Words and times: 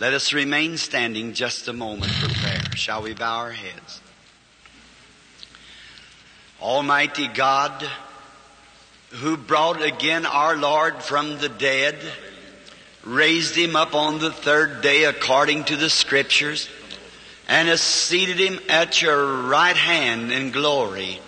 Let 0.00 0.12
us 0.12 0.32
remain 0.32 0.76
standing 0.76 1.34
just 1.34 1.68
a 1.68 1.72
moment 1.72 2.10
for 2.10 2.28
prayer. 2.40 2.62
Shall 2.74 3.02
we 3.02 3.14
bow 3.14 3.38
our 3.38 3.52
heads? 3.52 4.00
Almighty 6.60 7.28
God, 7.28 7.88
who 9.10 9.36
brought 9.36 9.80
again 9.80 10.26
our 10.26 10.56
Lord 10.56 11.00
from 11.00 11.38
the 11.38 11.48
dead, 11.48 11.96
raised 13.04 13.54
him 13.54 13.76
up 13.76 13.94
on 13.94 14.18
the 14.18 14.32
third 14.32 14.82
day 14.82 15.04
according 15.04 15.62
to 15.64 15.76
the 15.76 15.90
scriptures, 15.90 16.68
and 17.46 17.68
has 17.68 17.80
seated 17.80 18.40
him 18.40 18.58
at 18.68 19.00
your 19.00 19.42
right 19.42 19.76
hand 19.76 20.32
in 20.32 20.50
glory. 20.50 21.20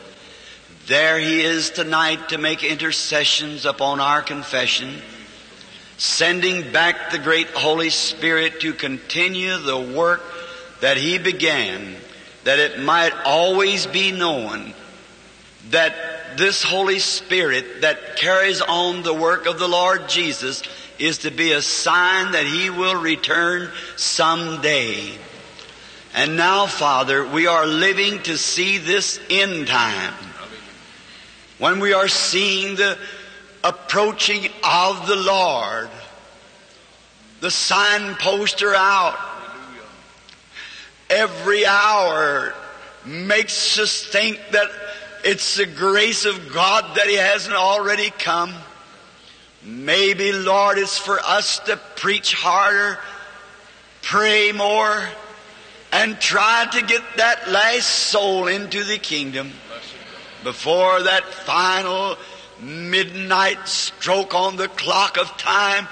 There 0.89 1.21
he 1.21 1.41
is 1.41 1.71
tonight 1.71 2.31
to 2.31 2.39
make 2.39 2.65
intercessions 2.65 3.65
upon 3.65 4.01
our 4.01 4.23
confession 4.23 5.03
sending 5.99 6.73
back 6.73 7.11
the 7.11 7.19
great 7.19 7.49
Holy 7.49 7.91
Spirit 7.91 8.61
to 8.61 8.73
continue 8.73 9.57
the 9.59 9.79
work 9.79 10.23
that 10.81 10.97
He 10.97 11.19
began, 11.19 11.97
that 12.45 12.59
it 12.59 12.81
might 12.81 13.13
always 13.25 13.87
be 13.87 14.13
known 14.13 14.75
that 15.71 16.37
this 16.37 16.63
Holy 16.63 16.99
Spirit 16.99 17.81
that 17.81 18.17
carries 18.17 18.61
on 18.61 19.03
the 19.03 19.15
work 19.15 19.47
of 19.47 19.59
the 19.59 19.69
Lord 19.69 20.09
Jesus 20.09 20.63
is 20.99 21.19
to 21.19 21.31
be 21.31 21.53
a 21.53 21.63
sign 21.63 22.33
that 22.33 22.47
He 22.47 22.71
will 22.71 23.01
return 23.01 23.71
someday. 23.97 25.11
And 26.15 26.37
now, 26.37 26.67
Father, 26.67 27.27
we 27.27 27.47
are 27.47 27.67
living 27.67 28.23
to 28.23 28.39
see 28.39 28.79
this 28.79 29.21
end 29.29 29.67
time. 29.67 30.15
When 31.59 31.81
we 31.81 31.93
are 31.93 32.09
seeing 32.09 32.77
the 32.77 32.99
approaching 33.67 34.49
of 34.63 35.09
the 35.09 35.17
Lord. 35.17 35.91
The 37.41 37.51
signposts 37.51 38.63
are 38.63 38.75
out. 38.75 39.19
Every 41.11 41.67
hour 41.67 42.55
makes 43.05 43.79
us 43.79 44.05
think 44.05 44.41
that 44.53 44.69
it's 45.25 45.57
the 45.57 45.67
grace 45.67 46.25
of 46.25 46.53
God 46.53 46.97
that 46.97 47.09
He 47.09 47.17
hasn't 47.17 47.57
already 47.57 48.11
come. 48.11 48.55
Maybe, 49.65 50.33
Lord, 50.33 50.79
it's 50.79 50.99
for 50.99 51.19
us 51.19 51.59
to 51.61 51.77
preach 51.97 52.35
harder, 52.35 52.99
pray 54.03 54.53
more, 54.53 55.03
and 55.91 56.21
try 56.21 56.69
to 56.71 56.83
get 56.83 57.03
that 57.17 57.51
last 57.51 57.89
soul 57.89 58.47
into 58.47 58.85
the 58.85 58.99
kingdom 58.99 59.51
before 60.45 61.03
that 61.03 61.25
final 61.25 62.17
midnight 62.61 63.69
stroke 63.69 64.35
on 64.35 64.57
the 64.57 64.69
clock 64.69 65.19
of 65.19 65.37
time 65.37 65.87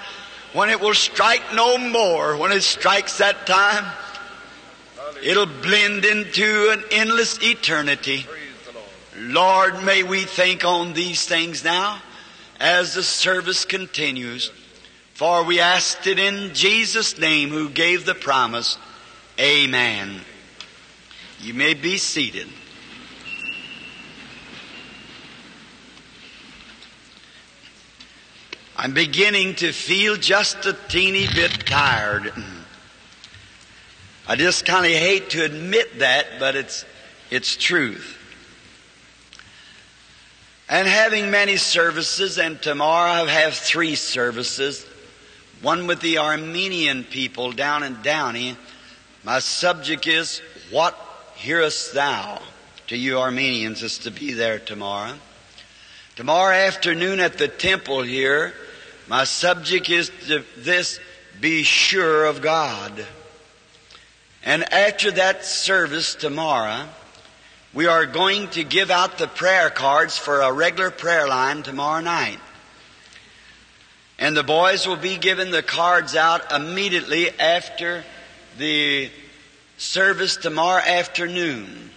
when 0.53 0.71
it 0.71 0.81
will 0.81 0.95
strike 0.95 1.43
no 1.55 1.77
more. 1.77 2.37
When 2.37 2.53
it 2.53 2.63
strikes 2.63 3.19
that 3.19 3.47
time, 3.47 3.85
it'll 5.23 5.47
blend 5.47 6.05
into 6.05 6.71
an 6.71 6.85
endless 6.91 7.43
eternity. 7.43 8.27
Lord, 9.17 9.83
may 9.85 10.03
we 10.03 10.23
think 10.25 10.65
on 10.65 10.93
these 10.93 11.27
things 11.27 11.65
now 11.65 12.01
as 12.61 12.95
the 12.95 13.03
service 13.03 13.65
continues. 13.65 14.51
For 15.15 15.45
we 15.45 15.61
asked 15.61 16.07
it 16.07 16.19
in 16.19 16.55
Jesus' 16.55 17.19
name 17.19 17.51
who 17.51 17.69
gave 17.69 18.05
the 18.05 18.15
promise. 18.15 18.79
Amen. 19.39 20.21
You 21.41 21.55
may 21.55 21.75
be 21.75 21.99
seated. 21.99 22.49
I'm 28.77 28.93
beginning 28.93 29.55
to 29.57 29.71
feel 29.71 30.17
just 30.17 30.67
a 30.67 30.73
teeny 30.89 31.29
bit 31.33 31.65
tired. 31.65 32.33
I 34.27 34.35
just 34.35 34.65
kind 34.65 34.85
of 34.85 34.91
hate 34.91 35.31
to 35.31 35.45
admit 35.45 36.01
that, 36.01 36.27
but 36.41 36.57
it's, 36.57 36.85
it's 37.31 37.57
truth. 37.57 38.19
And 40.69 40.89
having 40.89 41.31
many 41.31 41.57
services, 41.57 42.37
and 42.39 42.61
tomorrow 42.61 43.25
I 43.25 43.31
have 43.31 43.55
three 43.55 43.95
services. 43.95 44.85
One 45.63 45.87
with 45.87 46.01
the 46.01 46.19
Armenian 46.19 47.05
people 47.05 47.53
down 47.53 47.85
in 47.85 48.03
Downey. 48.03 48.57
My 49.23 49.39
subject 49.39 50.09
is, 50.09 50.43
What 50.71 50.99
hearest 51.37 51.95
thou? 51.95 52.41
To 52.89 52.97
you 52.97 53.19
Armenians 53.19 53.83
is 53.83 53.99
to 53.99 54.11
be 54.11 54.33
there 54.33 54.59
tomorrow. 54.59 55.15
Tomorrow 56.17 56.55
afternoon 56.55 57.21
at 57.21 57.39
the 57.39 57.49
temple 57.49 58.03
here, 58.03 58.53
my 59.09 59.25
subject 59.25 59.91
is 59.91 60.11
this, 60.57 60.99
be 61.41 61.63
sure 61.63 62.25
of 62.25 62.41
God. 62.41 63.05
And 64.43 64.73
after 64.73 65.11
that 65.13 65.45
service 65.45 66.15
tomorrow, 66.15 66.87
we 67.73 67.87
are 67.87 68.07
going 68.07 68.49
to 68.51 68.65
give 68.65 68.91
out 68.91 69.19
the 69.19 69.27
prayer 69.27 69.69
cards 69.69 70.17
for 70.17 70.41
a 70.41 70.53
regular 70.53 70.91
prayer 70.91 71.27
line 71.27 71.63
tomorrow 71.63 72.01
night. 72.01 72.39
And 74.19 74.37
the 74.37 74.45
boys 74.45 74.87
will 74.87 74.97
be 74.97 75.17
giving 75.17 75.51
the 75.51 75.63
cards 75.63 76.15
out 76.15 76.53
immediately 76.53 77.31
after 77.39 78.05
the 78.59 79.11
service 79.77 80.37
tomorrow 80.37 80.83
afternoon. 80.83 81.91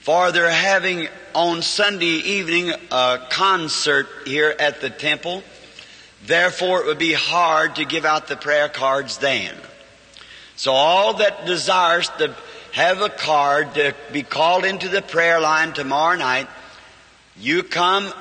For 0.00 0.32
they're 0.32 0.50
having 0.50 1.08
on 1.34 1.60
Sunday 1.60 2.06
evening 2.06 2.72
a 2.90 3.20
concert 3.28 4.08
here 4.24 4.54
at 4.58 4.80
the 4.80 4.88
temple 4.88 5.42
Therefore, 6.24 6.80
it 6.80 6.86
would 6.86 6.98
be 6.98 7.12
hard 7.12 7.76
to 7.76 7.84
give 7.84 8.04
out 8.04 8.26
the 8.26 8.36
prayer 8.36 8.68
cards 8.68 9.18
then. 9.18 9.54
So 10.56 10.72
all 10.72 11.14
that 11.14 11.46
desires 11.46 12.08
to 12.18 12.34
have 12.72 13.00
a 13.00 13.08
card 13.08 13.74
to 13.74 13.94
be 14.12 14.22
called 14.22 14.64
into 14.64 14.88
the 14.88 15.02
prayer 15.02 15.40
line 15.40 15.72
tomorrow 15.72 16.16
night, 16.16 16.48
you 17.36 17.62
come 17.62 18.12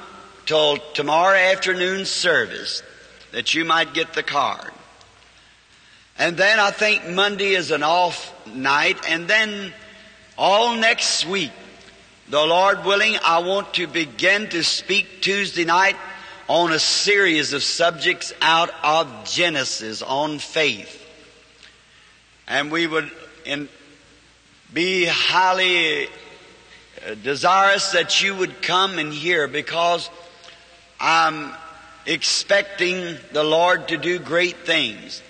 till 0.45 0.77
tomorrow 0.93 1.37
afternoon 1.37 2.05
service 2.05 2.83
that 3.31 3.53
you 3.53 3.65
might 3.65 3.93
get 3.93 4.13
the 4.13 4.23
card. 4.23 4.71
And 6.17 6.37
then 6.37 6.59
I 6.59 6.71
think 6.71 7.07
Monday 7.07 7.53
is 7.53 7.71
an 7.71 7.83
off 7.83 8.33
night 8.47 8.97
and 9.09 9.27
then 9.27 9.73
all 10.37 10.75
next 10.75 11.25
week, 11.25 11.51
the 12.29 12.45
Lord 12.45 12.85
willing, 12.85 13.17
I 13.23 13.39
want 13.39 13.73
to 13.75 13.87
begin 13.87 14.49
to 14.49 14.63
speak 14.63 15.21
Tuesday 15.21 15.65
night 15.65 15.95
on 16.47 16.71
a 16.71 16.79
series 16.79 17.53
of 17.53 17.61
subjects 17.61 18.33
out 18.41 18.69
of 18.83 19.25
Genesis 19.25 20.01
on 20.01 20.39
faith. 20.39 21.05
And 22.47 22.71
we 22.71 22.87
would 22.87 23.11
in, 23.45 23.67
be 24.73 25.05
highly 25.05 26.05
uh, 26.05 27.15
desirous 27.21 27.91
that 27.91 28.21
you 28.21 28.35
would 28.35 28.61
come 28.61 28.97
and 28.97 29.11
hear 29.11 29.47
because 29.47 30.09
I'm 30.99 31.53
expecting 32.05 33.17
the 33.33 33.43
Lord 33.43 33.89
to 33.89 33.97
do 33.97 34.17
great 34.17 34.65
things. 34.65 35.21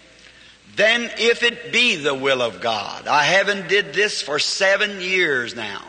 Then 0.76 1.10
if 1.18 1.42
it 1.42 1.72
be 1.72 1.96
the 1.96 2.14
will 2.14 2.44
of 2.44 2.62
God, 2.62 3.08
I 3.08 3.24
haven't 3.24 3.68
did 3.68 3.94
this 3.94 4.22
for 4.22 4.38
seven 4.38 5.02
years 5.02 5.56
now. 5.56 5.82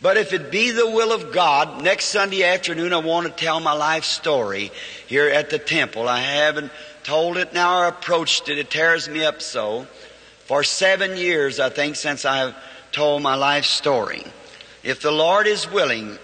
But 0.00 0.16
if 0.16 0.32
it 0.32 0.52
be 0.52 0.70
the 0.70 0.88
will 0.88 1.12
of 1.12 1.32
God, 1.32 1.82
next 1.82 2.06
Sunday 2.06 2.44
afternoon 2.44 2.92
I 2.92 2.98
want 2.98 3.26
to 3.26 3.32
tell 3.32 3.58
my 3.58 3.72
life 3.72 4.04
story 4.04 4.70
here 5.08 5.28
at 5.28 5.50
the 5.50 5.58
temple. 5.58 6.08
I 6.08 6.20
haven't 6.20 6.70
told 7.02 7.36
it 7.36 7.52
now 7.52 7.80
or 7.80 7.88
approached 7.88 8.48
it. 8.48 8.58
It 8.58 8.70
tears 8.70 9.08
me 9.08 9.24
up 9.24 9.42
so. 9.42 9.86
For 10.46 10.62
seven 10.62 11.16
years, 11.16 11.58
I 11.58 11.68
think, 11.68 11.96
since 11.96 12.24
I've 12.24 12.54
told 12.92 13.22
my 13.22 13.34
life 13.34 13.64
story. 13.64 14.22
If 14.84 15.02
the 15.02 15.10
Lord 15.10 15.46
is 15.46 15.70
willing, 15.70 16.16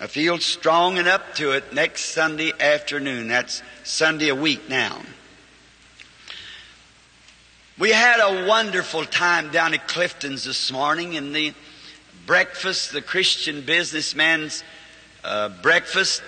I 0.00 0.08
feel 0.08 0.38
strong 0.38 0.98
and 0.98 1.06
up 1.06 1.36
to 1.36 1.52
it 1.52 1.72
next 1.72 2.06
Sunday 2.06 2.52
afternoon. 2.58 3.28
That's 3.28 3.62
Sunday 3.84 4.28
a 4.28 4.34
week 4.34 4.68
now. 4.68 5.00
We 7.78 7.90
had 7.90 8.20
a 8.20 8.46
wonderful 8.46 9.04
time 9.04 9.50
down 9.50 9.72
at 9.72 9.86
Clifton's 9.86 10.44
this 10.44 10.70
morning 10.72 11.14
in 11.14 11.32
the 11.32 11.54
breakfast, 12.26 12.92
the 12.92 13.02
Christian 13.02 13.62
businessman's 13.62 14.64
uh, 15.22 15.50
breakfast. 15.62 16.22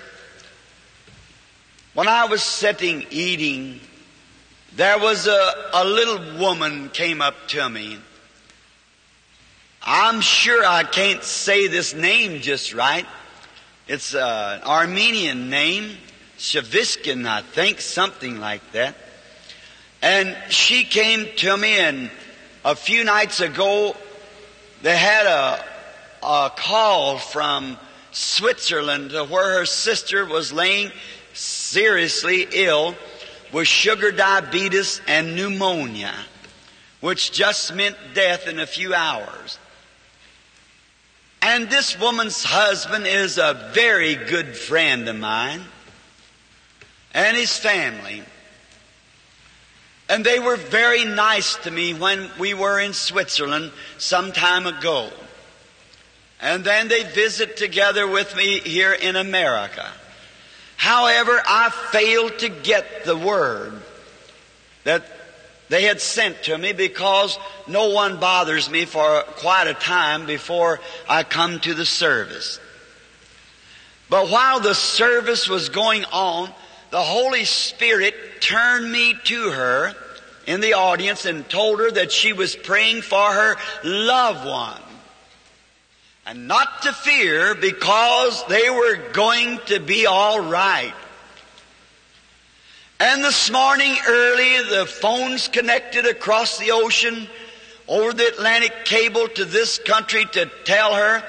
When 1.94 2.08
I 2.08 2.26
was 2.26 2.42
sitting 2.42 3.06
eating, 3.10 3.80
there 4.74 4.98
was 4.98 5.26
a, 5.26 5.70
a 5.72 5.84
little 5.84 6.38
woman 6.38 6.90
came 6.90 7.22
up 7.22 7.34
to 7.48 7.68
me. 7.68 7.98
I'm 9.82 10.20
sure 10.20 10.64
I 10.64 10.82
can't 10.82 11.22
say 11.22 11.68
this 11.68 11.94
name 11.94 12.40
just 12.40 12.74
right. 12.74 13.06
It's 13.88 14.14
an 14.14 14.62
Armenian 14.62 15.48
name, 15.48 15.96
Shaviskin, 16.38 17.26
I 17.26 17.42
think, 17.42 17.80
something 17.80 18.40
like 18.40 18.72
that. 18.72 18.96
And 20.02 20.36
she 20.50 20.84
came 20.84 21.28
to 21.36 21.56
me 21.56 21.78
and 21.78 22.10
a 22.64 22.74
few 22.74 23.04
nights 23.04 23.40
ago, 23.40 23.96
they 24.82 24.96
had 24.96 25.24
a, 25.24 25.64
a 26.22 26.50
call 26.54 27.18
from 27.18 27.78
Switzerland 28.12 29.10
to 29.10 29.24
where 29.24 29.58
her 29.58 29.66
sister 29.66 30.24
was 30.24 30.52
laying 30.52 30.90
seriously 31.32 32.46
ill 32.52 32.94
with 33.52 33.68
sugar 33.68 34.10
diabetes 34.10 35.00
and 35.06 35.36
pneumonia, 35.36 36.14
which 37.00 37.32
just 37.32 37.74
meant 37.74 37.96
death 38.14 38.48
in 38.48 38.58
a 38.58 38.66
few 38.66 38.94
hours. 38.94 39.58
And 41.42 41.70
this 41.70 41.98
woman's 41.98 42.42
husband 42.42 43.06
is 43.06 43.38
a 43.38 43.70
very 43.72 44.14
good 44.14 44.56
friend 44.56 45.08
of 45.08 45.16
mine 45.16 45.62
and 47.14 47.36
his 47.36 47.56
family. 47.56 48.22
And 50.08 50.24
they 50.24 50.38
were 50.38 50.56
very 50.56 51.04
nice 51.04 51.56
to 51.56 51.70
me 51.70 51.94
when 51.94 52.30
we 52.38 52.54
were 52.54 52.80
in 52.80 52.92
Switzerland 52.92 53.72
some 53.98 54.32
time 54.32 54.66
ago. 54.66 55.10
And 56.40 56.64
then 56.64 56.88
they 56.88 57.02
visit 57.02 57.56
together 57.56 58.06
with 58.06 58.36
me 58.36 58.60
here 58.60 58.92
in 58.92 59.16
America. 59.16 59.86
However, 60.76 61.40
I 61.46 61.70
failed 61.90 62.38
to 62.40 62.48
get 62.48 63.04
the 63.04 63.16
word 63.16 63.72
that 64.84 65.04
they 65.68 65.82
had 65.82 66.00
sent 66.00 66.44
to 66.44 66.56
me 66.56 66.72
because 66.72 67.38
no 67.66 67.88
one 67.90 68.20
bothers 68.20 68.70
me 68.70 68.84
for 68.84 69.22
quite 69.22 69.66
a 69.66 69.74
time 69.74 70.26
before 70.26 70.80
I 71.08 71.24
come 71.24 71.58
to 71.60 71.74
the 71.74 71.86
service. 71.86 72.60
But 74.08 74.28
while 74.30 74.60
the 74.60 74.74
service 74.74 75.48
was 75.48 75.68
going 75.68 76.04
on, 76.06 76.50
the 76.90 77.02
Holy 77.02 77.44
Spirit 77.44 78.14
turned 78.40 78.92
me 78.92 79.14
to 79.24 79.50
her 79.50 79.94
in 80.46 80.60
the 80.60 80.74
audience 80.74 81.24
and 81.24 81.48
told 81.48 81.80
her 81.80 81.90
that 81.90 82.12
she 82.12 82.32
was 82.32 82.54
praying 82.54 83.02
for 83.02 83.32
her 83.32 83.56
loved 83.82 84.46
one. 84.46 84.85
And 86.26 86.48
not 86.48 86.82
to 86.82 86.92
fear 86.92 87.54
because 87.54 88.44
they 88.46 88.68
were 88.68 88.96
going 89.12 89.60
to 89.66 89.78
be 89.78 90.06
all 90.06 90.40
right. 90.40 90.92
And 92.98 93.22
this 93.22 93.48
morning 93.48 93.94
early, 94.08 94.62
the 94.68 94.86
phones 94.86 95.46
connected 95.46 96.04
across 96.04 96.58
the 96.58 96.72
ocean 96.72 97.28
over 97.86 98.12
the 98.12 98.26
Atlantic 98.26 98.72
cable 98.84 99.28
to 99.28 99.44
this 99.44 99.78
country 99.78 100.24
to 100.32 100.50
tell 100.64 100.94
her 100.94 101.22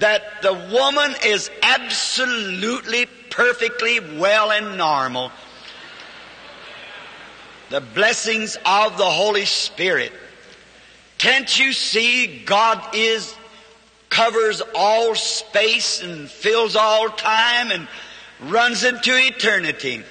that 0.00 0.42
the 0.42 0.52
woman 0.52 1.14
is 1.24 1.48
absolutely 1.62 3.06
perfectly 3.30 4.00
well 4.18 4.50
and 4.50 4.76
normal. 4.76 5.30
The 7.70 7.82
blessings 7.82 8.56
of 8.66 8.98
the 8.98 9.04
Holy 9.04 9.44
Spirit. 9.44 10.12
Can't 11.18 11.56
you 11.56 11.72
see 11.72 12.42
God 12.44 12.96
is 12.96 13.32
covers 14.08 14.62
all 14.74 15.14
space 15.14 16.02
and 16.02 16.30
fills 16.30 16.76
all 16.76 17.08
time 17.08 17.70
and 17.70 17.88
runs 18.40 18.84
into 18.84 19.16
eternity. 19.16 20.02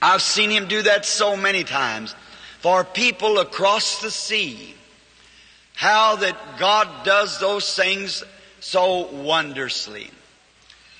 I've 0.00 0.22
seen 0.22 0.50
him 0.50 0.68
do 0.68 0.82
that 0.82 1.04
so 1.04 1.36
many 1.36 1.64
times 1.64 2.14
for 2.60 2.84
people 2.84 3.38
across 3.38 4.00
the 4.00 4.10
sea. 4.10 4.74
How 5.74 6.16
that 6.16 6.58
God 6.58 6.88
does 7.04 7.40
those 7.40 7.74
things 7.74 8.22
so 8.60 9.06
wondrously. 9.08 10.10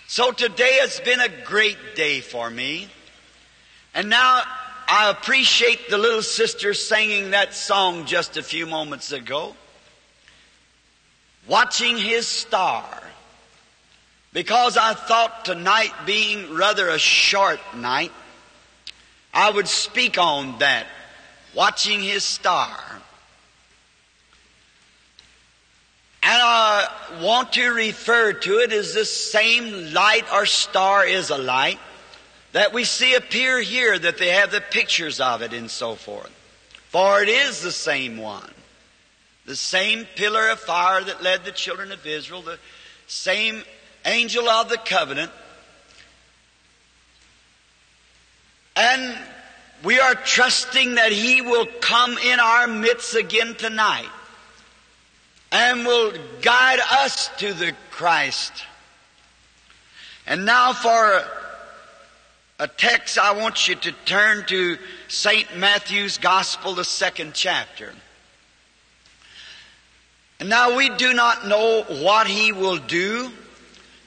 So 0.07 0.33
today 0.33 0.79
has 0.81 1.01
been 1.01 1.21
a 1.21 1.29
great 1.45 1.79
day 1.95 2.21
for 2.21 2.51
me. 2.51 2.89
And 3.95 4.11
now 4.11 4.43
I 4.89 5.11
appreciate 5.11 5.89
the 5.89 5.99
little 5.99 6.23
sister 6.23 6.75
singing 6.75 7.31
that 7.31 7.55
song 7.55 8.05
just 8.05 8.37
a 8.37 8.43
few 8.43 8.67
moments 8.67 9.13
ago 9.13 9.55
watching 11.47 11.97
his 11.97 12.27
star. 12.27 13.03
Because 14.33 14.77
I 14.77 14.95
thought 14.95 15.45
tonight 15.45 15.93
being 16.07 16.55
rather 16.55 16.89
a 16.89 16.99
short 16.99 17.61
night, 17.77 18.13
I 19.33 19.51
would 19.51 19.69
speak 19.69 20.19
on 20.19 20.59
that, 20.59 20.87
watching 21.55 22.01
his 22.01 22.25
star. 22.25 22.77
And 26.23 26.41
I 26.43 26.89
want 27.21 27.53
to 27.53 27.69
refer 27.69 28.33
to 28.33 28.59
it 28.61 28.73
as 28.73 28.95
this 28.95 29.13
same 29.13 29.93
light 29.93 30.25
or 30.33 30.47
star 30.47 31.05
is 31.05 31.31
a 31.31 31.37
light 31.37 31.79
that 32.53 32.73
we 32.73 32.85
see 32.85 33.15
appear 33.15 33.61
here, 33.61 33.99
that 33.99 34.17
they 34.17 34.29
have 34.29 34.51
the 34.51 34.63
pictures 34.63 35.21
of 35.21 35.43
it 35.43 35.53
and 35.53 35.71
so 35.71 35.97
forth. 35.97 36.31
For 36.89 37.21
it 37.21 37.29
is 37.29 37.61
the 37.61 37.73
same 37.73 38.17
one. 38.17 38.54
The 39.47 39.57
same 39.57 40.07
pillar 40.17 40.49
of 40.51 40.61
fire 40.61 41.03
that 41.03 41.23
led 41.23 41.45
the 41.45 41.53
children 41.53 41.93
of 41.93 42.07
Israel, 42.07 42.43
the 42.43 42.59
same 43.07 43.63
angel 44.05 44.49
of 44.49 44.69
the 44.69 44.79
covenant. 44.79 45.31
And 48.77 49.17
we 49.83 50.01
are 50.01 50.15
trusting 50.15 50.95
that 50.95 51.13
He 51.13 51.43
will 51.43 51.67
come 51.81 52.17
in 52.19 52.41
our 52.41 52.67
midst 52.67 53.15
again 53.15 53.55
tonight 53.55 54.09
and 55.53 55.87
will 55.87 56.13
guide 56.41 56.81
us 56.91 57.29
to 57.39 57.53
the 57.53 57.75
Christ. 57.91 58.65
And 60.27 60.45
now 60.47 60.73
for 60.73 61.23
a 62.59 62.67
text, 62.67 63.19
I 63.19 63.33
want 63.33 63.69
you 63.69 63.75
to 63.75 63.93
turn 64.05 64.47
to 64.47 64.79
St. 65.09 65.57
Matthew's 65.57 66.19
Gospel, 66.19 66.75
the 66.75 66.85
second 66.85 67.35
chapter. 67.35 67.93
Now 70.45 70.77
we 70.77 70.91
do 70.91 71.15
not 71.15 71.47
know 71.47 71.85
what 71.89 72.27
he 72.27 72.53
will 72.53 72.77
do. 72.77 73.33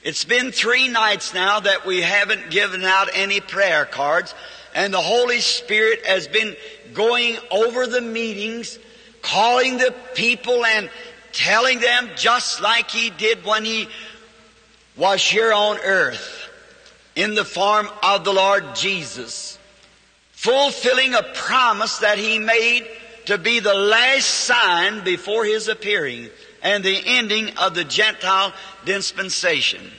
It's 0.04 0.24
been 0.24 0.52
three 0.52 0.86
nights 0.88 1.34
now 1.34 1.58
that 1.60 1.84
we 1.84 2.00
haven't 2.00 2.50
given 2.50 2.84
out 2.84 3.08
any 3.12 3.40
prayer 3.40 3.84
cards, 3.84 4.34
and 4.74 4.94
the 4.94 5.00
Holy 5.00 5.40
Spirit 5.40 6.06
has 6.06 6.28
been 6.28 6.56
going 6.94 7.36
over 7.50 7.86
the 7.86 8.00
meetings, 8.00 8.78
calling 9.20 9.78
the 9.78 9.92
people 10.14 10.64
and 10.64 10.88
telling 11.32 11.80
them 11.80 12.10
just 12.16 12.60
like 12.60 12.90
he 12.90 13.10
did 13.10 13.44
when 13.44 13.64
he 13.64 13.88
was 14.96 15.22
here 15.22 15.52
on 15.52 15.78
earth 15.78 16.48
in 17.16 17.34
the 17.34 17.44
form 17.44 17.88
of 18.02 18.24
the 18.24 18.32
Lord 18.32 18.76
Jesus, 18.76 19.58
fulfilling 20.30 21.14
a 21.14 21.22
promise 21.34 21.98
that 21.98 22.18
he 22.18 22.38
made 22.38 22.86
to 23.28 23.36
be 23.36 23.60
the 23.60 23.74
last 23.74 24.24
sign 24.24 25.04
before 25.04 25.44
His 25.44 25.68
appearing 25.68 26.30
and 26.62 26.82
the 26.82 26.98
ending 27.04 27.54
of 27.58 27.74
the 27.74 27.84
Gentile 27.84 28.54
dispensation. 28.86 29.90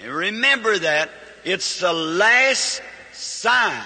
And 0.00 0.12
remember 0.12 0.78
that 0.78 1.08
it's 1.44 1.80
the 1.80 1.94
last 1.94 2.82
sign. 3.14 3.82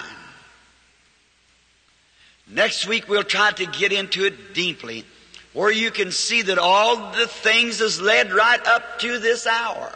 Next 2.48 2.88
week 2.88 3.08
we'll 3.08 3.22
try 3.22 3.52
to 3.52 3.66
get 3.66 3.92
into 3.92 4.24
it 4.24 4.52
deeply 4.52 5.04
where 5.52 5.70
you 5.70 5.92
can 5.92 6.10
see 6.10 6.42
that 6.42 6.58
all 6.58 7.12
the 7.12 7.28
things 7.28 7.78
has 7.78 8.00
led 8.00 8.32
right 8.32 8.66
up 8.66 8.98
to 8.98 9.20
this 9.20 9.46
hour. 9.46 9.92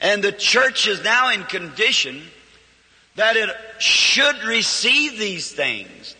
And 0.00 0.20
the 0.24 0.32
church 0.32 0.88
is 0.88 1.04
now 1.04 1.30
in 1.30 1.44
condition 1.44 2.22
that 3.14 3.36
it 3.36 3.50
should 3.78 4.42
receive 4.42 5.16
these 5.16 5.52
things. 5.52 6.16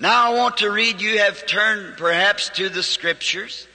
Now 0.00 0.32
I 0.32 0.34
want 0.34 0.56
to 0.58 0.70
read, 0.70 1.02
you 1.02 1.18
have 1.18 1.44
turned 1.44 1.98
perhaps 1.98 2.48
to 2.54 2.70
the 2.70 2.82
scriptures. 2.82 3.68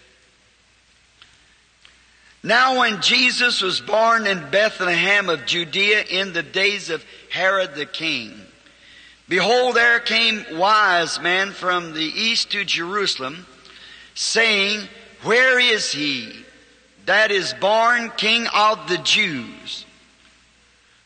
Now 2.42 2.80
when 2.80 3.00
Jesus 3.00 3.62
was 3.62 3.80
born 3.80 4.26
in 4.26 4.50
Bethlehem 4.50 5.30
of 5.30 5.46
Judea 5.46 6.04
in 6.10 6.34
the 6.34 6.42
days 6.42 6.90
of 6.90 7.06
Herod 7.30 7.76
the 7.76 7.86
king, 7.86 8.34
behold 9.30 9.76
there 9.76 10.00
came 10.00 10.44
wise 10.54 11.22
men 11.22 11.52
from 11.52 11.94
the 11.94 12.02
east 12.02 12.52
to 12.52 12.66
Jerusalem, 12.66 13.46
saying, 14.16 14.88
Where 15.22 15.60
is 15.60 15.92
he 15.92 16.44
that 17.06 17.30
is 17.30 17.54
born 17.54 18.12
king 18.18 18.48
of 18.52 18.90
the 18.90 18.98
Jews? 18.98 19.86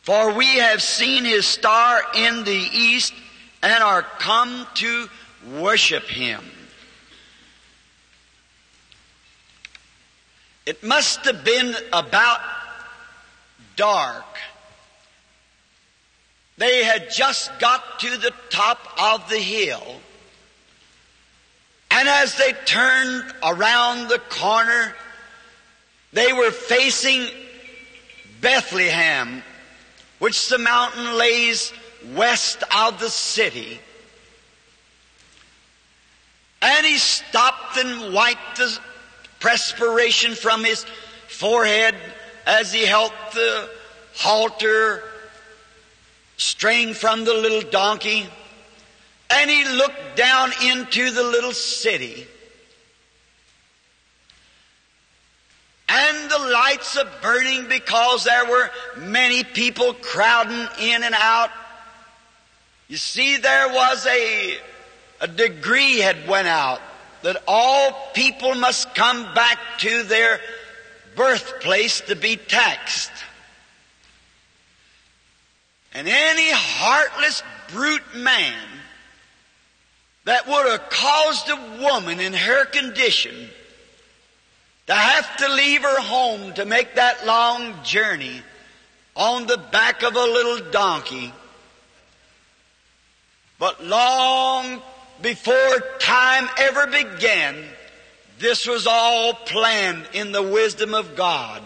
For 0.04 0.34
we 0.34 0.60
have 0.60 0.82
seen 0.82 1.26
his 1.26 1.46
star 1.46 2.04
in 2.16 2.46
the 2.46 2.70
east 2.72 3.14
and 3.62 3.84
are 3.84 4.02
come 4.02 4.66
to 4.76 5.10
worship 5.58 6.04
Him. 6.04 6.44
It 10.66 10.84
must 10.84 11.26
have 11.26 11.44
been 11.44 11.76
about 11.92 12.42
dark. 13.76 14.26
They 16.58 16.84
had 16.84 17.10
just 17.10 17.58
got 17.60 18.00
to 18.02 18.18
the 18.18 18.34
top 18.50 18.80
of 19.02 19.30
the 19.30 19.40
hill. 19.40 20.02
And 21.90 22.08
as 22.08 22.36
they 22.36 22.54
turned 22.66 23.34
around 23.42 24.10
the 24.10 24.20
corner, 24.30 24.96
they 26.14 26.34
were 26.34 26.52
facing 26.52 27.26
Bethlehem, 28.42 29.42
which 30.20 30.50
the 30.50 30.58
mountain 30.58 31.18
lays 31.18 31.74
west 32.14 32.64
of 32.76 33.00
the 33.00 33.10
city. 33.10 33.80
And 36.62 36.86
he 36.86 36.98
stopped 36.98 37.78
and 37.78 38.14
wiped 38.14 38.58
the 38.58 38.80
perspiration 39.40 40.36
from 40.36 40.64
his 40.64 40.86
forehead 41.28 41.96
as 42.46 42.74
he 42.74 42.86
held 42.86 43.12
the 43.34 43.70
halter 44.16 45.04
straying 46.40 46.94
from 46.94 47.26
the 47.26 47.34
little 47.34 47.70
donkey, 47.70 48.26
and 49.30 49.50
he 49.50 49.66
looked 49.66 50.16
down 50.16 50.52
into 50.64 51.12
the 51.12 51.24
little 51.24 51.52
city. 51.52 52.26
And 55.90 56.32
the 56.32 56.40
lights 56.40 56.98
are 56.98 57.10
burning 57.22 57.68
because 57.68 58.24
there 58.24 58.46
were 58.46 58.70
many 58.98 59.44
people 59.44 59.94
crowding 59.96 60.68
in 60.80 61.04
and 61.04 61.16
out. 61.16 61.50
You 62.90 62.98
see, 62.98 63.38
there 63.38 63.70
was 63.70 64.06
a, 64.08 64.58
a 65.22 65.28
decree 65.28 66.00
had 66.00 66.28
went 66.28 66.48
out 66.48 66.82
that 67.22 67.42
all 67.48 67.94
people 68.14 68.56
must 68.56 68.96
come 68.96 69.34
back 69.36 69.60
to 69.80 70.04
their 70.04 70.42
birthplace 71.16 72.02
to 72.02 72.16
be 72.16 72.36
taxed. 72.36 73.12
And 75.94 76.08
any 76.08 76.50
heartless 76.52 77.44
brute 77.72 78.16
man 78.16 78.58
that 80.26 80.48
would 80.48 80.68
have 80.68 80.90
caused 80.90 81.50
a 81.50 81.82
woman 81.84 82.20
in 82.20 82.34
her 82.34 82.66
condition 82.66 83.50
to 84.88 84.94
have 84.96 85.38
to 85.38 85.54
leave 85.54 85.84
her 85.84 86.02
home 86.02 86.54
to 86.56 86.66
make 86.66 86.96
that 86.96 87.28
long 87.28 87.84
journey 87.84 88.42
on 89.16 89.46
the 89.46 89.58
back 89.58 90.02
of 90.02 90.16
a 90.16 90.20
little 90.20 90.72
donkey. 90.72 91.32
But 93.60 93.84
long 93.84 94.82
before 95.22 95.80
time 96.00 96.48
ever 96.58 96.88
began, 96.88 97.56
this 98.40 98.66
was 98.66 98.88
all 98.88 99.34
planned 99.34 100.08
in 100.14 100.32
the 100.32 100.42
wisdom 100.42 100.94
of 100.94 101.18
God. 101.18 101.62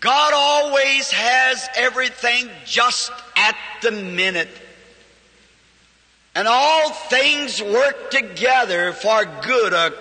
God 0.00 0.32
always 0.34 1.10
has 1.12 1.66
everything 1.76 2.50
just 2.66 3.10
at 3.36 3.56
the 3.80 3.92
minute. 3.92 4.50
And 6.34 6.48
all 6.48 6.90
things 6.90 7.62
work 7.62 8.10
together 8.10 8.92
for 8.92 9.24
good 9.42 9.94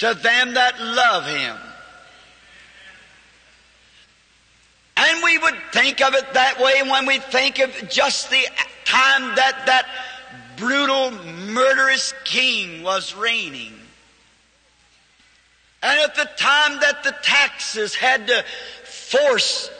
to 0.00 0.14
them 0.14 0.54
that 0.54 0.80
love 0.80 1.26
Him. 1.26 1.56
And 5.12 5.22
we 5.22 5.36
would 5.36 5.56
think 5.72 6.00
of 6.00 6.14
it 6.14 6.32
that 6.32 6.58
way 6.58 6.82
when 6.88 7.04
we 7.04 7.18
think 7.18 7.58
of 7.58 7.70
just 7.90 8.30
the 8.30 8.42
time 8.86 9.34
that 9.34 9.64
that 9.66 9.86
brutal, 10.56 11.10
murderous 11.50 12.14
king 12.24 12.82
was 12.82 13.14
reigning. 13.14 13.74
And 15.82 16.00
at 16.00 16.14
the 16.14 16.30
time 16.38 16.80
that 16.80 17.04
the 17.04 17.14
taxes 17.22 17.94
had 17.94 18.28
to 18.28 18.42
force 18.84 19.70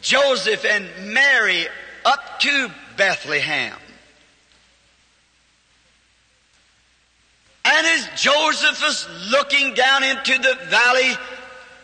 Joseph 0.00 0.64
and 0.64 0.88
Mary 1.14 1.68
up 2.04 2.40
to 2.40 2.68
Bethlehem. 2.96 3.78
And 7.64 7.86
as 7.86 8.08
Joseph 8.20 8.82
was 8.82 9.08
looking 9.30 9.74
down 9.74 10.02
into 10.02 10.38
the 10.38 10.56
valley, 10.64 11.12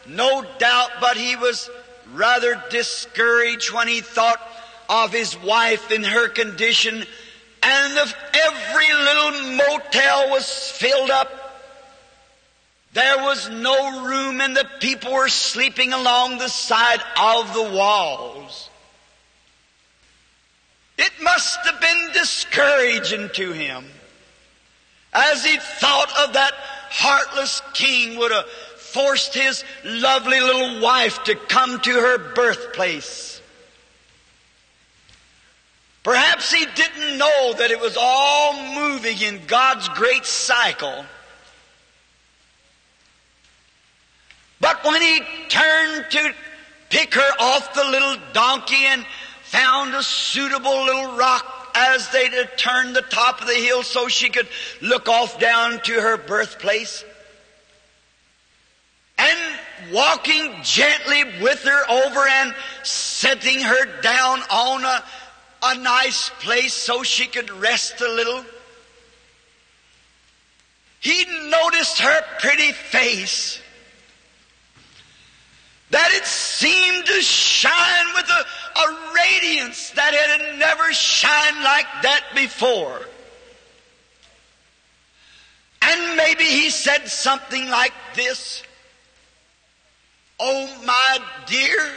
no 0.08 0.44
doubt 0.58 0.90
but 1.00 1.16
he 1.16 1.36
was 1.36 1.70
rather 2.14 2.62
discouraged 2.70 3.72
when 3.72 3.88
he 3.88 4.00
thought 4.00 4.40
of 4.88 5.12
his 5.12 5.36
wife 5.38 5.90
in 5.90 6.04
her 6.04 6.28
condition 6.28 7.04
and 7.62 7.98
if 7.98 8.14
every 8.34 8.92
little 8.92 9.56
motel 9.56 10.30
was 10.30 10.70
filled 10.72 11.10
up. 11.10 11.38
There 12.92 13.18
was 13.18 13.48
no 13.48 14.04
room 14.04 14.40
and 14.40 14.56
the 14.56 14.68
people 14.80 15.12
were 15.12 15.28
sleeping 15.28 15.92
along 15.92 16.38
the 16.38 16.48
side 16.48 17.00
of 17.18 17.54
the 17.54 17.62
walls. 17.62 18.68
It 20.98 21.12
must 21.22 21.58
have 21.64 21.80
been 21.80 22.10
discouraging 22.12 23.30
to 23.34 23.52
him 23.52 23.86
as 25.12 25.44
he 25.44 25.56
thought 25.56 26.12
of 26.26 26.34
that 26.34 26.52
heartless 26.90 27.62
king 27.72 28.18
would 28.18 28.30
have 28.30 28.46
forced 28.92 29.34
his 29.34 29.64
lovely 29.84 30.40
little 30.40 30.80
wife 30.80 31.24
to 31.24 31.34
come 31.34 31.80
to 31.80 31.90
her 31.90 32.18
birthplace. 32.34 33.40
Perhaps 36.02 36.52
he 36.52 36.66
didn't 36.74 37.16
know 37.16 37.54
that 37.58 37.70
it 37.70 37.80
was 37.80 37.96
all 37.98 38.74
moving 38.74 39.20
in 39.20 39.40
God's 39.46 39.88
great 39.90 40.26
cycle. 40.26 41.04
But 44.60 44.84
when 44.84 45.00
he 45.00 45.20
turned 45.48 46.10
to 46.10 46.34
pick 46.90 47.14
her 47.14 47.30
off 47.40 47.74
the 47.74 47.84
little 47.84 48.16
donkey 48.32 48.84
and 48.86 49.04
found 49.44 49.94
a 49.94 50.02
suitable 50.02 50.84
little 50.84 51.16
rock 51.16 51.70
as 51.74 52.08
they 52.10 52.28
turned 52.56 52.94
the 52.94 53.02
top 53.02 53.40
of 53.40 53.46
the 53.46 53.54
hill 53.54 53.82
so 53.82 54.08
she 54.08 54.28
could 54.28 54.48
look 54.80 55.08
off 55.08 55.38
down 55.38 55.80
to 55.82 55.94
her 55.94 56.16
birthplace, 56.16 57.04
walking 59.90 60.54
gently 60.62 61.24
with 61.40 61.62
her 61.62 61.90
over 61.90 62.28
and 62.28 62.54
setting 62.82 63.60
her 63.60 64.00
down 64.02 64.40
on 64.50 64.84
a 64.84 65.02
a 65.62 65.78
nice 65.78 66.30
place 66.40 66.74
so 66.74 67.02
she 67.02 67.26
could 67.26 67.50
rest 67.50 68.00
a 68.00 68.08
little. 68.08 68.44
He 71.00 71.24
noticed 71.48 72.00
her 72.00 72.22
pretty 72.40 72.72
face. 72.72 73.60
That 75.90 76.10
it 76.12 76.24
seemed 76.24 77.06
to 77.06 77.20
shine 77.20 78.06
with 78.16 78.28
a, 78.30 78.80
a 78.80 79.12
radiance 79.14 79.90
that 79.90 80.14
it 80.14 80.40
had 80.40 80.58
never 80.58 80.92
shined 80.92 81.62
like 81.62 81.86
that 82.02 82.24
before. 82.34 83.00
And 85.82 86.16
maybe 86.16 86.44
he 86.44 86.70
said 86.70 87.08
something 87.08 87.68
like 87.68 87.92
this 88.14 88.62
Oh, 90.44 90.68
my 90.84 91.18
dear, 91.46 91.88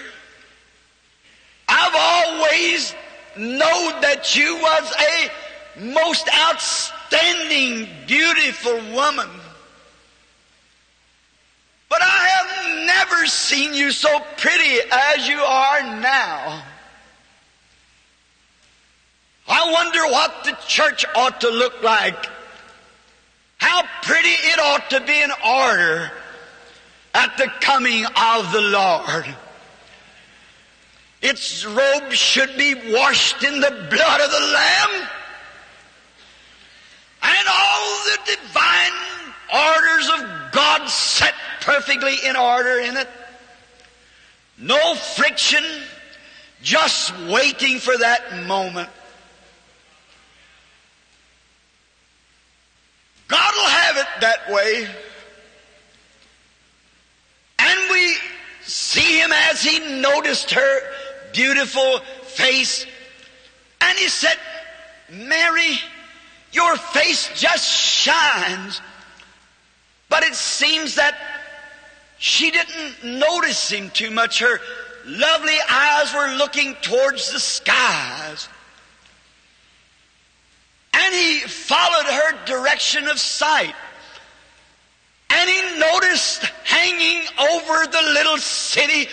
I've 1.67 1.95
always 1.95 2.93
known 3.35 4.01
that 4.01 4.35
you 4.35 4.57
was 4.57 4.93
a 5.01 5.89
most 5.89 6.29
outstanding, 6.31 7.89
beautiful 8.05 8.75
woman. 8.93 9.27
But 11.89 12.03
I 12.03 12.27
have 12.27 12.85
never 12.85 13.25
seen 13.25 13.73
you 13.73 13.89
so 13.89 14.19
pretty 14.37 14.77
as 14.91 15.27
you 15.27 15.39
are 15.39 15.81
now. 15.99 16.63
I 19.47 19.71
wonder 19.71 20.05
what 20.05 20.43
the 20.43 20.55
church 20.67 21.03
ought 21.15 21.41
to 21.41 21.49
look 21.49 21.81
like. 21.81 22.27
How 23.57 23.81
pretty 24.03 24.29
it 24.29 24.59
ought 24.59 24.91
to 24.91 25.01
be 25.01 25.19
in 25.19 25.31
order 25.43 26.11
at 27.15 27.37
the 27.37 27.47
coming 27.61 28.05
of 28.05 28.51
the 28.51 28.61
Lord. 28.61 29.25
Its 31.21 31.65
robes 31.65 32.17
should 32.17 32.57
be 32.57 32.75
washed 32.91 33.41
in 33.41 33.61
the 33.61 33.87
blood 33.89 34.21
of 34.21 34.31
the 34.31 34.39
Lamb. 34.53 35.09
And 37.23 37.47
all 37.49 38.03
the 38.03 38.19
divine 38.25 38.91
orders 39.53 40.09
of 40.09 40.51
God 40.51 40.87
set 40.89 41.33
perfectly 41.61 42.17
in 42.25 42.35
order 42.35 42.79
in 42.79 42.97
it. 42.97 43.07
No 44.57 44.95
friction, 44.95 45.63
just 46.61 47.17
waiting 47.29 47.79
for 47.79 47.97
that 47.97 48.45
moment. 48.45 48.89
God 53.29 53.53
will 53.55 53.69
have 53.69 53.97
it 53.97 54.07
that 54.19 54.51
way. 54.51 54.87
And 57.75 57.91
we 57.91 58.15
see 58.63 59.19
him 59.19 59.31
as 59.31 59.61
he 59.61 59.99
noticed 59.99 60.51
her 60.51 60.81
beautiful 61.33 61.99
face. 62.23 62.85
And 63.81 63.97
he 63.97 64.07
said, 64.07 64.37
Mary, 65.11 65.77
your 66.51 66.75
face 66.77 67.29
just 67.35 67.69
shines. 67.69 68.81
But 70.09 70.23
it 70.23 70.35
seems 70.35 70.95
that 70.95 71.17
she 72.17 72.51
didn't 72.51 73.19
notice 73.19 73.69
him 73.69 73.89
too 73.89 74.11
much. 74.11 74.39
Her 74.39 74.59
lovely 75.05 75.57
eyes 75.69 76.13
were 76.13 76.35
looking 76.37 76.75
towards 76.81 77.31
the 77.31 77.39
skies. 77.39 78.47
And 80.93 81.13
he 81.13 81.39
followed 81.39 82.05
her 82.05 82.45
direction 82.45 83.07
of 83.07 83.19
sight. 83.19 83.75
And 85.35 85.49
he 85.49 85.79
noticed 85.79 86.45
hanging 86.63 87.21
over 87.37 87.87
the 87.87 88.01
little 88.13 88.37
city 88.37 89.09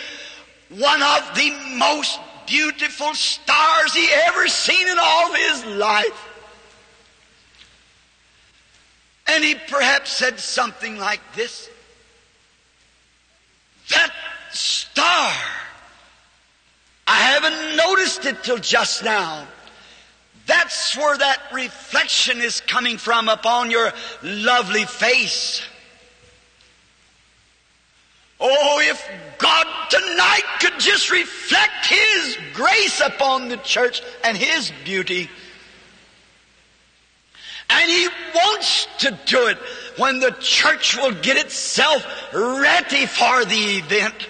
one 0.68 1.02
of 1.02 1.34
the 1.34 1.50
most 1.76 2.20
beautiful 2.46 3.12
stars 3.14 3.92
he 3.92 4.08
ever 4.26 4.46
seen 4.46 4.86
in 4.86 4.96
all 5.00 5.34
his 5.34 5.66
life. 5.66 6.28
And 9.26 9.42
he 9.42 9.56
perhaps 9.68 10.12
said 10.12 10.38
something 10.38 10.96
like 10.98 11.20
this 11.34 11.68
That 13.90 14.12
star 14.52 15.32
I 17.06 17.16
haven't 17.16 17.76
noticed 17.76 18.26
it 18.26 18.44
till 18.44 18.58
just 18.58 19.02
now. 19.02 19.46
That's 20.46 20.96
where 20.96 21.18
that 21.18 21.40
reflection 21.52 22.40
is 22.40 22.60
coming 22.60 22.96
from 22.96 23.28
upon 23.28 23.70
your 23.70 23.92
lovely 24.22 24.84
face. 24.84 25.62
Oh, 28.44 28.80
if 28.82 29.08
God 29.38 29.66
tonight 29.88 30.42
could 30.60 30.80
just 30.80 31.12
reflect 31.12 31.86
His 31.86 32.36
grace 32.54 33.00
upon 33.00 33.48
the 33.48 33.56
church 33.58 34.02
and 34.24 34.36
His 34.36 34.72
beauty. 34.84 35.30
And 37.70 37.88
He 37.88 38.08
wants 38.34 38.88
to 38.98 39.16
do 39.26 39.46
it 39.46 39.58
when 39.96 40.18
the 40.18 40.32
church 40.40 40.96
will 40.96 41.14
get 41.14 41.36
itself 41.36 42.04
ready 42.32 43.06
for 43.06 43.44
the 43.44 43.78
event. 43.78 44.28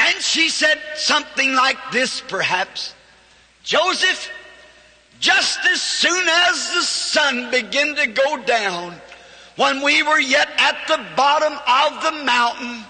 And 0.00 0.22
she 0.22 0.48
said 0.48 0.80
something 0.96 1.54
like 1.54 1.78
this, 1.92 2.22
perhaps. 2.22 2.94
Joseph, 3.64 4.30
just 5.20 5.60
as 5.66 5.80
soon 5.80 6.26
as 6.26 6.72
the 6.72 6.82
sun 6.82 7.50
began 7.50 7.94
to 7.96 8.06
go 8.06 8.38
down, 8.38 8.94
when 9.56 9.82
we 9.82 10.02
were 10.02 10.20
yet 10.20 10.48
at 10.58 10.76
the 10.88 11.04
bottom 11.16 11.52
of 11.52 12.02
the 12.02 12.24
mountain, 12.24 12.84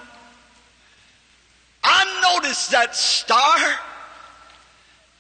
I 1.85 2.35
noticed 2.35 2.71
that 2.71 2.95
star, 2.95 3.59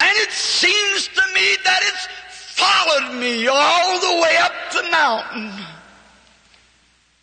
and 0.00 0.16
it 0.18 0.30
seems 0.30 1.08
to 1.08 1.22
me 1.34 1.56
that 1.64 1.80
it's 1.82 2.08
followed 2.30 3.18
me 3.18 3.48
all 3.48 4.00
the 4.00 4.22
way 4.22 4.36
up 4.36 4.52
the 4.72 4.90
mountain. 4.90 5.50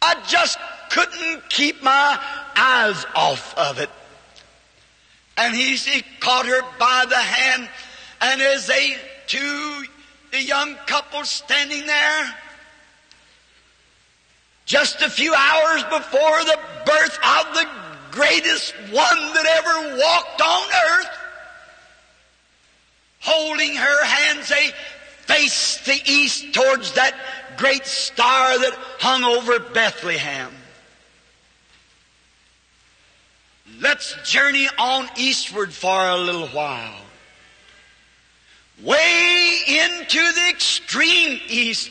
I 0.01 0.15
just 0.27 0.57
couldn't 0.89 1.49
keep 1.49 1.81
my 1.83 2.19
eyes 2.55 3.05
off 3.15 3.57
of 3.57 3.79
it. 3.79 3.89
And 5.38 5.55
he, 5.55 5.75
he 5.75 6.03
caught 6.19 6.45
her 6.45 6.61
by 6.77 7.05
the 7.07 7.15
hand, 7.15 7.69
and 8.21 8.41
as 8.41 8.67
they 8.67 8.97
two, 9.27 9.83
the 10.31 10.41
young 10.41 10.75
couple 10.85 11.23
standing 11.23 11.85
there, 11.85 12.35
just 14.69 15.01
a 15.01 15.09
few 15.09 15.33
hours 15.33 15.83
before 15.85 16.43
the 16.45 16.59
birth 16.85 17.19
of 17.25 17.53
the 17.55 17.67
greatest 18.11 18.71
one 18.91 19.33
that 19.33 19.45
ever 19.47 19.97
walked 19.97 20.41
on 20.41 20.67
earth, 20.91 21.17
holding 23.19 23.73
her 23.73 24.05
hands, 24.05 24.47
they 24.47 24.69
faced 25.25 25.85
the 25.85 25.99
east 26.05 26.53
towards 26.53 26.93
that 26.93 27.15
great 27.57 27.83
star 27.83 28.59
that 28.59 28.77
hung 28.99 29.23
over 29.23 29.57
Bethlehem. 29.59 30.51
Let's 33.81 34.15
journey 34.29 34.67
on 34.77 35.09
eastward 35.17 35.73
for 35.73 36.09
a 36.09 36.17
little 36.17 36.47
while. 36.49 37.01
Way 38.83 39.57
into 39.67 40.19
the 40.19 40.47
extreme 40.51 41.39
east, 41.47 41.89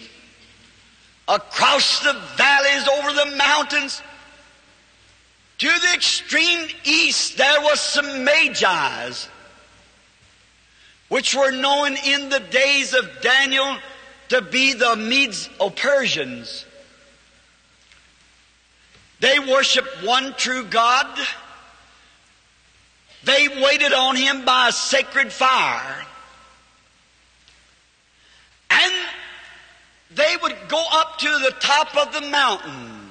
across 1.28 2.00
the 2.00 2.14
valleys, 2.36 2.88
over 2.88 3.12
the 3.12 3.36
mountains. 3.36 4.02
To 5.58 5.66
the 5.66 5.92
extreme 5.94 6.68
east, 6.84 7.36
there 7.36 7.60
was 7.60 7.80
some 7.80 8.24
magi's, 8.24 9.28
which 11.08 11.34
were 11.34 11.50
known 11.50 11.96
in 11.96 12.28
the 12.28 12.40
days 12.40 12.94
of 12.94 13.20
Daniel 13.20 13.76
to 14.28 14.40
be 14.40 14.74
the 14.74 14.94
Medes 14.96 15.50
or 15.58 15.70
Persians. 15.70 16.64
They 19.20 19.38
worshiped 19.40 20.04
one 20.04 20.34
true 20.34 20.64
God. 20.64 21.06
They 23.24 23.48
waited 23.48 23.92
on 23.92 24.14
Him 24.14 24.44
by 24.44 24.68
a 24.68 24.72
sacred 24.72 25.32
fire. 25.32 26.06
And 28.70 28.94
they 30.18 30.36
would 30.42 30.56
go 30.68 30.84
up 30.92 31.18
to 31.18 31.28
the 31.28 31.54
top 31.60 31.96
of 31.96 32.12
the 32.12 32.28
mountain 32.28 33.10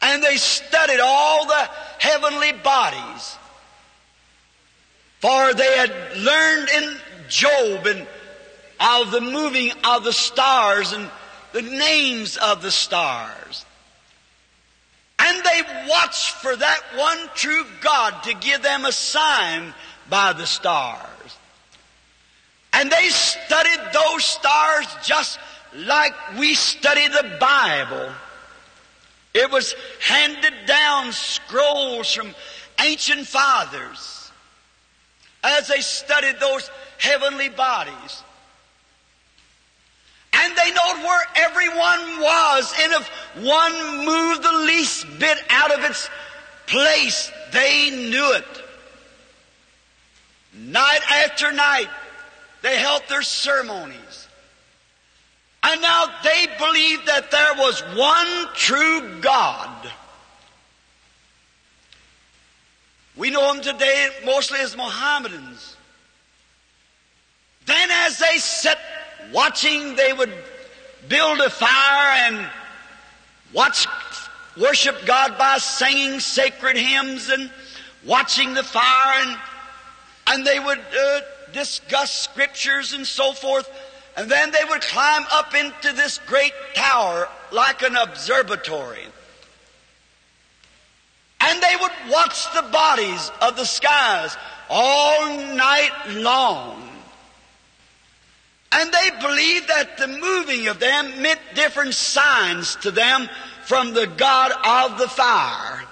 and 0.00 0.22
they 0.22 0.36
studied 0.36 1.00
all 1.00 1.46
the 1.46 1.70
heavenly 1.98 2.52
bodies. 2.52 3.36
For 5.20 5.54
they 5.54 5.76
had 5.76 6.16
learned 6.16 6.68
in 6.68 6.96
Job 7.28 7.86
and 7.86 8.06
of 8.78 9.10
the 9.10 9.20
moving 9.20 9.72
of 9.84 10.04
the 10.04 10.12
stars 10.12 10.92
and 10.92 11.10
the 11.52 11.62
names 11.62 12.36
of 12.36 12.62
the 12.62 12.70
stars. 12.70 13.64
And 15.18 15.42
they 15.42 15.62
watched 15.88 16.32
for 16.36 16.54
that 16.54 16.80
one 16.94 17.18
true 17.34 17.64
God 17.80 18.22
to 18.24 18.34
give 18.34 18.62
them 18.62 18.84
a 18.84 18.92
sign 18.92 19.72
by 20.10 20.34
the 20.34 20.46
stars. 20.46 21.08
And 22.74 22.90
they 22.90 23.08
studied 23.08 23.80
those 23.92 24.24
stars 24.24 24.86
just 25.02 25.38
like 25.76 26.14
we 26.38 26.54
study 26.54 27.06
the 27.08 27.36
Bible. 27.38 28.10
It 29.34 29.50
was 29.50 29.74
handed 30.00 30.54
down 30.66 31.12
scrolls 31.12 32.12
from 32.12 32.34
ancient 32.80 33.26
fathers 33.26 34.30
as 35.44 35.68
they 35.68 35.80
studied 35.80 36.40
those 36.40 36.70
heavenly 36.98 37.48
bodies. 37.50 38.22
And 40.32 40.56
they 40.56 40.70
knowed 40.70 41.02
where 41.02 41.26
everyone 41.36 42.20
was, 42.20 42.74
and 42.80 42.92
if 42.92 43.08
one 43.42 44.04
moved 44.04 44.42
the 44.42 44.64
least 44.66 45.06
bit 45.18 45.38
out 45.48 45.72
of 45.72 45.84
its 45.84 46.10
place, 46.66 47.30
they 47.52 47.90
knew 47.90 48.32
it. 48.34 48.44
Night 50.54 51.00
after 51.10 51.52
night, 51.52 51.88
they 52.62 52.76
held 52.78 53.02
their 53.08 53.22
ceremonies. 53.22 54.25
And 55.68 55.82
now 55.82 56.04
they 56.22 56.46
believed 56.58 57.06
that 57.06 57.32
there 57.32 57.54
was 57.56 57.80
one 57.96 58.46
true 58.54 59.20
God. 59.20 59.90
We 63.16 63.30
know 63.30 63.52
them 63.52 63.64
today 63.64 64.10
mostly 64.24 64.60
as 64.60 64.76
Mohammedans. 64.76 65.76
Then 67.64 67.88
as 67.90 68.20
they 68.20 68.38
sat 68.38 68.78
watching, 69.32 69.96
they 69.96 70.12
would 70.12 70.32
build 71.08 71.40
a 71.40 71.50
fire 71.50 72.12
and 72.28 72.48
watch, 73.52 73.88
worship 74.56 75.04
God 75.04 75.36
by 75.36 75.58
singing 75.58 76.20
sacred 76.20 76.76
hymns 76.76 77.28
and 77.28 77.50
watching 78.04 78.54
the 78.54 78.62
fire 78.62 79.26
and, 79.26 79.36
and 80.28 80.46
they 80.46 80.60
would 80.60 80.78
uh, 80.78 81.20
discuss 81.52 82.12
scriptures 82.12 82.92
and 82.92 83.04
so 83.04 83.32
forth. 83.32 83.68
And 84.16 84.30
then 84.30 84.50
they 84.50 84.64
would 84.68 84.80
climb 84.80 85.24
up 85.30 85.54
into 85.54 85.92
this 85.92 86.18
great 86.26 86.54
tower 86.74 87.28
like 87.52 87.82
an 87.82 87.96
observatory. 87.96 89.04
And 91.40 91.62
they 91.62 91.76
would 91.80 91.92
watch 92.10 92.52
the 92.54 92.62
bodies 92.62 93.30
of 93.42 93.56
the 93.56 93.66
skies 93.66 94.36
all 94.70 95.28
night 95.54 95.92
long. 96.08 96.82
And 98.72 98.92
they 98.92 99.10
believed 99.20 99.68
that 99.68 99.98
the 99.98 100.08
moving 100.08 100.68
of 100.68 100.80
them 100.80 101.22
meant 101.22 101.40
different 101.54 101.94
signs 101.94 102.76
to 102.76 102.90
them 102.90 103.28
from 103.64 103.94
the 103.94 104.06
God 104.06 104.52
of 104.64 104.98
the 104.98 105.08
fire. 105.08 105.82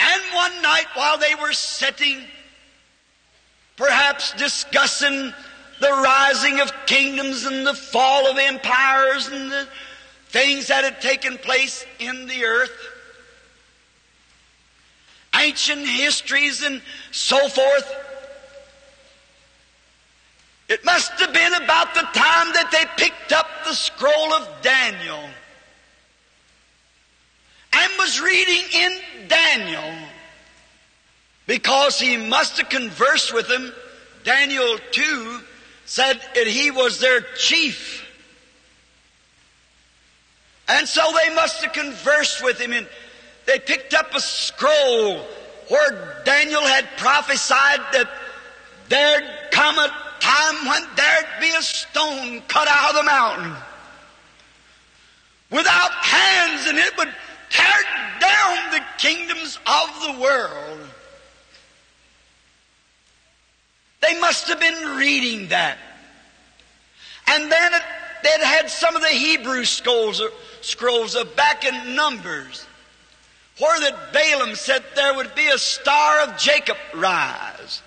And 0.00 0.22
one 0.34 0.62
night 0.62 0.86
while 0.94 1.18
they 1.18 1.34
were 1.36 1.52
sitting 1.52 2.18
perhaps 3.82 4.32
discussing 4.34 5.34
the 5.80 5.90
rising 5.90 6.60
of 6.60 6.72
kingdoms 6.86 7.44
and 7.44 7.66
the 7.66 7.74
fall 7.74 8.30
of 8.30 8.38
empires 8.38 9.26
and 9.26 9.50
the 9.50 9.66
things 10.28 10.68
that 10.68 10.84
had 10.84 11.00
taken 11.00 11.36
place 11.36 11.84
in 11.98 12.28
the 12.28 12.44
earth, 12.44 12.70
ancient 15.34 15.84
histories 15.84 16.62
and 16.62 16.80
so 17.10 17.48
forth. 17.48 17.92
It 20.68 20.84
must 20.84 21.10
have 21.14 21.32
been 21.32 21.54
about 21.54 21.92
the 21.94 22.02
time 22.14 22.52
that 22.52 22.68
they 22.70 23.04
picked 23.04 23.32
up 23.32 23.48
the 23.64 23.74
scroll 23.74 24.32
of 24.32 24.48
Daniel 24.62 25.28
and 27.72 27.92
was 27.98 28.20
reading 28.20 28.62
in 28.74 29.00
Daniel 29.26 30.11
because 31.46 31.98
he 31.98 32.16
must 32.16 32.58
have 32.58 32.68
conversed 32.68 33.34
with 33.34 33.48
them. 33.48 33.72
Daniel 34.24 34.78
2 34.92 35.40
said 35.84 36.20
that 36.34 36.46
he 36.46 36.70
was 36.70 37.00
their 37.00 37.20
chief. 37.36 38.08
And 40.68 40.88
so 40.88 41.12
they 41.12 41.34
must 41.34 41.62
have 41.64 41.72
conversed 41.72 42.42
with 42.42 42.58
him 42.58 42.72
and 42.72 42.88
they 43.46 43.58
picked 43.58 43.94
up 43.94 44.14
a 44.14 44.20
scroll 44.20 45.18
where 45.68 46.22
Daniel 46.24 46.62
had 46.62 46.86
prophesied 46.96 47.80
that 47.92 48.08
there'd 48.88 49.50
come 49.50 49.78
a 49.78 49.92
time 50.20 50.66
when 50.66 50.86
there'd 50.96 51.40
be 51.40 51.50
a 51.50 51.62
stone 51.62 52.40
cut 52.48 52.68
out 52.68 52.90
of 52.90 52.96
the 52.96 53.02
mountain 53.02 53.56
without 55.50 55.92
hands 55.92 56.66
and 56.68 56.78
it 56.78 56.96
would 56.96 57.12
tear 57.50 57.82
down 58.20 58.70
the 58.70 58.82
kingdoms 58.98 59.58
of 59.66 59.88
the 60.06 60.20
world. 60.20 60.80
They 64.02 64.18
must 64.20 64.48
have 64.48 64.60
been 64.60 64.96
reading 64.96 65.48
that. 65.48 65.78
And 67.28 67.50
then 67.50 67.74
it, 67.74 67.82
they'd 68.22 68.44
had 68.44 68.68
some 68.68 68.96
of 68.96 69.02
the 69.02 69.08
Hebrew 69.08 69.64
scrolls, 69.64 70.20
scrolls 70.60 71.14
of 71.14 71.34
back 71.36 71.64
in 71.64 71.94
Numbers, 71.94 72.66
where 73.58 73.80
that 73.80 74.12
Balaam 74.12 74.56
said 74.56 74.82
there 74.94 75.14
would 75.14 75.34
be 75.34 75.46
a 75.46 75.58
star 75.58 76.20
of 76.20 76.36
Jacob 76.36 76.76
rise. 76.94 77.82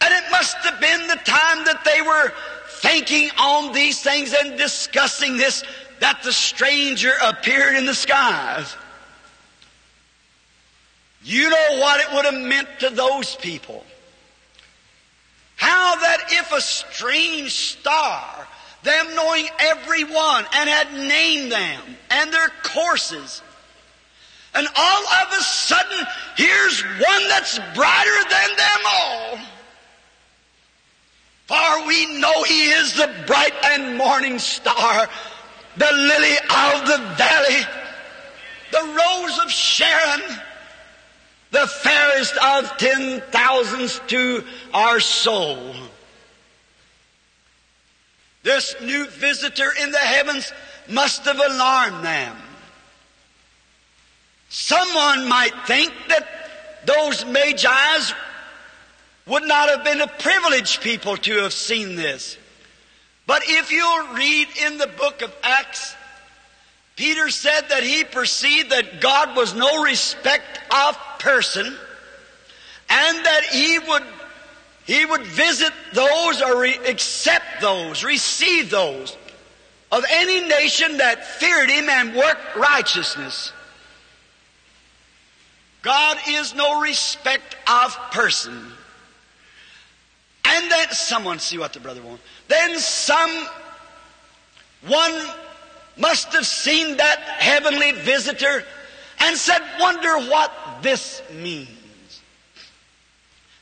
And 0.00 0.12
it 0.12 0.30
must 0.30 0.56
have 0.58 0.80
been 0.80 1.06
the 1.06 1.20
time 1.24 1.64
that 1.66 1.82
they 1.84 2.00
were 2.02 2.32
thinking 2.68 3.30
on 3.38 3.72
these 3.72 4.00
things 4.02 4.34
and 4.34 4.58
discussing 4.58 5.36
this 5.36 5.62
that 6.00 6.22
the 6.22 6.32
stranger 6.32 7.12
appeared 7.22 7.76
in 7.76 7.86
the 7.86 7.94
skies. 7.94 8.76
You 11.24 11.48
know 11.48 11.78
what 11.80 12.00
it 12.00 12.14
would 12.14 12.26
have 12.26 12.34
meant 12.34 12.68
to 12.80 12.90
those 12.90 13.34
people. 13.36 13.84
How 15.56 15.96
that 15.96 16.18
if 16.30 16.52
a 16.52 16.60
strange 16.60 17.52
star, 17.52 18.46
them 18.82 19.14
knowing 19.14 19.48
every 19.58 20.04
one 20.04 20.44
and 20.54 20.68
had 20.68 20.92
named 20.92 21.50
them 21.50 21.80
and 22.10 22.32
their 22.32 22.50
courses, 22.62 23.40
and 24.54 24.68
all 24.76 25.02
of 25.02 25.32
a 25.32 25.42
sudden, 25.42 26.06
here's 26.36 26.82
one 26.82 27.28
that's 27.28 27.58
brighter 27.74 28.28
than 28.30 28.56
them 28.56 28.80
all. 28.86 29.38
For 31.46 31.86
we 31.86 32.18
know 32.18 32.42
he 32.44 32.66
is 32.66 32.94
the 32.94 33.12
bright 33.26 33.54
and 33.64 33.96
morning 33.96 34.38
star, 34.38 35.08
the 35.76 35.90
lily 35.92 36.36
of 36.36 36.86
the 36.86 36.98
valley, 37.16 37.66
the 38.70 38.82
rose 38.82 39.38
of 39.40 39.50
Sharon, 39.50 40.22
the 41.54 41.68
fairest 41.68 42.36
of 42.36 42.76
ten 42.78 43.22
thousands 43.30 44.00
to 44.08 44.42
our 44.74 44.98
soul. 44.98 45.72
This 48.42 48.74
new 48.82 49.06
visitor 49.06 49.72
in 49.80 49.92
the 49.92 49.98
heavens 49.98 50.52
must 50.88 51.24
have 51.24 51.38
alarmed 51.38 52.04
them. 52.04 52.36
Someone 54.48 55.28
might 55.28 55.54
think 55.66 55.92
that 56.08 56.26
those 56.86 57.24
magi's 57.24 58.12
would 59.26 59.44
not 59.44 59.68
have 59.68 59.84
been 59.84 60.00
a 60.00 60.08
privileged 60.08 60.82
people 60.82 61.16
to 61.18 61.42
have 61.42 61.52
seen 61.52 61.94
this. 61.94 62.36
But 63.26 63.42
if 63.46 63.70
you'll 63.70 64.08
read 64.08 64.48
in 64.66 64.76
the 64.76 64.88
book 64.88 65.22
of 65.22 65.32
Acts, 65.44 65.94
Peter 66.96 67.28
said 67.28 67.62
that 67.70 67.82
he 67.82 68.04
perceived 68.04 68.70
that 68.70 69.00
God 69.00 69.36
was 69.36 69.54
no 69.54 69.82
respect 69.82 70.60
of 70.72 70.96
person 71.18 71.66
and 71.66 73.24
that 73.24 73.44
he 73.50 73.78
would 73.78 74.02
he 74.86 75.06
would 75.06 75.22
visit 75.22 75.72
those 75.94 76.42
or 76.42 76.60
re- 76.60 76.78
accept 76.86 77.62
those, 77.62 78.04
receive 78.04 78.68
those 78.70 79.16
of 79.90 80.04
any 80.10 80.46
nation 80.46 80.98
that 80.98 81.26
feared 81.26 81.70
him 81.70 81.88
and 81.88 82.14
worked 82.14 82.54
righteousness. 82.54 83.52
God 85.80 86.18
is 86.28 86.54
no 86.54 86.80
respect 86.80 87.56
of 87.66 87.96
person. 88.10 88.72
And 90.44 90.70
then 90.70 90.90
someone 90.90 91.38
see 91.38 91.56
what 91.56 91.72
the 91.72 91.80
brother 91.80 92.02
wants. 92.02 92.22
Then 92.48 92.78
some 92.78 93.46
one 94.86 95.26
must 95.96 96.32
have 96.32 96.46
seen 96.46 96.96
that 96.96 97.20
heavenly 97.20 97.92
visitor 97.92 98.64
and 99.20 99.36
said, 99.36 99.60
wonder 99.80 100.18
what 100.28 100.52
this 100.82 101.22
means. 101.32 101.68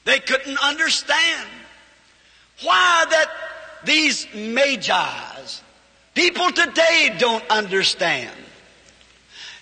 They 0.04 0.18
couldn't 0.18 0.58
understand 0.62 1.48
why 2.62 3.04
that 3.10 3.26
these 3.84 4.26
magi's, 4.34 5.62
people 6.14 6.50
today 6.50 7.14
don't 7.18 7.44
understand. 7.50 8.36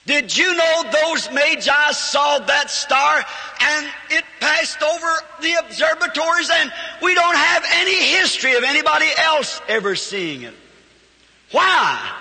Did 0.06 0.36
you 0.36 0.54
know 0.56 0.84
those 0.90 1.30
magi 1.30 1.92
saw 1.92 2.38
that 2.38 2.70
star 2.70 3.24
and 3.60 3.86
it 4.10 4.24
passed 4.40 4.82
over 4.82 5.06
the 5.42 5.54
observatories 5.64 6.50
and 6.52 6.72
we 7.02 7.14
don't 7.14 7.36
have 7.36 7.64
any 7.74 7.94
history 7.94 8.54
of 8.56 8.64
anybody 8.64 9.06
else 9.18 9.60
ever 9.68 9.94
seeing 9.94 10.42
it? 10.42 10.54
Why? 11.52 12.19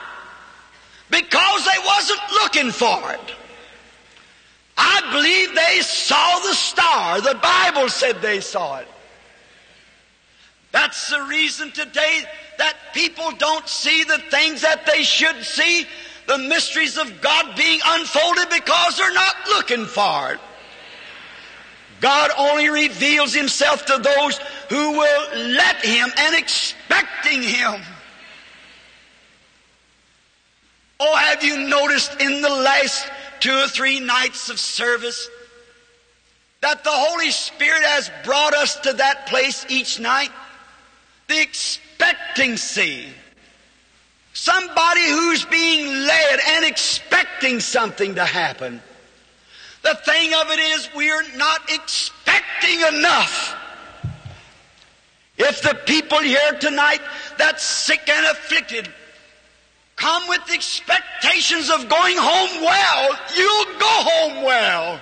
Because 1.09 1.65
they 1.65 1.85
wasn't 1.85 2.21
looking 2.33 2.71
for 2.71 3.11
it. 3.11 3.35
I 4.77 5.01
believe 5.11 5.55
they 5.55 5.81
saw 5.81 6.39
the 6.39 6.53
star. 6.53 7.21
The 7.21 7.35
Bible 7.41 7.89
said 7.89 8.21
they 8.21 8.39
saw 8.39 8.77
it. 8.77 8.87
That's 10.71 11.09
the 11.09 11.23
reason 11.23 11.71
today 11.71 12.21
that 12.57 12.75
people 12.93 13.31
don't 13.31 13.67
see 13.67 14.03
the 14.03 14.19
things 14.29 14.61
that 14.61 14.85
they 14.85 15.03
should 15.03 15.43
see, 15.43 15.85
the 16.27 16.37
mysteries 16.37 16.97
of 16.97 17.21
God 17.21 17.55
being 17.57 17.79
unfolded 17.83 18.49
because 18.49 18.97
they're 18.97 19.13
not 19.13 19.35
looking 19.47 19.85
for 19.85 20.33
it. 20.33 20.39
God 21.99 22.31
only 22.37 22.69
reveals 22.69 23.33
Himself 23.33 23.85
to 23.87 23.97
those 23.97 24.37
who 24.69 24.91
will 24.91 25.35
let 25.35 25.83
Him 25.83 26.09
and 26.17 26.35
expecting 26.35 27.41
Him. 27.41 27.81
Oh, 30.99 31.15
have 31.15 31.43
you 31.43 31.57
noticed 31.67 32.19
in 32.21 32.41
the 32.41 32.49
last 32.49 33.07
two 33.39 33.53
or 33.53 33.67
three 33.67 33.99
nights 33.99 34.49
of 34.49 34.59
service 34.59 35.29
that 36.61 36.83
the 36.83 36.91
Holy 36.91 37.31
Spirit 37.31 37.83
has 37.83 38.11
brought 38.25 38.53
us 38.53 38.77
to 38.81 38.93
that 38.93 39.27
place 39.27 39.65
each 39.69 39.99
night? 39.99 40.31
The 41.27 41.41
expectancy. 41.41 43.07
Somebody 44.33 45.07
who's 45.07 45.45
being 45.45 45.87
led 45.87 46.39
and 46.47 46.65
expecting 46.65 47.59
something 47.61 48.15
to 48.15 48.25
happen. 48.25 48.81
The 49.83 49.95
thing 49.95 50.33
of 50.33 50.51
it 50.51 50.59
is, 50.59 50.89
we're 50.95 51.37
not 51.37 51.61
expecting 51.69 52.81
enough. 52.97 53.55
If 55.37 55.61
the 55.61 55.75
people 55.85 56.19
here 56.19 56.51
tonight 56.59 56.99
that's 57.37 57.63
sick 57.63 58.09
and 58.09 58.25
afflicted 58.25 58.89
come 59.99 60.27
with 60.29 60.41
expectations 60.51 61.69
of 61.69 61.89
going 61.89 62.15
home 62.17 62.63
well, 62.63 63.19
you'll 63.35 63.79
go 63.79 63.87
home 63.87 64.43
well. 64.43 65.01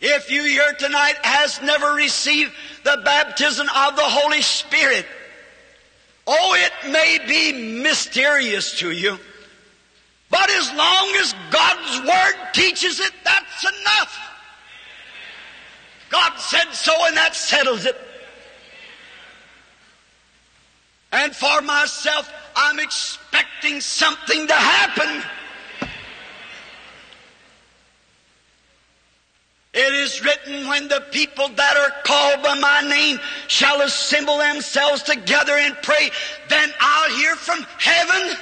If 0.00 0.30
you 0.30 0.44
here 0.44 0.72
tonight 0.78 1.16
has 1.22 1.60
never 1.62 1.92
received 1.92 2.52
the 2.84 3.00
baptism 3.04 3.66
of 3.68 3.96
the 3.96 4.02
Holy 4.02 4.42
Spirit, 4.42 5.06
oh, 6.26 6.56
it 6.58 6.90
may 6.90 7.18
be 7.26 7.80
mysterious 7.82 8.78
to 8.80 8.90
you. 8.90 9.18
But 10.30 10.50
as 10.50 10.72
long 10.74 11.14
as 11.18 11.34
God's 11.50 12.06
Word 12.06 12.52
teaches 12.52 13.00
it, 13.00 13.12
that's 13.24 13.64
enough. 13.64 14.18
God 16.08 16.32
said 16.38 16.72
so 16.72 16.92
and 17.06 17.16
that 17.16 17.34
settles 17.34 17.84
it. 17.84 17.96
And 21.12 21.34
for 21.34 21.60
myself, 21.62 22.30
I'm 22.54 22.78
expecting 22.78 23.80
something 23.80 24.46
to 24.46 24.54
happen. 24.54 25.22
It 29.72 29.92
is 29.92 30.24
written, 30.24 30.68
when 30.68 30.88
the 30.88 31.04
people 31.10 31.48
that 31.50 31.76
are 31.76 32.02
called 32.02 32.42
by 32.42 32.58
my 32.58 32.88
name 32.88 33.20
shall 33.46 33.82
assemble 33.82 34.38
themselves 34.38 35.02
together 35.02 35.52
and 35.52 35.76
pray, 35.82 36.10
then 36.48 36.72
I'll 36.80 37.16
hear 37.16 37.36
from 37.36 37.62
heaven. 37.78 38.36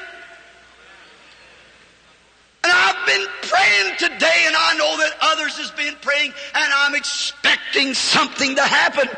And 2.62 2.72
I've 2.72 3.06
been 3.06 3.26
praying 3.42 3.96
today, 3.98 4.44
and 4.46 4.54
I 4.56 4.76
know 4.78 4.96
that 4.96 5.16
others 5.20 5.58
has 5.58 5.72
been 5.72 5.94
praying, 6.00 6.32
and 6.54 6.72
I'm 6.76 6.94
expecting 6.94 7.94
something 7.94 8.54
to 8.54 8.62
happen. 8.62 9.08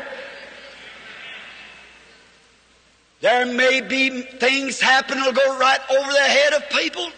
There 3.19 3.45
may 3.45 3.81
be 3.81 4.21
things 4.21 4.79
happen 4.79 5.17
that'll 5.17 5.33
go 5.33 5.57
right 5.57 5.79
over 5.89 6.11
the 6.11 6.19
head 6.19 6.53
of 6.53 6.69
people. 6.69 7.09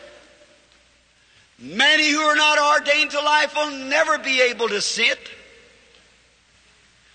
Many 1.59 2.09
who 2.09 2.21
are 2.21 2.37
not 2.37 2.79
ordained 2.79 3.11
to 3.11 3.19
life 3.19 3.53
will 3.55 3.71
never 3.71 4.17
be 4.17 4.41
able 4.41 4.69
to 4.69 4.79
see 4.79 5.03
it. 5.03 5.19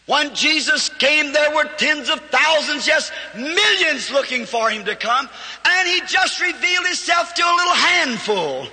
When 0.06 0.34
Jesus 0.34 0.90
came, 0.90 1.32
there 1.32 1.54
were 1.54 1.64
tens 1.64 2.10
of 2.10 2.20
thousands, 2.30 2.86
yes, 2.86 3.10
millions 3.34 4.10
looking 4.10 4.44
for 4.44 4.68
him 4.68 4.84
to 4.84 4.94
come, 4.94 5.30
and 5.64 5.88
he 5.88 6.02
just 6.02 6.42
revealed 6.42 6.84
himself 6.84 7.32
to 7.32 7.42
a 7.42 7.54
little 7.56 7.74
handful. 7.74 8.66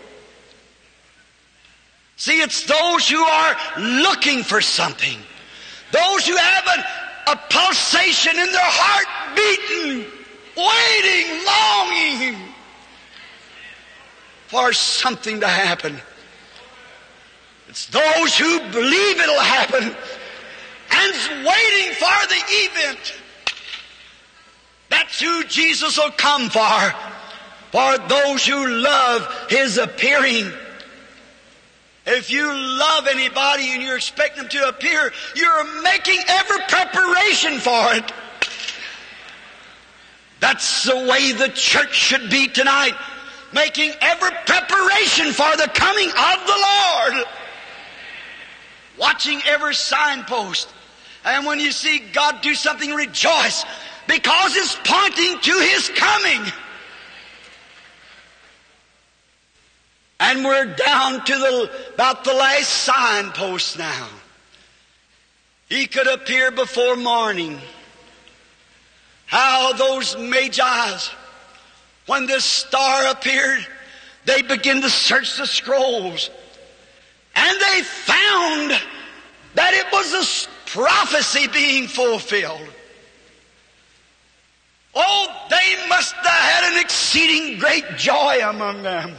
See, 2.18 2.42
it's 2.42 2.66
those 2.66 3.10
who 3.10 3.24
are 3.24 3.56
looking 3.80 4.44
for 4.44 4.60
something, 4.60 5.18
those 5.92 6.28
who 6.28 6.36
have 6.36 6.68
an, 6.68 6.84
a 7.28 7.36
pulsation 7.50 8.38
in 8.38 8.52
their 8.52 8.62
heart 8.64 9.08
beating, 9.36 10.06
waiting, 10.58 11.46
longing 11.46 12.54
for 14.48 14.74
something 14.74 15.40
to 15.40 15.48
happen. 15.48 15.96
It's 17.70 17.86
those 17.88 18.38
who 18.38 18.60
believe 18.72 19.20
it'll 19.20 19.40
happen 19.40 19.96
and 20.92 21.46
waiting 21.48 21.94
for 21.94 22.28
the 22.28 22.42
event. 22.48 23.14
That's 24.90 25.22
who 25.22 25.46
Jesus 25.46 25.98
will 25.98 26.12
come 26.12 26.50
for. 26.50 26.94
For 27.72 27.98
those 28.10 28.46
who 28.46 28.68
love 28.68 29.48
His 29.50 29.78
appearing. 29.78 30.52
If 32.06 32.32
you 32.32 32.52
love 32.52 33.08
anybody 33.08 33.70
and 33.70 33.82
you 33.82 33.96
expect 33.96 34.38
them 34.38 34.48
to 34.50 34.68
appear, 34.70 35.12
you're 35.36 35.82
making 35.84 36.20
every 36.28 36.60
preparation 36.68 37.60
for 37.60 37.94
it. 37.94 38.12
That's 40.40 40.84
the 40.84 40.96
way 40.96 41.32
the 41.34 41.50
church 41.50 41.94
should 41.94 42.30
be 42.32 42.48
tonight. 42.48 42.96
Making 43.54 43.92
every 44.02 44.32
preparation 44.46 45.32
for 45.32 45.56
the 45.58 45.70
coming 45.74 46.10
of 46.10 46.48
the 46.48 47.14
Lord. 47.14 47.26
Watching 48.98 49.42
every 49.46 49.76
signpost. 49.76 50.74
And 51.24 51.46
when 51.46 51.60
you 51.60 51.72
see 51.72 52.00
God 52.00 52.42
do 52.42 52.56
something, 52.56 52.92
rejoice 52.92 53.64
because 54.08 54.56
it's 54.56 54.76
pointing 54.84 55.40
to 55.40 55.60
His 55.60 55.90
coming. 55.90 56.42
And 60.22 60.46
we're 60.46 60.68
down 60.68 61.26
to 61.26 61.34
the, 61.34 61.72
about 61.96 62.24
the 62.24 62.34
last 62.34 62.70
signpost 62.70 63.80
now. 63.80 64.08
He 65.68 65.88
could 65.88 66.06
appear 66.06 66.52
before 66.52 66.96
morning. 66.96 67.60
How 69.26 69.74
those 69.74 70.16
magi's, 70.18 71.10
when 72.06 72.28
this 72.28 72.46
star 72.46 73.10
appeared, 73.10 73.66
they 74.26 74.44
began 74.44 74.82
to 74.82 74.92
search 74.92 75.38
the 75.38 75.48
scrolls. 75.48 76.30
And 77.36 77.60
they 77.60 77.82
found 77.82 78.80
that 79.56 79.74
it 79.74 79.88
was 79.92 80.14
a 80.46 80.70
prophecy 80.70 81.48
being 81.48 81.88
fulfilled. 81.88 82.70
Oh, 84.94 85.48
they 85.50 85.88
must 85.88 86.14
have 86.14 86.26
had 86.26 86.74
an 86.74 86.80
exceeding 86.80 87.58
great 87.58 87.98
joy 87.98 88.48
among 88.48 88.84
them 88.84 89.16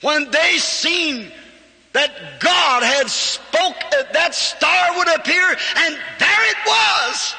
when 0.00 0.30
they 0.30 0.56
seen 0.58 1.30
that 1.92 2.40
God 2.40 2.82
had 2.82 3.10
spoke 3.10 3.74
that 3.90 4.12
that 4.12 4.34
star 4.34 4.96
would 4.96 5.08
appear, 5.14 5.42
and 5.42 5.94
there 6.18 6.50
it 6.50 6.56
was. 6.66 7.34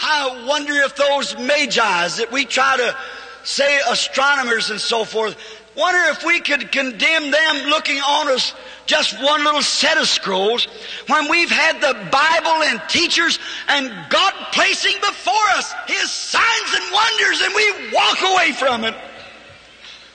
I 0.00 0.44
wonder 0.46 0.74
if 0.74 0.94
those 0.94 1.34
magi's 1.34 2.18
that 2.18 2.30
we 2.30 2.44
try 2.44 2.76
to 2.76 2.96
say 3.44 3.80
astronomers 3.88 4.70
and 4.70 4.80
so 4.80 5.04
forth, 5.04 5.36
wonder 5.78 6.00
if 6.10 6.24
we 6.24 6.40
could 6.40 6.72
condemn 6.72 7.30
them 7.30 7.56
looking 7.68 7.98
on 7.98 8.28
us 8.32 8.52
just 8.86 9.22
one 9.22 9.44
little 9.44 9.62
set 9.62 9.96
of 9.96 10.08
scrolls 10.08 10.66
when 11.06 11.30
we've 11.30 11.50
had 11.50 11.80
the 11.80 11.94
Bible 12.10 12.64
and 12.64 12.82
teachers 12.88 13.38
and 13.68 13.88
God 14.10 14.32
placing 14.52 14.98
before 15.00 15.48
us 15.54 15.72
His 15.86 16.10
signs 16.10 16.74
and 16.74 16.92
wonders 16.92 17.40
and 17.42 17.54
we 17.54 17.94
walk 17.94 18.18
away 18.22 18.52
from 18.52 18.84
it. 18.84 18.94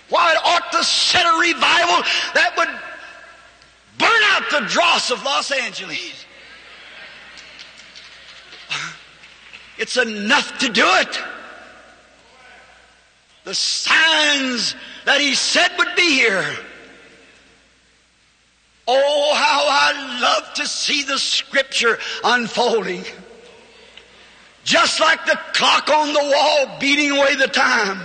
Why, 0.09 0.33
it 0.33 0.37
ought 0.43 0.71
to 0.73 0.83
set 0.83 1.25
a 1.25 1.39
revival 1.39 2.03
that 2.33 2.53
would 2.57 2.67
burn 3.97 4.21
out 4.31 4.49
the 4.51 4.67
dross 4.67 5.11
of 5.11 5.23
Los 5.23 5.51
Angeles. 5.51 6.25
It's 9.75 9.97
enough 9.97 10.59
to 10.59 10.69
do 10.69 10.85
it. 10.85 11.19
The 13.43 13.55
signs 13.55 14.75
that 15.05 15.21
He 15.21 15.35
said 15.35 15.71
would 15.77 15.95
be 15.95 16.09
here 16.09 16.45
Oh, 18.87 19.33
how 19.35 19.65
I 19.65 20.19
love 20.21 20.53
to 20.55 20.67
see 20.67 21.03
the 21.03 21.17
scripture 21.17 21.99
unfolding. 22.23 23.05
Just 24.65 24.99
like 24.99 25.25
the 25.25 25.39
clock 25.53 25.89
on 25.89 26.13
the 26.13 26.19
wall 26.19 26.79
beating 26.79 27.11
away 27.11 27.35
the 27.35 27.47
time. 27.47 27.99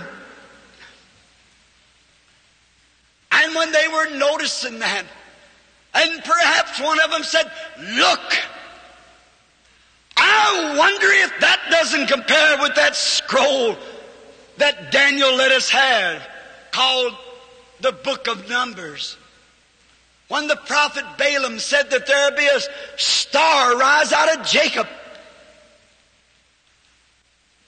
And 3.31 3.55
when 3.55 3.71
they 3.71 3.87
were 3.87 4.17
noticing 4.17 4.79
that, 4.79 5.03
and 5.93 6.23
perhaps 6.23 6.79
one 6.79 6.99
of 7.01 7.11
them 7.11 7.23
said, 7.23 7.51
Look, 7.81 8.37
I 10.15 10.75
wonder 10.77 11.07
if 11.07 11.39
that 11.41 11.59
doesn't 11.69 12.07
compare 12.07 12.57
with 12.61 12.75
that 12.75 12.95
scroll 12.95 13.77
that 14.57 14.91
Daniel 14.91 15.35
let 15.35 15.51
us 15.51 15.69
have 15.69 16.27
called 16.71 17.15
the 17.81 17.91
Book 17.91 18.27
of 18.27 18.49
Numbers. 18.49 19.17
When 20.27 20.47
the 20.47 20.55
prophet 20.55 21.03
Balaam 21.17 21.59
said 21.59 21.89
that 21.89 22.05
there 22.05 22.31
be 22.31 22.47
a 22.47 22.59
star 22.97 23.77
rise 23.77 24.13
out 24.13 24.37
of 24.37 24.45
Jacob. 24.45 24.87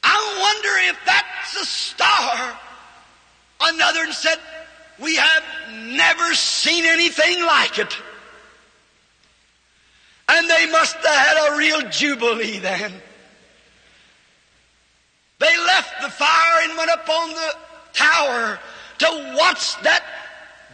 I 0.03 0.37
wonder 0.39 0.89
if 0.89 0.99
that's 1.05 1.61
a 1.61 1.65
star. 1.65 2.59
Another 3.61 4.11
said, 4.11 4.37
we 4.99 5.15
have 5.15 5.43
never 5.73 6.33
seen 6.35 6.85
anything 6.85 7.43
like 7.43 7.79
it. 7.79 7.97
And 10.29 10.49
they 10.49 10.71
must 10.71 10.95
have 10.95 11.05
had 11.05 11.53
a 11.53 11.57
real 11.57 11.89
jubilee 11.89 12.59
then. 12.59 12.93
They 15.39 15.57
left 15.57 16.01
the 16.01 16.09
fire 16.09 16.69
and 16.69 16.77
went 16.77 16.91
up 16.91 17.09
on 17.09 17.29
the 17.31 17.55
tower 17.93 18.59
to 19.01 19.35
watch 19.35 19.81
that 19.81 20.03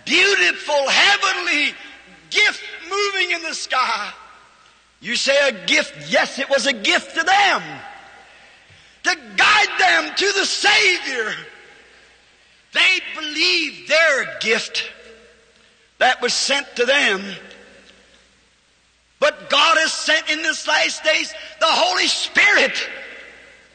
beautiful, 0.03 0.89
heavenly 0.89 1.73
gift 2.29 2.61
moving 2.89 3.31
in 3.31 3.41
the 3.41 3.53
sky. 3.53 4.11
You 4.99 5.15
say 5.15 5.47
a 5.47 5.65
gift, 5.65 6.09
yes, 6.09 6.37
it 6.37 6.49
was 6.49 6.67
a 6.67 6.73
gift 6.73 7.15
to 7.15 7.23
them. 7.23 7.61
To 9.03 9.17
guide 9.37 9.79
them 9.79 10.13
to 10.15 10.25
the 10.33 10.45
Savior. 10.45 11.33
They 12.73 12.99
believed 13.15 13.87
their 13.87 14.37
gift 14.41 14.91
that 15.99 16.21
was 16.21 16.33
sent 16.33 16.67
to 16.75 16.85
them. 16.85 17.21
But 19.19 19.49
God 19.49 19.77
has 19.77 19.93
sent 19.93 20.29
in 20.29 20.41
this 20.41 20.67
last 20.67 21.03
days 21.03 21.33
the 21.59 21.65
Holy 21.65 22.07
Spirit, 22.07 22.89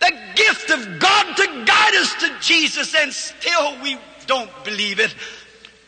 the 0.01 0.13
gift 0.37 0.71
of 0.71 1.01
God 1.01 1.37
to 1.37 1.65
guide 1.65 1.95
us 1.95 2.15
to 2.21 2.39
Jesus, 2.41 2.95
and 2.95 3.13
still 3.13 3.81
we 3.83 3.97
don't 4.27 4.51
believe 4.65 5.01
it. 5.01 5.15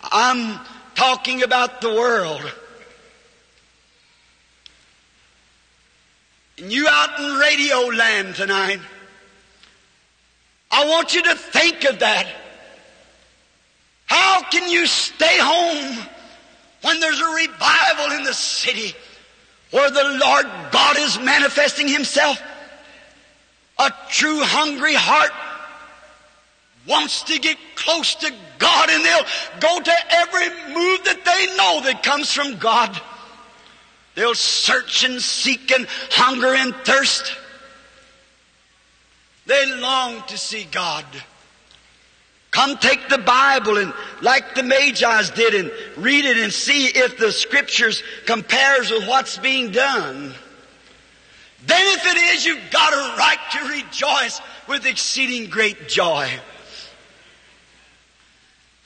I'm 0.03 0.61
talking 0.95 1.43
about 1.43 1.81
the 1.81 1.91
world. 1.91 2.43
And 6.59 6.73
you 6.73 6.87
out 6.89 7.19
in 7.19 7.35
radio 7.35 7.79
land 7.89 8.35
tonight, 8.37 8.81
I 10.71 10.87
want 10.87 11.15
you 11.15 11.23
to 11.23 11.35
think 11.35 11.85
of 11.85 12.01
that. 12.01 12.27
How 14.07 14.43
can 14.43 14.69
you 14.69 14.87
stay 14.87 15.39
home 15.39 16.07
when 16.83 17.01
there's 17.01 17.21
a 17.21 17.35
revival 17.35 18.17
in 18.17 18.25
the 18.25 18.35
city 18.35 18.95
where 19.71 19.91
the 19.91 20.19
Lord 20.25 20.47
God 20.71 20.99
is 20.99 21.19
manifesting 21.19 21.89
Himself? 21.89 22.41
A 23.79 23.91
true 24.09 24.41
hungry 24.43 24.95
heart 24.95 25.33
wants 26.87 27.23
to 27.25 27.39
get 27.39 27.57
close 27.77 28.15
to 28.17 28.33
God 28.59 28.91
and 28.91 29.05
they'll 29.05 29.27
go 29.61 29.81
to 29.81 29.93
every 30.11 30.49
move 30.75 31.05
that 31.05 31.25
they 31.25 31.57
know 31.57 31.81
that 31.85 32.03
comes 32.03 32.33
from 32.33 32.59
God. 32.59 33.01
They'll 34.15 34.35
search 34.35 35.05
and 35.05 35.21
seek 35.21 35.73
and 35.73 35.87
hunger 36.11 36.55
and 36.55 36.75
thirst. 36.85 37.37
They 39.47 39.81
long 39.81 40.23
to 40.29 40.39
see 40.39 40.67
God. 40.71 41.05
Come 42.51 42.77
take 42.79 43.09
the 43.09 43.19
Bible 43.19 43.79
and 43.79 43.93
like 44.23 44.55
the 44.55 44.63
Magi's 44.63 45.31
did 45.31 45.55
and 45.55 45.73
read 45.97 46.25
it 46.25 46.37
and 46.37 46.53
see 46.53 46.87
if 46.87 47.19
the 47.19 47.33
scriptures 47.33 48.03
compares 48.27 48.91
with 48.91 49.09
what's 49.09 49.39
being 49.39 49.73
done. 49.73 50.33
Then 51.67 51.81
if 51.99 52.07
it 52.07 52.35
is, 52.35 52.47
you've 52.47 52.71
got 52.71 52.93
a 52.93 53.17
right 53.19 53.39
to 53.53 53.69
rejoice 53.69 54.41
with 54.69 54.87
exceeding 54.87 55.51
great 55.51 55.89
joy. 55.89 56.31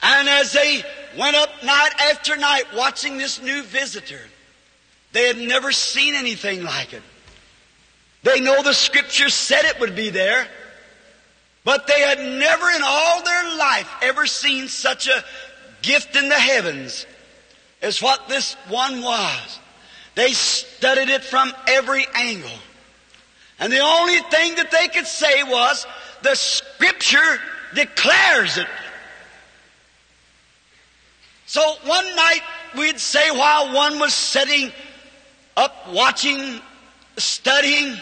And 0.01 0.29
as 0.29 0.53
they 0.53 0.83
went 1.17 1.35
up 1.35 1.49
night 1.63 1.91
after 2.11 2.37
night 2.37 2.65
watching 2.73 3.17
this 3.17 3.41
new 3.41 3.63
visitor, 3.63 4.21
they 5.11 5.27
had 5.27 5.37
never 5.37 5.71
seen 5.71 6.13
anything 6.15 6.63
like 6.63 6.93
it. 6.93 7.03
They 8.23 8.39
know 8.39 8.61
the 8.61 8.73
scripture 8.73 9.29
said 9.29 9.65
it 9.65 9.79
would 9.79 9.95
be 9.95 10.09
there, 10.09 10.47
but 11.63 11.87
they 11.87 11.99
had 12.01 12.19
never 12.19 12.69
in 12.69 12.81
all 12.83 13.23
their 13.23 13.57
life 13.57 13.89
ever 14.01 14.25
seen 14.25 14.67
such 14.67 15.07
a 15.07 15.23
gift 15.81 16.15
in 16.15 16.29
the 16.29 16.39
heavens 16.39 17.05
as 17.81 18.01
what 18.01 18.27
this 18.27 18.55
one 18.67 19.01
was. 19.01 19.59
They 20.15 20.31
studied 20.33 21.09
it 21.09 21.23
from 21.23 21.53
every 21.67 22.05
angle. 22.13 22.49
And 23.59 23.71
the 23.71 23.79
only 23.79 24.19
thing 24.19 24.55
that 24.55 24.71
they 24.71 24.87
could 24.87 25.07
say 25.07 25.43
was 25.43 25.85
the 26.21 26.35
scripture 26.35 27.39
declares 27.73 28.57
it. 28.57 28.67
So 31.49 31.61
one 31.83 32.15
night 32.15 32.41
we'd 32.77 32.99
say 32.99 33.31
while 33.31 33.73
one 33.73 33.97
was 33.97 34.13
sitting 34.13 34.71
up 35.57 35.91
watching, 35.91 36.61
studying, 37.17 37.97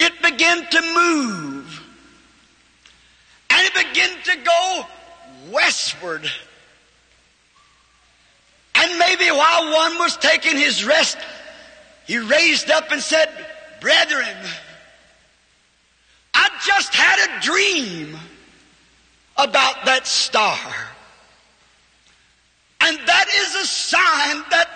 it 0.00 0.20
began 0.20 0.66
to 0.68 0.80
move. 0.80 1.82
And 3.50 3.68
it 3.68 3.74
began 3.86 4.10
to 4.24 4.36
go 4.44 4.86
westward. 5.52 6.28
And 8.74 8.98
maybe 8.98 9.30
while 9.30 9.72
one 9.72 9.98
was 10.00 10.16
taking 10.16 10.56
his 10.56 10.84
rest, 10.84 11.16
he 12.08 12.18
raised 12.18 12.68
up 12.68 12.90
and 12.90 13.00
said, 13.00 13.28
Brethren, 13.80 14.36
I 16.34 16.48
just 16.66 16.92
had 16.92 17.28
a 17.28 17.40
dream 17.42 18.16
about 19.36 19.84
that 19.84 20.08
star. 20.08 20.58
And 22.84 22.98
that 23.06 23.26
is 23.28 23.54
a 23.54 23.66
sign 23.66 24.44
that 24.50 24.68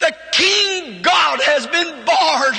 the 0.00 0.12
King 0.32 1.00
God 1.00 1.40
has 1.40 1.64
been 1.68 2.04
born. 2.04 2.54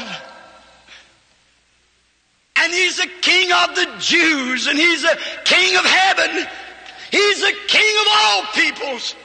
And 2.55 2.71
He's 2.71 2.99
a 2.99 3.07
King 3.19 3.51
of 3.51 3.75
the 3.75 3.87
Jews, 3.99 4.67
and 4.67 4.79
He's 4.79 5.03
a 5.03 5.17
King 5.43 5.75
of 5.75 5.83
heaven. 5.83 6.47
He's 7.11 7.43
a 7.43 7.51
King 7.67 7.95
of 8.01 8.07
all 8.13 8.43
peoples. 8.53 9.15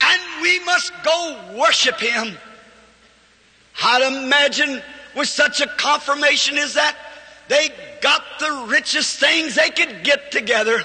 And 0.00 0.20
we 0.42 0.58
must 0.64 0.92
go 1.04 1.54
worship 1.56 2.00
Him. 2.00 2.36
I'd 3.80 4.24
imagine 4.24 4.82
with 5.14 5.28
such 5.28 5.60
a 5.60 5.68
confirmation 5.68 6.58
as 6.58 6.74
that, 6.74 6.96
they 7.46 7.70
got 8.00 8.24
the 8.40 8.66
richest 8.68 9.20
things 9.20 9.54
they 9.54 9.70
could 9.70 10.02
get 10.02 10.32
together. 10.32 10.84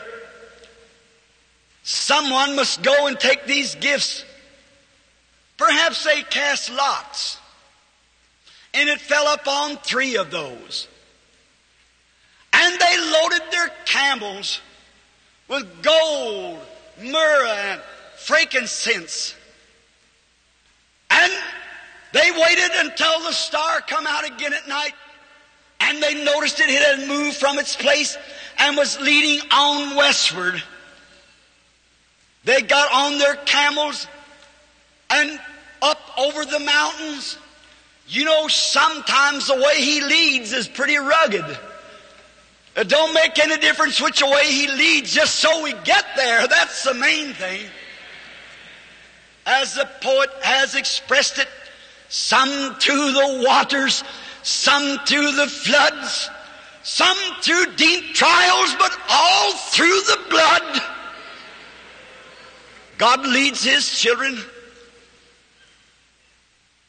Someone 1.84 2.56
must 2.56 2.82
go 2.82 3.08
and 3.08 3.20
take 3.20 3.46
these 3.46 3.76
gifts. 3.76 4.24
Perhaps 5.58 6.06
they 6.06 6.24
cast 6.24 6.72
lots. 6.72 7.38
And 8.74 8.90
it 8.90 9.00
fell 9.00 9.34
upon 9.34 9.78
three 9.78 10.16
of 10.16 10.32
those. 10.32 10.88
And 12.54 12.80
they 12.80 12.98
loaded 13.12 13.42
their 13.52 13.70
camels 13.86 14.62
with 15.50 15.84
gold, 15.84 16.60
myrrh, 17.02 17.48
and 17.48 17.82
frankincense. 18.18 19.36
And 21.12 21.34
they 22.14 22.32
waited 22.32 22.72
until 22.80 23.20
the 23.24 23.34
star 23.34 23.82
come 23.82 24.08
out 24.08 24.26
again 24.26 24.54
at 24.54 24.68
night. 24.68 24.94
And 25.82 26.02
they 26.02 26.24
noticed 26.24 26.62
it, 26.62 26.70
it 26.70 26.82
had 26.82 27.08
moved 27.10 27.36
from 27.36 27.60
its 27.60 27.76
place 27.76 28.18
and 28.58 28.78
was 28.78 29.00
leading 29.02 29.46
on 29.52 29.98
westward. 29.98 30.64
They 32.44 32.62
got 32.62 32.92
on 32.94 33.18
their 33.18 33.36
camels 33.36 34.08
and 35.10 35.40
up 35.82 36.00
over 36.18 36.46
the 36.46 36.60
mountains. 36.60 37.38
You 38.08 38.26
know, 38.26 38.48
sometimes 38.48 39.48
the 39.48 39.56
way 39.56 39.82
he 39.82 40.02
leads 40.02 40.52
is 40.52 40.68
pretty 40.68 40.98
rugged. 40.98 41.46
It 42.76 42.90
don't 42.90 43.14
make 43.14 43.38
any 43.40 43.58
difference 43.58 44.02
which 44.02 44.22
way 44.22 44.46
he 44.46 44.68
leads, 44.68 45.14
just 45.14 45.36
so 45.36 45.64
we 45.64 45.74
get 45.84 46.06
there. 46.16 46.48
That's 46.48 46.84
the 46.84 46.94
main 46.96 47.34
thing. 47.34 47.62
As 49.46 49.76
the 49.76 49.88
poet 50.02 50.32
has 50.42 50.76
expressed 50.76 51.38
it, 51.38 51.48
some 52.10 52.76
to 52.80 53.12
the 53.12 53.44
waters, 53.46 54.04
some 54.42 54.98
to 55.06 55.32
the 55.34 55.48
floods, 55.48 56.30
some 56.84 57.18
through 57.42 57.76
deep 57.76 58.14
trials, 58.14 58.76
but 58.80 58.98
all 59.10 59.54
through 59.54 60.02
the 60.02 60.20
blood. 60.30 60.82
God 62.98 63.26
leads 63.26 63.64
His 63.64 63.90
children. 64.00 64.38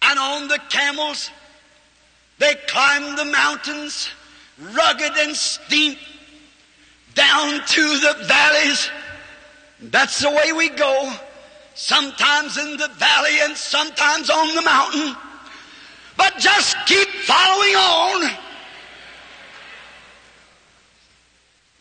And 0.02 0.18
on 0.18 0.48
the 0.48 0.58
camels, 0.68 1.30
they 2.38 2.54
climb 2.66 3.16
the 3.16 3.24
mountains, 3.24 4.10
rugged 4.60 5.12
and 5.18 5.34
steep, 5.34 5.98
down 7.14 7.64
to 7.66 7.98
the 7.98 8.24
valleys. 8.26 8.90
That's 9.80 10.20
the 10.20 10.30
way 10.30 10.52
we 10.52 10.68
go. 10.68 11.12
Sometimes 11.74 12.58
in 12.58 12.76
the 12.76 12.88
valley 12.88 13.40
and 13.42 13.56
sometimes 13.56 14.30
on 14.30 14.54
the 14.54 14.62
mountain. 14.62 15.16
But 16.16 16.38
just 16.38 16.76
keep 16.86 17.08
following 17.08 17.74
on. 17.74 18.30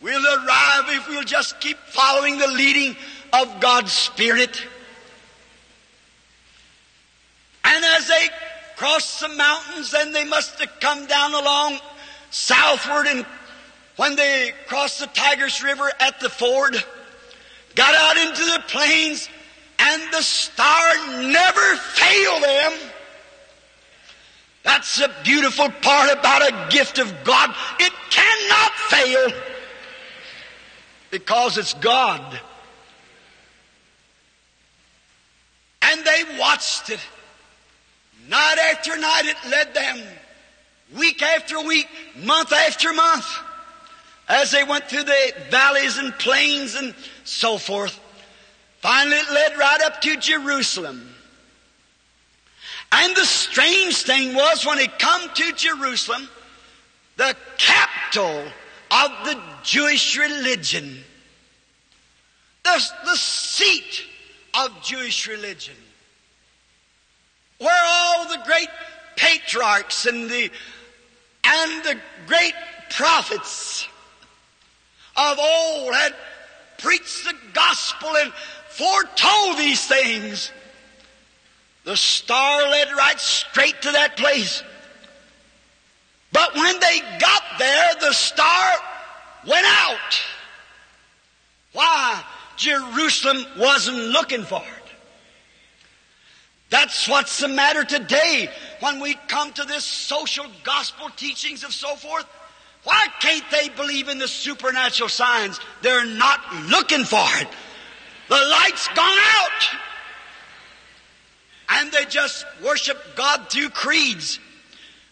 We'll 0.00 0.22
arrive 0.22 0.84
if 0.88 1.08
we'll 1.08 1.22
just 1.22 1.60
keep 1.60 1.78
following 1.78 2.38
the 2.38 2.48
leading 2.48 2.96
of 3.34 3.60
God's 3.60 3.92
Spirit. 3.92 4.62
And 7.64 7.84
as 7.84 8.08
they 8.08 8.28
crossed 8.76 9.20
the 9.20 9.28
mountains, 9.28 9.90
then 9.90 10.12
they 10.12 10.24
must 10.24 10.58
have 10.60 10.80
come 10.80 11.06
down 11.06 11.34
along 11.34 11.78
southward 12.30 13.06
and 13.06 13.26
when 13.96 14.16
they 14.16 14.52
crossed 14.66 15.00
the 15.00 15.06
Tigris 15.06 15.62
River 15.62 15.90
at 16.00 16.18
the 16.18 16.28
ford, 16.28 16.76
got 17.74 17.94
out 17.94 18.26
into 18.26 18.44
the 18.44 18.62
plains, 18.66 19.28
and 19.78 20.02
the 20.12 20.22
star 20.22 21.22
never 21.22 21.76
failed 21.76 22.42
them. 22.42 22.72
That's 24.64 24.96
the 24.96 25.10
beautiful 25.22 25.68
part 25.68 26.10
about 26.10 26.42
a 26.42 26.68
gift 26.70 26.98
of 26.98 27.12
God. 27.22 27.54
It 27.78 27.92
cannot 28.10 28.72
fail 28.72 29.42
because 31.10 31.58
it's 31.58 31.74
God. 31.74 32.40
And 35.94 36.04
they 36.04 36.38
watched 36.40 36.90
it. 36.90 36.98
Night 38.28 38.56
after 38.72 38.96
night 38.96 39.26
it 39.26 39.36
led 39.48 39.74
them. 39.74 40.02
Week 40.96 41.22
after 41.22 41.60
week, 41.60 41.86
month 42.16 42.52
after 42.52 42.92
month. 42.92 43.26
As 44.28 44.50
they 44.50 44.64
went 44.64 44.88
through 44.88 45.04
the 45.04 45.34
valleys 45.50 45.98
and 45.98 46.12
plains 46.14 46.74
and 46.74 46.96
so 47.22 47.58
forth. 47.58 48.00
Finally 48.80 49.18
it 49.18 49.30
led 49.30 49.56
right 49.56 49.82
up 49.82 50.00
to 50.00 50.16
Jerusalem. 50.16 51.14
And 52.90 53.14
the 53.14 53.24
strange 53.24 54.02
thing 54.02 54.34
was 54.34 54.66
when 54.66 54.78
it 54.78 54.98
come 54.98 55.30
to 55.32 55.52
Jerusalem, 55.52 56.28
the 57.16 57.36
capital 57.56 58.42
of 58.90 59.10
the 59.24 59.40
Jewish 59.62 60.18
religion, 60.18 61.04
the, 62.64 62.82
the 63.04 63.16
seat 63.16 64.06
of 64.58 64.82
Jewish 64.82 65.26
religion, 65.28 65.76
where 67.58 67.84
all 67.86 68.28
the 68.28 68.42
great 68.44 68.68
patriarchs 69.16 70.06
and 70.06 70.28
the 70.30 70.50
and 71.44 71.84
the 71.84 71.98
great 72.26 72.54
prophets 72.90 73.86
of 75.16 75.38
old 75.38 75.94
had 75.94 76.14
preached 76.78 77.24
the 77.24 77.34
gospel 77.52 78.08
and 78.16 78.32
foretold 78.70 79.58
these 79.58 79.86
things. 79.86 80.50
The 81.84 81.96
star 81.96 82.62
led 82.68 82.92
right 82.92 83.20
straight 83.20 83.80
to 83.82 83.92
that 83.92 84.16
place. 84.16 84.62
But 86.32 86.54
when 86.54 86.80
they 86.80 87.00
got 87.18 87.42
there, 87.58 87.90
the 88.00 88.12
star 88.12 88.72
went 89.46 89.66
out. 89.66 90.22
Why? 91.72 92.24
Jerusalem 92.56 93.44
wasn't 93.58 93.98
looking 93.98 94.44
for 94.44 94.62
it. 94.62 94.84
That's 96.70 97.08
what's 97.08 97.38
the 97.38 97.48
matter 97.48 97.84
today 97.84 98.48
when 98.80 99.00
we 99.00 99.14
come 99.28 99.52
to 99.52 99.64
this 99.64 99.84
social 99.84 100.46
gospel 100.64 101.08
teachings 101.16 101.62
of 101.62 101.72
so 101.72 101.94
forth. 101.94 102.26
Why 102.82 103.06
can't 103.20 103.44
they 103.50 103.68
believe 103.70 104.08
in 104.08 104.18
the 104.18 104.28
supernatural 104.28 105.08
signs? 105.08 105.60
They're 105.82 106.04
not 106.04 106.40
looking 106.66 107.04
for 107.04 107.26
it. 107.36 107.48
The 108.28 108.34
light's 108.34 108.88
gone 108.88 109.18
out. 109.18 109.68
And 111.70 111.92
they 111.92 112.04
just 112.04 112.44
worship 112.62 112.98
God 113.16 113.48
through 113.50 113.70
creeds. 113.70 114.38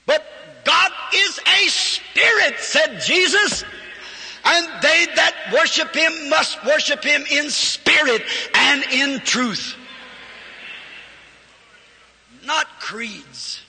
But 0.05 0.25
God 0.65 0.91
is 1.15 1.39
a 1.39 1.69
spirit, 1.69 2.59
said 2.59 3.01
Jesus. 3.01 3.65
And 4.55 4.67
they 4.83 5.07
that 5.15 5.35
worship 5.53 5.95
Him 5.95 6.29
must 6.29 6.63
worship 6.67 7.03
Him 7.03 7.25
in 7.31 7.49
spirit 7.49 8.23
and 8.55 8.85
in 8.93 9.21
truth. 9.21 9.77
Not 12.45 12.67
creeds. 12.79 13.63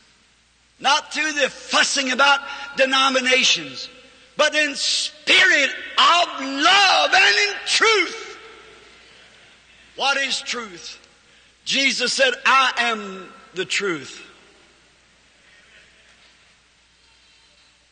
Not 0.81 1.13
through 1.13 1.31
the 1.33 1.49
fussing 1.49 2.11
about 2.11 2.41
denominations. 2.75 3.87
But 4.35 4.55
in 4.55 4.75
spirit 4.75 5.69
of 5.97 6.27
love 6.41 7.13
and 7.13 7.35
in 7.47 7.55
truth. 7.65 8.37
What 9.95 10.17
is 10.17 10.41
truth? 10.41 10.99
Jesus 11.63 12.11
said, 12.11 12.33
I 12.45 12.73
am 12.77 13.31
the 13.53 13.63
truth. 13.63 14.21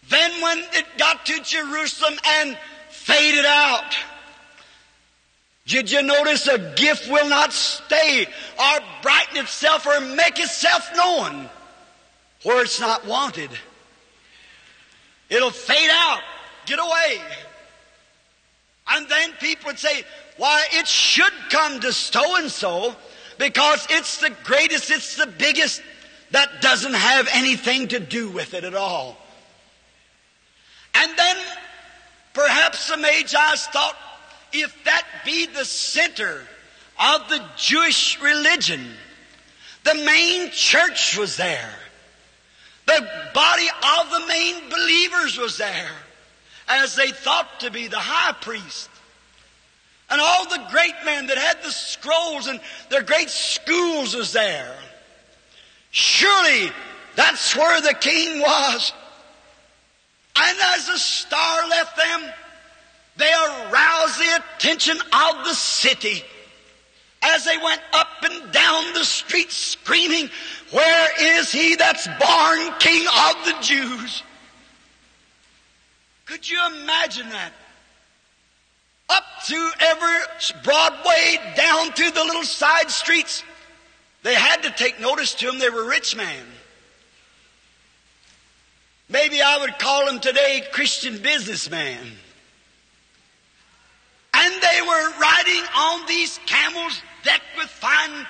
Then 0.09 0.41
when 0.41 0.57
it 0.73 0.85
got 0.97 1.25
to 1.27 1.41
Jerusalem 1.41 2.15
and 2.25 2.57
faded 2.91 3.45
out, 3.45 3.95
did 5.65 5.91
you 5.91 6.01
notice 6.01 6.47
a 6.47 6.73
gift 6.75 7.09
will 7.09 7.29
not 7.29 7.53
stay 7.53 8.25
or 8.25 8.79
brighten 9.01 9.37
itself 9.37 9.85
or 9.85 10.01
make 10.01 10.39
itself 10.39 10.89
known 10.95 11.49
where 12.43 12.63
it's 12.63 12.79
not 12.79 13.05
wanted? 13.05 13.49
It'll 15.29 15.51
fade 15.51 15.89
out, 15.91 16.21
get 16.65 16.79
away. 16.79 17.21
And 18.89 19.07
then 19.07 19.31
people 19.39 19.67
would 19.67 19.79
say, 19.79 20.03
why, 20.37 20.65
it 20.73 20.87
should 20.87 21.33
come 21.49 21.79
to 21.79 21.93
so 21.93 22.35
and 22.35 22.51
so 22.51 22.95
because 23.37 23.87
it's 23.89 24.17
the 24.17 24.35
greatest, 24.43 24.91
it's 24.91 25.15
the 25.15 25.27
biggest. 25.27 25.81
That 26.31 26.61
doesn't 26.61 26.93
have 26.93 27.27
anything 27.33 27.89
to 27.89 27.99
do 27.99 28.29
with 28.29 28.53
it 28.53 28.63
at 28.63 28.73
all. 28.73 29.17
And 30.95 31.17
then 31.17 31.37
perhaps 32.33 32.89
the 32.89 32.97
Magi's 32.97 33.67
thought, 33.67 33.95
if 34.53 34.75
that 34.85 35.05
be 35.25 35.45
the 35.47 35.65
center 35.65 36.41
of 36.99 37.29
the 37.29 37.43
Jewish 37.57 38.21
religion, 38.21 38.85
the 39.83 39.95
main 39.95 40.51
church 40.51 41.17
was 41.17 41.37
there. 41.37 41.73
The 42.85 43.07
body 43.33 43.67
of 43.99 44.11
the 44.11 44.27
main 44.27 44.69
believers 44.69 45.37
was 45.37 45.57
there, 45.57 45.91
as 46.67 46.95
they 46.95 47.11
thought 47.11 47.61
to 47.61 47.71
be 47.71 47.87
the 47.87 47.99
high 47.99 48.33
priest. 48.33 48.89
And 50.09 50.19
all 50.19 50.49
the 50.49 50.67
great 50.69 50.95
men 51.05 51.27
that 51.27 51.37
had 51.37 51.63
the 51.63 51.71
scrolls 51.71 52.47
and 52.47 52.59
their 52.89 53.03
great 53.03 53.29
schools 53.29 54.13
was 54.13 54.33
there. 54.33 54.75
Surely 55.91 56.69
that's 57.15 57.55
where 57.55 57.81
the 57.81 57.93
king 57.93 58.41
was. 58.41 58.91
And 60.35 60.57
as 60.75 60.87
the 60.87 60.97
star 60.97 61.67
left 61.69 61.97
them, 61.97 62.33
they 63.17 63.31
aroused 63.31 64.19
the 64.19 64.41
attention 64.55 64.97
of 64.97 65.45
the 65.45 65.53
city 65.53 66.23
as 67.21 67.45
they 67.45 67.57
went 67.57 67.81
up 67.93 68.07
and 68.23 68.51
down 68.51 68.93
the 68.93 69.05
street 69.05 69.51
screaming, 69.51 70.29
Where 70.71 71.37
is 71.37 71.51
he 71.51 71.75
that's 71.75 72.07
born 72.07 72.73
King 72.79 73.05
of 73.07 73.45
the 73.45 73.55
Jews? 73.61 74.23
Could 76.25 76.49
you 76.49 76.59
imagine 76.67 77.29
that? 77.29 77.51
Up 79.09 79.25
to 79.47 79.71
every 79.81 80.61
Broadway, 80.63 81.37
down 81.55 81.91
to 81.91 82.11
the 82.11 82.23
little 82.23 82.43
side 82.43 82.89
streets, 82.89 83.43
they 84.23 84.33
had 84.33 84.63
to 84.63 84.71
take 84.71 84.99
notice 84.99 85.33
to 85.35 85.49
him. 85.49 85.59
They 85.59 85.69
were 85.69 85.85
rich 85.85 86.15
men. 86.15 86.45
Maybe 89.11 89.41
I 89.41 89.57
would 89.59 89.77
call 89.77 90.05
them 90.05 90.19
today 90.19 90.63
Christian 90.71 91.21
businessmen. 91.21 91.99
And 94.33 94.53
they 94.61 94.81
were 94.81 95.19
riding 95.19 95.63
on 95.75 96.07
these 96.07 96.39
camels 96.45 97.01
decked 97.23 97.43
with 97.57 97.67
fine 97.67 98.25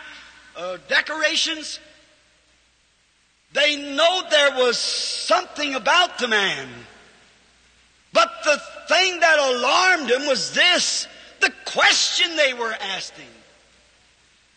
uh, 0.58 0.78
decorations. 0.88 1.80
They 3.54 3.96
know 3.96 4.24
there 4.30 4.56
was 4.58 4.80
something 4.80 5.76
about 5.76 6.18
the 6.18 6.28
man. 6.28 6.68
But 8.12 8.32
the 8.44 8.60
thing 8.88 9.20
that 9.20 9.38
alarmed 9.40 10.10
them 10.10 10.26
was 10.26 10.54
this 10.54 11.08
the 11.42 11.54
question 11.66 12.36
they 12.36 12.54
were 12.54 12.76
asking 12.82 13.30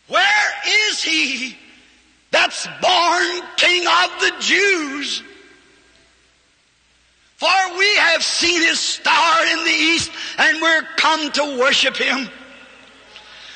Where 0.07 0.51
is 0.89 1.03
he 1.03 1.55
that's 2.31 2.67
born 2.81 3.41
King 3.57 3.87
of 3.87 4.19
the 4.19 4.33
Jews? 4.39 5.23
For 7.35 7.77
we 7.77 7.95
have 7.97 8.23
seen 8.23 8.61
his 8.61 8.79
star 8.79 9.45
in 9.47 9.63
the 9.65 9.71
east 9.71 10.11
and 10.37 10.61
we're 10.61 10.83
come 10.97 11.31
to 11.31 11.59
worship 11.59 11.97
him. 11.97 12.29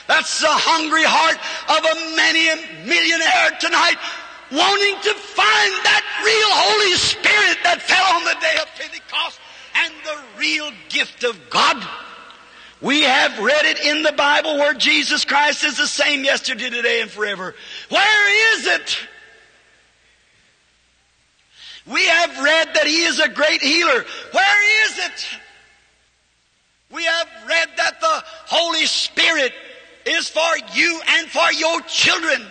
That's 0.08 0.42
the 0.42 0.48
hungry 0.50 1.04
heart 1.06 1.38
of 1.70 1.86
a 1.86 2.16
many 2.16 2.50
millionaire 2.88 3.52
tonight 3.62 3.96
wanting 4.52 4.96
to 5.04 5.14
find 5.14 5.74
that 5.86 6.04
real 6.26 6.52
Holy 6.52 6.96
Spirit 6.98 7.58
that 7.64 7.82
fell 7.82 8.18
on 8.18 8.26
the 8.26 8.36
day 8.42 8.58
of 8.62 8.68
Pentecost 8.76 9.40
and 9.76 9.94
the 10.04 10.40
real 10.40 10.72
gift 10.90 11.24
of 11.24 11.40
God. 11.50 11.88
We 12.82 13.04
have 13.04 13.40
read 13.40 13.66
it 13.66 13.80
in 13.86 14.04
the 14.04 14.14
Bible 14.14 14.58
where 14.58 14.74
Jesus 14.74 15.26
Christ 15.26 15.64
is 15.64 15.78
the 15.78 15.88
same 15.88 16.24
yesterday, 16.24 16.70
today, 16.70 17.02
and 17.02 17.12
forever. 17.12 17.54
Where 17.90 18.56
is 18.58 18.68
it? 18.68 18.98
We 21.86 22.06
have 22.06 22.44
read 22.44 22.70
that 22.74 22.86
He 22.86 23.04
is 23.04 23.20
a 23.20 23.30
great 23.30 23.62
healer. 23.62 24.06
Where 24.32 24.86
is 24.86 25.00
it? 25.00 25.28
We 26.92 27.04
have 27.04 27.28
read 27.48 27.70
that 27.78 28.02
the 28.02 28.24
Holy 28.48 28.86
Spirit 28.86 29.54
is 30.06 30.28
for 30.28 30.58
you 30.74 31.02
and 31.08 31.28
for 31.28 31.52
your 31.54 31.82
children 31.82 32.46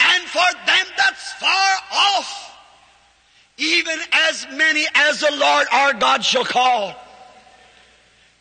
and 0.00 0.24
for 0.24 0.66
them 0.66 0.86
that's 0.96 1.32
far 1.34 1.76
off, 1.92 2.58
even 3.56 3.98
as 4.12 4.46
many 4.52 4.86
as 4.94 5.20
the 5.20 5.34
Lord 5.36 5.66
our 5.72 5.94
God 5.94 6.24
shall 6.24 6.44
call. 6.44 6.94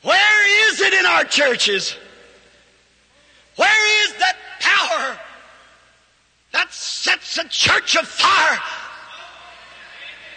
Where 0.01 0.69
is 0.71 0.81
it 0.81 0.93
in 0.93 1.05
our 1.05 1.23
churches? 1.23 1.95
Where 3.55 4.05
is 4.05 4.13
that 4.17 4.35
power 4.59 5.19
that 6.51 6.71
sets 6.73 7.37
a 7.37 7.47
church 7.47 7.95
afire? 7.95 8.59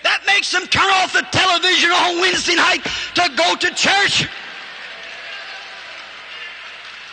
That 0.09 0.25
makes 0.27 0.51
them 0.51 0.67
turn 0.69 0.89
off 0.89 1.13
the 1.13 1.27
television 1.31 1.91
on 1.91 2.19
Wednesday 2.19 2.55
night 2.55 2.83
to 3.15 3.31
go 3.37 3.55
to 3.57 3.75
church. 3.75 4.27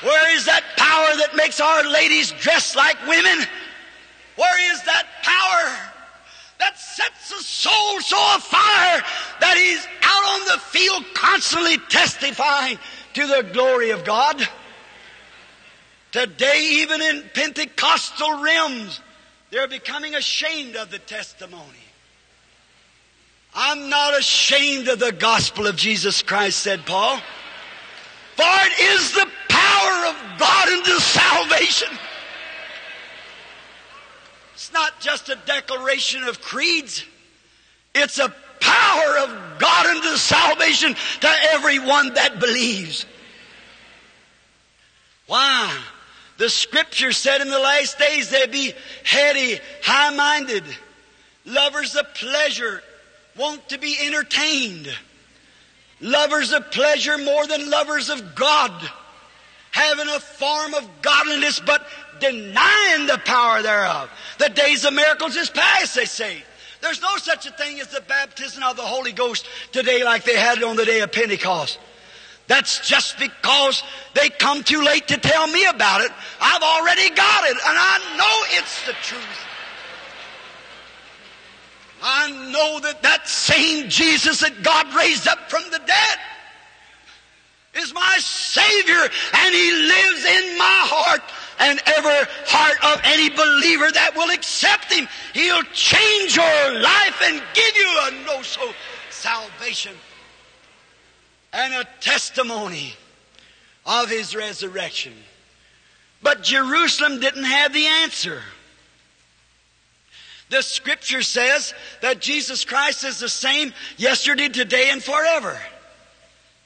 Where 0.02 0.34
is 0.34 0.46
that 0.46 0.64
power 0.78 1.18
that 1.18 1.36
makes 1.36 1.60
our 1.60 1.84
ladies 1.84 2.32
dress 2.32 2.74
like 2.74 2.96
women? 3.06 3.46
Where 4.38 4.72
is 4.72 4.82
that 4.84 5.08
power 5.24 5.92
that 6.60 6.80
sets 6.80 7.32
the 7.32 7.44
soul 7.44 8.00
so 8.00 8.16
afire 8.38 9.04
that 9.42 9.58
he's 9.58 9.86
out 10.02 10.24
on 10.40 10.48
the 10.54 10.60
field 10.64 11.04
constantly 11.14 11.78
testifying 11.90 12.80
to 13.16 13.28
the 13.28 13.50
glory 13.52 13.90
of 13.90 14.06
God? 14.06 14.42
Today, 16.14 16.80
even 16.80 17.02
in 17.02 17.26
Pentecostal 17.34 18.42
realms, 18.42 19.02
they're 19.52 19.68
becoming 19.68 20.16
ashamed 20.16 20.78
of 20.78 20.92
the 20.92 21.00
testimony. 21.00 21.85
I'm 23.56 23.90
not 23.90 24.20
ashamed 24.20 24.90
of 24.90 25.00
the 25.00 25.14
gospel 25.14 25.66
of 25.66 25.78
Jesus 25.78 26.22
Christ, 26.22 26.60
said 26.60 26.86
Paul. 26.86 27.18
For 28.36 28.44
it 28.44 28.80
is 28.82 29.14
the 29.14 29.28
power 29.48 30.08
of 30.08 30.40
God 30.40 30.68
unto 30.68 30.92
salvation. 31.00 31.88
It's 34.54 34.74
not 34.74 35.00
just 35.00 35.30
a 35.30 35.38
declaration 35.46 36.24
of 36.24 36.42
creeds. 36.42 37.06
It's 37.94 38.20
a 38.20 38.34
power 38.60 39.18
of 39.20 39.60
God 39.60 39.86
unto 39.86 40.18
salvation 40.18 40.96
to 41.22 41.30
everyone 41.54 42.14
that 42.16 42.42
believes. 42.42 43.06
Why? 45.28 45.78
The 46.38 46.50
scripture 46.50 47.14
said 47.14 47.40
in 47.40 47.50
the 47.50 47.60
last 47.60 47.98
days 47.98 48.30
they'd 48.30 48.52
be 48.52 48.74
heady, 49.04 49.60
high-minded, 49.82 50.66
lovers 51.46 51.96
of 51.96 52.14
pleasure, 52.16 52.84
want 53.38 53.70
to 53.70 53.78
be 53.78 53.98
entertained. 54.06 54.88
Lovers 56.02 56.54
of 56.54 56.72
pleasure 56.72 57.18
more 57.18 57.48
than 57.48 57.70
lovers 57.70 58.10
of 58.10 58.36
God. 58.36 58.72
Having 59.72 60.08
a 60.08 60.20
form 60.20 60.74
of 60.74 60.90
godliness 61.02 61.60
but 61.60 61.86
denying 62.20 63.08
the 63.08 63.22
power 63.26 63.62
thereof. 63.62 64.10
The 64.38 64.50
days 64.50 64.86
of 64.86 64.94
miracles 64.94 65.36
is 65.36 65.50
past, 65.50 65.96
they 65.96 66.06
say. 66.06 66.44
There's 66.82 67.02
no 67.02 67.18
such 67.18 67.46
a 67.46 67.52
thing 67.52 67.80
as 67.80 67.88
the 67.88 68.02
baptism 68.02 68.64
of 68.64 68.76
the 68.76 68.84
Holy 68.84 69.12
Ghost 69.12 69.48
today 69.72 70.04
like 70.04 70.24
they 70.24 70.38
had 70.38 70.60
it 70.60 70.64
on 70.64 70.76
the 70.76 70.86
day 70.86 71.02
of 71.02 71.12
Pentecost. 71.12 71.80
That's 72.48 72.88
just 72.88 73.18
because 73.18 73.82
they 74.14 74.30
come 74.30 74.64
too 74.64 74.84
late 74.84 75.08
to 75.08 75.18
tell 75.18 75.48
me 75.48 75.66
about 75.66 76.02
it. 76.02 76.12
I've 76.40 76.62
already 76.62 77.10
got 77.10 77.46
it, 77.46 77.58
and 77.58 77.78
I 77.78 78.16
know 78.18 78.60
it's 78.60 78.86
the 78.86 78.94
truth. 79.02 79.55
I 82.08 82.30
know 82.52 82.80
that 82.82 83.02
that 83.02 83.28
same 83.28 83.90
Jesus 83.90 84.42
that 84.42 84.62
God 84.62 84.94
raised 84.94 85.28
up 85.28 85.50
from 85.50 85.64
the 85.72 85.80
dead 85.80 86.18
is 87.74 87.92
my 87.96 88.18
Savior 88.20 89.10
and 89.34 89.56
He 89.56 89.72
lives 89.72 90.24
in 90.24 90.56
my 90.56 90.82
heart 90.86 91.22
and 91.58 91.82
every 91.88 92.32
heart 92.46 92.78
of 92.94 93.02
any 93.06 93.32
believer 93.32 93.92
that 93.92 94.16
will 94.16 94.30
accept 94.30 94.94
Him. 94.94 95.08
He'll 95.34 95.64
change 95.74 96.36
your 96.36 96.80
life 96.80 97.20
and 97.24 97.42
give 97.56 97.76
you 97.76 98.00
a 98.04 98.12
know-so 98.28 98.72
salvation 99.10 99.96
and 101.54 101.74
a 101.74 101.88
testimony 102.02 102.94
of 103.84 104.12
His 104.12 104.36
resurrection. 104.36 105.14
But 106.22 106.44
Jerusalem 106.44 107.20
didn't 107.20 107.46
have 107.46 107.74
the 107.74 107.88
answer. 107.88 108.44
The 110.50 110.62
scripture 110.62 111.22
says 111.22 111.74
that 112.02 112.22
Jesus 112.22 112.66
Christ 112.66 113.04
is 113.04 113.20
the 113.20 113.30
same 113.30 113.74
yesterday, 113.98 114.50
today, 114.50 114.90
and 114.92 115.04
forever. 115.04 115.58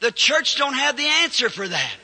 The 0.01 0.11
church 0.11 0.57
don't 0.57 0.73
have 0.73 0.97
the 0.97 1.07
answer 1.23 1.49
for 1.49 1.67
that. 1.67 1.95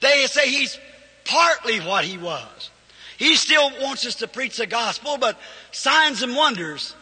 They 0.00 0.26
say 0.26 0.48
he's 0.48 0.78
partly 1.24 1.80
what 1.80 2.04
he 2.04 2.18
was. 2.18 2.70
He 3.18 3.36
still 3.36 3.70
wants 3.80 4.04
us 4.04 4.16
to 4.16 4.26
preach 4.26 4.56
the 4.56 4.66
gospel, 4.66 5.16
but 5.16 5.38
signs 5.70 6.22
and 6.22 6.34
wonders 6.34 6.94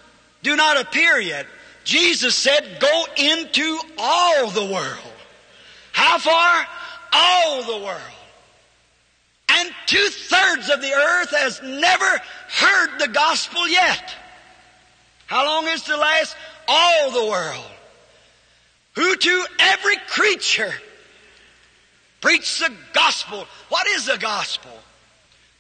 do 0.43 0.55
not 0.55 0.79
appear 0.79 1.19
yet. 1.19 1.47
Jesus 1.85 2.35
said, 2.35 2.79
go 2.79 3.05
into 3.17 3.79
all 3.99 4.51
the 4.51 4.65
world. 4.65 4.99
How 5.93 6.19
far? 6.19 6.67
All 7.13 7.63
the 7.63 7.85
world. 7.85 8.20
And 9.61 9.75
two 9.87 10.09
thirds 10.09 10.71
of 10.71 10.81
the 10.81 10.93
earth 10.93 11.31
has 11.31 11.61
never 11.63 12.21
heard 12.49 12.99
the 12.99 13.09
gospel 13.09 13.69
yet. 13.69 14.15
How 15.27 15.45
long 15.45 15.69
is 15.69 15.83
to 15.83 15.97
last? 15.97 16.35
All 16.67 17.11
the 17.11 17.31
world. 17.31 17.71
Who 18.95 19.17
to 19.17 19.47
every 19.59 19.97
creature 20.09 20.73
preach 22.21 22.59
the 22.59 22.73
gospel. 22.93 23.47
What 23.69 23.87
is 23.89 24.07
the 24.07 24.19
gospel? 24.19 24.71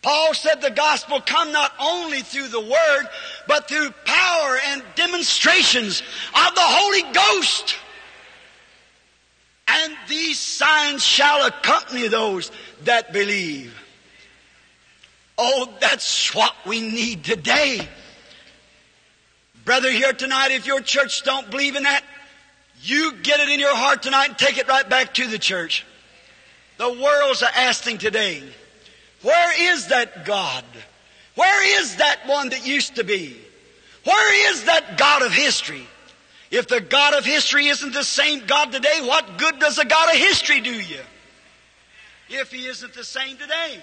Paul 0.02 0.32
said 0.32 0.62
the 0.62 0.70
gospel 0.70 1.20
come 1.20 1.52
not 1.52 1.72
only 1.78 2.20
through 2.20 2.48
the 2.48 2.60
word, 2.60 3.08
but 3.46 3.68
through 3.68 3.90
power 4.04 4.58
and 4.66 4.82
demonstrations 4.94 6.00
of 6.00 6.54
the 6.54 6.62
Holy 6.62 7.12
Ghost. 7.12 7.76
And 9.68 9.94
these 10.08 10.38
signs 10.38 11.04
shall 11.04 11.46
accompany 11.46 12.08
those 12.08 12.50
that 12.84 13.12
believe. 13.12 13.79
Oh, 15.42 15.72
that's 15.80 16.34
what 16.34 16.54
we 16.66 16.82
need 16.82 17.24
today. 17.24 17.88
Brother, 19.64 19.90
here 19.90 20.12
tonight, 20.12 20.50
if 20.50 20.66
your 20.66 20.82
church 20.82 21.22
don't 21.22 21.50
believe 21.50 21.76
in 21.76 21.84
that, 21.84 22.04
you 22.82 23.14
get 23.22 23.40
it 23.40 23.48
in 23.48 23.58
your 23.58 23.74
heart 23.74 24.02
tonight 24.02 24.28
and 24.28 24.38
take 24.38 24.58
it 24.58 24.68
right 24.68 24.86
back 24.86 25.14
to 25.14 25.26
the 25.26 25.38
church. 25.38 25.86
The 26.76 26.92
world's 26.92 27.42
asking 27.42 27.98
today, 27.98 28.42
where 29.22 29.72
is 29.72 29.86
that 29.86 30.26
God? 30.26 30.64
Where 31.36 31.80
is 31.80 31.96
that 31.96 32.26
one 32.26 32.50
that 32.50 32.66
used 32.66 32.96
to 32.96 33.04
be? 33.04 33.34
Where 34.04 34.52
is 34.52 34.64
that 34.64 34.98
God 34.98 35.22
of 35.22 35.32
history? 35.32 35.86
If 36.50 36.68
the 36.68 36.82
God 36.82 37.14
of 37.14 37.24
history 37.24 37.68
isn't 37.68 37.94
the 37.94 38.04
same 38.04 38.44
God 38.46 38.72
today, 38.72 39.00
what 39.00 39.38
good 39.38 39.58
does 39.58 39.76
the 39.76 39.86
God 39.86 40.12
of 40.12 40.20
history 40.20 40.60
do 40.60 40.72
you? 40.72 41.00
If 42.28 42.52
he 42.52 42.66
isn't 42.66 42.92
the 42.92 43.04
same 43.04 43.38
today. 43.38 43.80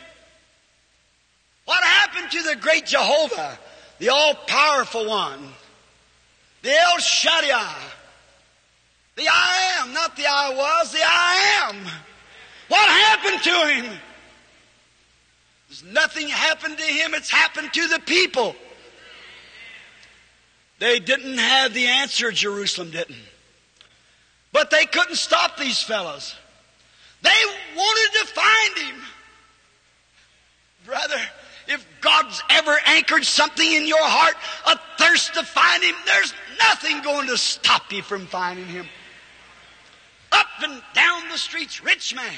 Happened 2.17 2.31
to 2.31 2.49
the 2.49 2.55
great 2.55 2.85
Jehovah, 2.85 3.59
the 3.99 4.09
all-powerful 4.09 5.07
one, 5.07 5.39
the 6.63 6.71
El 6.71 6.97
Shaddai, 6.97 7.75
the 9.15 9.27
I 9.31 9.79
am, 9.79 9.93
not 9.93 10.15
the 10.15 10.25
I 10.25 10.49
was, 10.49 10.91
the 10.91 10.99
I 11.03 11.69
am. 11.69 11.75
What 12.69 12.89
happened 12.89 13.43
to 13.43 13.67
him? 13.73 13.99
There's 15.69 15.83
nothing 15.83 16.27
happened 16.27 16.77
to 16.77 16.83
him, 16.83 17.13
it's 17.13 17.29
happened 17.29 17.71
to 17.73 17.87
the 17.87 17.99
people. 17.99 18.55
They 20.79 20.99
didn't 20.99 21.37
have 21.37 21.73
the 21.73 21.85
answer, 21.85 22.31
Jerusalem 22.31 22.91
didn't. 22.91 23.17
But 24.51 24.71
they 24.71 24.85
couldn't 24.85 25.17
stop 25.17 25.57
these 25.57 25.81
fellows. 25.83 26.35
They 27.21 27.29
wanted 27.75 28.19
to 28.19 28.25
find 28.25 28.77
him. 28.87 29.01
Brother, 30.85 31.21
if 31.67 31.85
God's 32.01 32.41
ever 32.49 32.75
anchored 32.85 33.25
something 33.25 33.71
in 33.71 33.85
your 33.85 34.01
heart, 34.01 34.35
a 34.65 34.79
thirst 34.97 35.33
to 35.33 35.43
find 35.43 35.83
Him, 35.83 35.95
there's 36.05 36.33
nothing 36.59 37.01
going 37.01 37.27
to 37.27 37.37
stop 37.37 37.91
you 37.91 38.01
from 38.01 38.25
finding 38.25 38.65
Him. 38.65 38.87
Up 40.31 40.47
and 40.61 40.81
down 40.93 41.23
the 41.29 41.37
streets, 41.37 41.83
rich 41.83 42.15
man, 42.15 42.33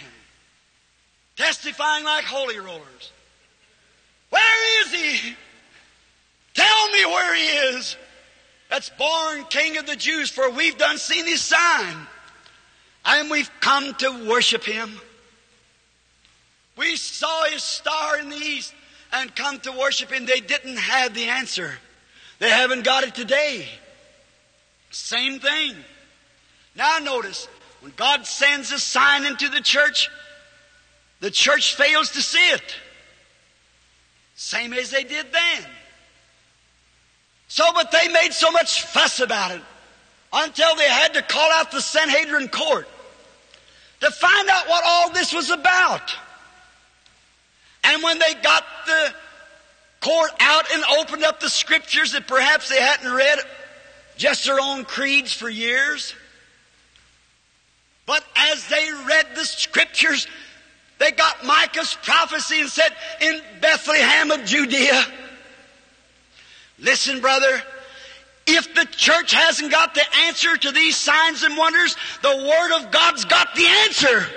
testifying 1.36 2.04
like 2.04 2.24
holy 2.24 2.60
rollers. 2.60 3.12
Where 4.30 4.84
is 4.86 4.94
He? 4.94 5.36
Tell 6.54 6.90
me 6.90 7.06
where 7.06 7.36
He 7.36 7.48
is. 7.78 7.98
That's 8.70 8.90
born 8.92 9.46
King 9.50 9.78
of 9.78 9.88
the 9.88 9.96
Jews, 9.96 10.30
for 10.30 10.50
we've 10.52 10.78
done 10.78 10.98
seen 10.98 11.26
His 11.26 11.42
sign. 11.42 11.96
And 13.06 13.32
we've 13.32 13.50
come 13.60 13.94
to 13.96 14.30
worship 14.30 14.64
Him. 14.64 14.92
We 16.78 16.96
saw 16.96 17.46
His 17.46 17.64
star 17.64 18.20
in 18.20 18.30
the 18.30 18.38
east 18.38 18.74
and 19.12 19.36
come 19.36 19.60
to 19.62 19.72
worship 19.72 20.12
Him, 20.12 20.26
they 20.26 20.40
didn't 20.40 20.78
have 20.78 21.14
the 21.14 21.26
answer. 21.26 21.74
They 22.40 22.50
haven't 22.50 22.84
got 22.84 23.04
it 23.04 23.16
today. 23.16 23.68
Same 24.92 25.40
thing. 25.40 25.76
Now 26.76 27.00
notice, 27.00 27.48
when 27.82 27.94
God 27.96 28.26
sends 28.26 28.72
a 28.72 28.80
sign 28.80 29.26
into 29.26 29.50
the 29.50 29.62
church, 29.62 30.10
the 31.20 31.32
church 31.32 31.76
fails 31.76 32.12
to 32.12 32.22
see 32.22 32.50
it. 32.52 32.76
Same 34.36 34.74
as 34.74 34.90
they 34.90 35.04
did 35.04 35.32
then. 35.32 35.66
So, 37.50 37.66
but 37.74 37.92
they 37.92 38.08
made 38.08 38.32
so 38.32 38.52
much 38.52 38.84
fuss 38.84 39.20
about 39.20 39.52
it 39.52 39.62
until 40.32 40.76
they 40.76 40.88
had 40.88 41.14
to 41.16 41.22
call 41.22 41.52
out 41.52 41.72
the 41.72 41.82
Sanhedrin 41.82 42.48
court 42.48 42.88
to 44.02 44.12
find 44.12 44.50
out 44.50 44.68
what 44.70 44.84
all 44.86 45.12
this 45.12 45.34
was 45.34 45.50
about. 45.50 46.16
And 47.90 48.04
when 48.04 48.20
they 48.20 48.36
got 48.36 48.64
the 48.86 49.14
court 50.00 50.32
out 50.40 50.66
and 50.72 50.84
opened 51.00 51.24
up 51.24 51.40
the 51.40 51.50
scriptures 51.50 52.12
that 52.12 52.28
perhaps 52.28 52.70
they 52.70 52.80
hadn't 52.80 53.12
read 53.12 53.40
just 54.16 54.46
their 54.46 54.60
own 54.60 54.86
creeds 54.86 55.34
for 55.34 55.50
years, 55.50 56.14
but 58.06 58.24
as 58.36 58.68
they 58.68 58.92
read 59.08 59.28
the 59.36 59.44
scriptures, 59.44 60.28
they 61.00 61.12
got 61.12 61.44
Micah's 61.44 61.98
prophecy 62.04 62.62
and 62.62 62.70
said, 62.70 62.94
in 63.22 63.42
Bethlehem 63.60 64.32
of 64.32 64.46
Judea. 64.46 65.04
Listen, 66.78 67.22
brother, 67.22 67.62
if 68.46 68.74
the 68.76 68.86
church 68.86 69.34
hasn't 69.34 69.72
got 69.72 69.96
the 69.96 70.04
answer 70.26 70.56
to 70.58 70.72
these 70.72 70.96
signs 70.96 71.42
and 71.44 71.58
wonders, 71.58 71.96
the 72.22 72.36
Word 72.36 72.80
of 72.80 72.92
God's 72.92 73.26
got 73.26 73.56
the 73.56 73.66
answer. 73.66 74.28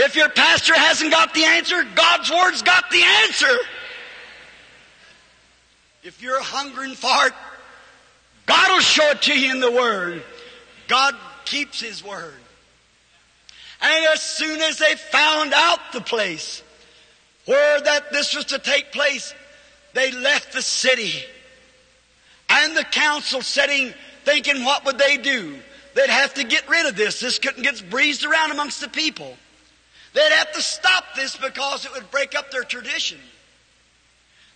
If 0.00 0.14
your 0.14 0.28
pastor 0.28 0.78
hasn't 0.78 1.10
got 1.10 1.34
the 1.34 1.42
answer, 1.42 1.82
God's 1.96 2.30
Word's 2.30 2.62
got 2.62 2.88
the 2.88 3.02
answer. 3.02 3.58
If 6.04 6.22
you're 6.22 6.40
hungering 6.40 6.94
for 6.94 7.26
it, 7.26 7.32
God 8.46 8.70
will 8.70 8.80
show 8.80 9.10
it 9.10 9.22
to 9.22 9.38
you 9.38 9.50
in 9.50 9.60
the 9.60 9.72
Word. 9.72 10.22
God 10.86 11.16
keeps 11.44 11.80
His 11.80 12.04
Word. 12.04 12.32
And 13.80 14.04
as 14.06 14.22
soon 14.22 14.62
as 14.62 14.78
they 14.78 14.94
found 14.94 15.52
out 15.52 15.80
the 15.92 16.00
place 16.00 16.62
where 17.46 17.80
that 17.80 18.12
this 18.12 18.36
was 18.36 18.44
to 18.46 18.60
take 18.60 18.92
place, 18.92 19.34
they 19.94 20.12
left 20.12 20.52
the 20.52 20.62
city. 20.62 21.24
And 22.48 22.76
the 22.76 22.84
council 22.84 23.42
sitting, 23.42 23.92
thinking 24.24 24.64
what 24.64 24.84
would 24.84 24.98
they 24.98 25.16
do? 25.16 25.58
They'd 25.94 26.08
have 26.08 26.34
to 26.34 26.44
get 26.44 26.68
rid 26.68 26.86
of 26.86 26.94
this. 26.94 27.18
This 27.18 27.40
couldn't 27.40 27.64
get 27.64 27.90
breezed 27.90 28.24
around 28.24 28.52
amongst 28.52 28.80
the 28.80 28.88
people. 28.88 29.36
They'd 30.14 30.32
have 30.32 30.52
to 30.52 30.62
stop 30.62 31.04
this 31.14 31.36
because 31.36 31.84
it 31.84 31.92
would 31.92 32.10
break 32.10 32.34
up 32.34 32.50
their 32.50 32.64
tradition. 32.64 33.18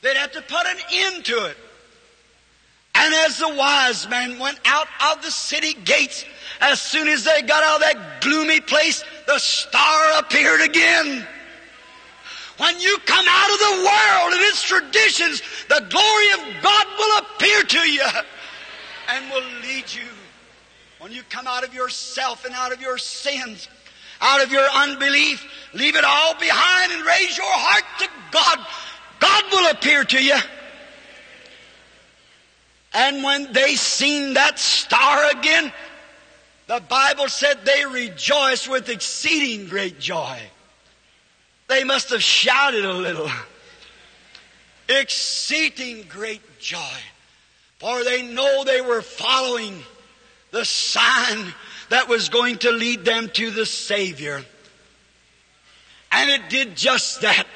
They'd 0.01 0.17
have 0.17 0.33
to 0.33 0.43
put 0.43 0.67
an 0.67 0.79
end 0.91 1.25
to 1.27 1.47
it. 1.47 1.57
And 2.95 3.15
as 3.15 3.39
the 3.39 3.49
wise 3.49 4.09
men 4.09 4.39
went 4.39 4.61
out 4.65 4.87
of 5.11 5.23
the 5.23 5.31
city 5.31 5.75
gates, 5.75 6.25
as 6.61 6.81
soon 6.81 7.09
as 7.09 7.25
they 7.25 7.43
got 7.43 7.63
out 7.63 7.77
of 7.77 7.81
that 7.81 8.21
gloomy 8.21 8.61
place, 8.61 9.03
the 9.27 9.39
star 9.39 10.19
appeared 10.19 10.61
again. 10.61 11.27
When 12.59 12.79
you 12.81 12.99
come 13.07 13.27
out 13.29 13.51
of 13.51 13.59
the 13.59 13.85
world 13.85 14.33
and 14.35 14.43
its 14.43 14.63
traditions, 14.63 15.43
the 15.69 15.85
glory 15.89 16.31
of 16.33 16.63
God 16.63 16.87
will 16.99 17.19
appear 17.19 17.63
to 17.63 17.91
you 17.91 18.07
and 19.09 19.31
will 19.31 19.45
lead 19.63 19.93
you. 19.93 20.09
When 20.99 21.13
you 21.13 21.23
come 21.31 21.47
out 21.47 21.65
of 21.65 21.75
yourself 21.75 22.45
and 22.45 22.55
out 22.55 22.73
of 22.73 22.81
your 22.81 22.99
sins, 22.99 23.69
out 24.23 24.43
of 24.43 24.51
your 24.53 24.67
unbelief. 24.75 25.45
Leave 25.75 25.97
it 25.97 26.05
all 26.05 26.35
behind 26.39 26.93
and 26.93 27.05
raise 27.05 27.37
your 27.37 27.47
heart 27.47 27.85
to 27.99 28.09
God. 28.31 28.67
God 29.21 29.45
will 29.53 29.71
appear 29.71 30.05
to 30.05 30.25
you. 30.25 30.39
And 32.95 33.23
when 33.23 33.53
they 33.53 33.75
seen 33.75 34.35
that 34.35 34.59
star 34.59 35.31
again, 35.31 35.73
the 36.67 36.81
Bible 36.89 37.29
said 37.29 37.65
they 37.65 37.85
rejoiced 37.85 38.69
with 38.69 38.89
exceeding 38.89 39.69
great 39.69 39.99
joy. 39.99 40.39
They 41.69 41.85
must 41.85 42.11
have 42.11 42.23
shouted 42.23 42.85
a 42.85 42.93
little. 42.93 43.31
Exceeding 44.89 46.05
great 46.09 46.43
joy. 46.61 46.99
For 47.79 48.05
they 48.05 48.23
know 48.23 48.63
they 48.65 48.81
were 48.81 49.03
following 49.03 49.83
the 50.51 50.65
sign 50.65 51.53
that 51.93 52.09
was 52.09 52.31
going 52.31 52.57
to 52.57 52.73
lead 52.73 53.05
them 53.05 53.29
to 53.29 53.51
the 53.51 53.67
Savior. 53.67 54.43
And 56.11 56.31
it 56.31 56.49
did 56.49 56.75
just 56.75 57.21
that. 57.21 57.47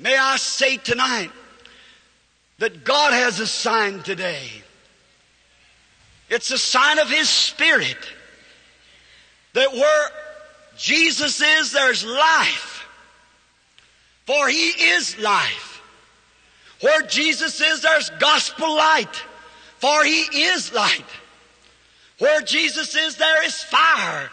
May 0.00 0.16
I 0.16 0.36
say 0.38 0.78
tonight, 0.78 1.30
that 2.60 2.82
God 2.82 3.12
has 3.12 3.40
a 3.40 3.46
sign 3.46 4.02
today. 4.02 4.48
It's 6.30 6.50
a 6.50 6.56
sign 6.56 6.98
of 6.98 7.10
His 7.10 7.28
Spirit 7.28 7.98
that 9.52 9.70
where 9.70 10.08
Jesus 10.78 11.42
is, 11.42 11.72
there's 11.72 12.06
life. 12.06 12.86
For 14.24 14.48
He 14.48 14.68
is 14.70 15.18
life. 15.18 15.82
Where 16.80 17.02
Jesus 17.02 17.60
is, 17.60 17.82
there's 17.82 18.08
gospel 18.18 18.74
light. 18.74 19.22
For 19.76 20.04
He 20.04 20.22
is 20.22 20.72
light. 20.72 21.04
Where 22.18 22.40
Jesus 22.42 22.94
is, 22.94 23.16
there 23.16 23.44
is 23.44 23.62
fire. 23.62 24.30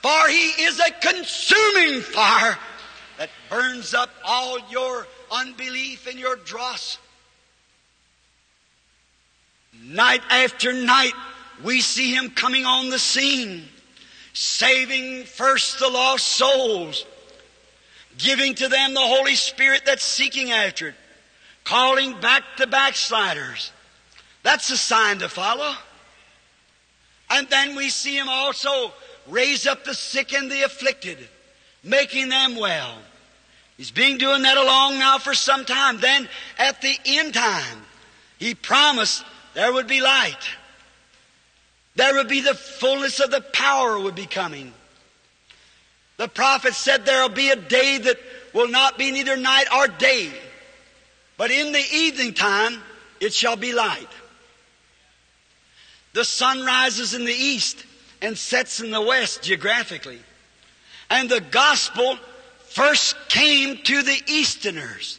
For 0.00 0.28
He 0.28 0.64
is 0.64 0.80
a 0.80 0.90
consuming 0.90 2.00
fire 2.00 2.58
that 3.18 3.30
burns 3.48 3.94
up 3.94 4.10
all 4.24 4.58
your 4.70 5.06
unbelief 5.30 6.06
and 6.06 6.18
your 6.18 6.36
dross. 6.36 6.98
Night 9.84 10.22
after 10.30 10.72
night, 10.72 11.14
we 11.64 11.80
see 11.80 12.14
Him 12.14 12.30
coming 12.30 12.66
on 12.66 12.90
the 12.90 12.98
scene, 12.98 13.64
saving 14.32 15.24
first 15.24 15.78
the 15.78 15.88
lost 15.88 16.26
souls, 16.26 17.06
giving 18.18 18.54
to 18.56 18.68
them 18.68 18.94
the 18.94 19.00
Holy 19.00 19.34
Spirit 19.34 19.82
that's 19.86 20.04
seeking 20.04 20.50
after 20.50 20.88
it, 20.88 20.94
calling 21.64 22.20
back 22.20 22.42
the 22.58 22.66
backsliders. 22.66 23.72
That's 24.42 24.68
a 24.70 24.76
sign 24.76 25.20
to 25.20 25.28
follow. 25.28 25.74
And 27.32 27.48
then 27.48 27.74
we 27.74 27.88
see 27.88 28.16
Him 28.16 28.28
also 28.28 28.92
raise 29.26 29.66
up 29.66 29.84
the 29.84 29.94
sick 29.94 30.34
and 30.34 30.50
the 30.50 30.62
afflicted, 30.62 31.18
making 31.82 32.28
them 32.28 32.56
well. 32.56 32.94
He's 33.78 33.90
been 33.90 34.18
doing 34.18 34.42
that 34.42 34.58
along 34.58 34.98
now 34.98 35.18
for 35.18 35.32
some 35.32 35.64
time. 35.64 35.98
Then 35.98 36.28
at 36.58 36.82
the 36.82 36.94
end 37.06 37.32
time, 37.32 37.78
He 38.38 38.54
promised 38.54 39.24
there 39.54 39.72
would 39.72 39.86
be 39.86 40.02
light. 40.02 40.48
There 41.94 42.14
would 42.14 42.28
be 42.28 42.40
the 42.40 42.54
fullness 42.54 43.18
of 43.18 43.30
the 43.30 43.40
power 43.40 43.98
would 43.98 44.14
be 44.14 44.26
coming. 44.26 44.72
The 46.18 46.28
prophet 46.28 46.74
said 46.74 47.04
there 47.04 47.22
will 47.22 47.34
be 47.34 47.48
a 47.48 47.56
day 47.56 47.98
that 47.98 48.18
will 48.52 48.68
not 48.68 48.98
be 48.98 49.10
neither 49.10 49.36
night 49.36 49.66
or 49.74 49.88
day, 49.88 50.30
but 51.38 51.50
in 51.50 51.72
the 51.72 51.84
evening 51.92 52.34
time 52.34 52.80
it 53.20 53.32
shall 53.32 53.56
be 53.56 53.72
light. 53.72 54.08
The 56.12 56.24
sun 56.24 56.64
rises 56.64 57.14
in 57.14 57.24
the 57.24 57.32
east 57.32 57.84
and 58.20 58.36
sets 58.36 58.80
in 58.80 58.90
the 58.90 59.00
west 59.00 59.42
geographically. 59.42 60.20
And 61.10 61.28
the 61.28 61.40
gospel 61.40 62.18
first 62.68 63.16
came 63.28 63.78
to 63.78 64.02
the 64.02 64.22
Easterners. 64.26 65.18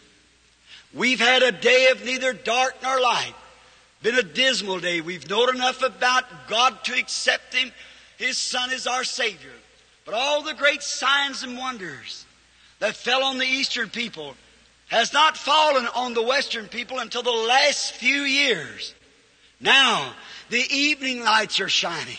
We've 0.93 1.19
had 1.19 1.43
a 1.43 1.51
day 1.51 1.87
of 1.91 2.05
neither 2.05 2.33
dark 2.33 2.75
nor 2.83 2.99
light. 2.99 3.33
Been 4.01 4.15
a 4.15 4.23
dismal 4.23 4.79
day. 4.79 5.01
We've 5.01 5.29
known 5.29 5.55
enough 5.55 5.81
about 5.81 6.25
God 6.47 6.83
to 6.85 6.93
accept 6.93 7.53
Him. 7.53 7.71
His 8.17 8.37
Son 8.37 8.71
is 8.71 8.85
our 8.85 9.03
Savior. 9.03 9.51
But 10.05 10.13
all 10.13 10.41
the 10.41 10.53
great 10.53 10.83
signs 10.83 11.43
and 11.43 11.57
wonders 11.57 12.25
that 12.79 12.95
fell 12.95 13.23
on 13.23 13.37
the 13.37 13.45
Eastern 13.45 13.89
people 13.89 14.35
has 14.87 15.13
not 15.13 15.37
fallen 15.37 15.87
on 15.95 16.13
the 16.13 16.21
Western 16.21 16.67
people 16.67 16.99
until 16.99 17.23
the 17.23 17.31
last 17.31 17.93
few 17.93 18.21
years. 18.21 18.93
Now, 19.59 20.13
the 20.53 20.71
evening 20.71 21.23
lights 21.23 21.59
are 21.59 21.67
shining. 21.67 22.15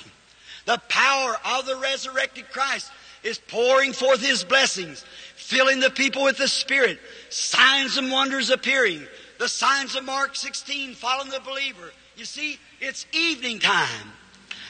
The 0.67 0.83
power 0.89 1.37
of 1.55 1.67
the 1.67 1.77
resurrected 1.77 2.51
Christ 2.51 2.91
is 3.23 3.39
pouring 3.39 3.93
forth 3.93 4.27
His 4.27 4.43
blessings, 4.43 5.05
filling 5.37 5.79
the 5.79 5.91
people 5.91 6.25
with 6.25 6.37
the 6.37 6.49
Spirit, 6.49 6.99
signs 7.31 7.97
and 7.97 8.11
wonders 8.11 8.51
appearing. 8.51 9.07
The 9.39 9.49
signs 9.49 9.95
of 9.95 10.05
Mark 10.05 10.35
16 10.35 10.95
following 10.95 11.31
the 11.31 11.41
believer. 11.41 11.93
You 12.17 12.25
see, 12.25 12.59
it's 12.81 13.07
evening 13.13 13.61
time. 13.61 14.11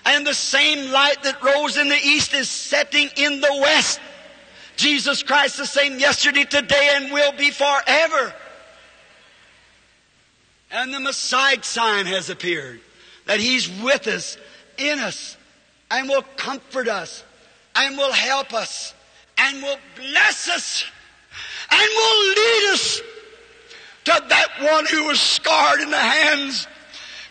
And 0.05 0.27
the 0.27 0.35
same 0.35 0.93
light 0.93 1.23
that 1.23 1.43
rose 1.43 1.79
in 1.79 1.89
the 1.89 1.97
east 1.97 2.35
is 2.35 2.51
setting 2.51 3.09
in 3.17 3.41
the 3.41 3.59
west. 3.63 3.99
Jesus 4.77 5.23
Christ 5.23 5.57
the 5.57 5.65
same 5.65 5.99
yesterday, 5.99 6.45
today, 6.45 6.91
and 6.97 7.11
will 7.11 7.33
be 7.33 7.51
forever. 7.51 8.35
And 10.71 10.93
the 10.93 11.01
Messiah 11.01 11.63
sign 11.63 12.05
has 12.05 12.29
appeared. 12.29 12.81
That 13.27 13.41
He's 13.41 13.71
with 13.83 14.07
us, 14.07 14.37
in 14.79 14.99
us, 14.99 15.37
and 15.91 16.09
will 16.09 16.25
comfort 16.37 16.89
us, 16.89 17.25
and 17.75 17.97
will 17.97 18.13
help 18.13 18.53
us, 18.53 18.95
and 19.39 19.63
will 19.63 19.79
bless 19.97 20.49
us, 20.49 20.85
and 21.71 21.81
will 21.81 22.29
lead 22.29 22.73
us 22.73 23.01
to 24.05 24.25
that 24.29 24.49
one 24.61 24.87
who 24.87 25.05
was 25.07 25.21
scarred 25.21 25.81
in 25.81 25.91
the 25.91 25.97
hands, 25.97 26.67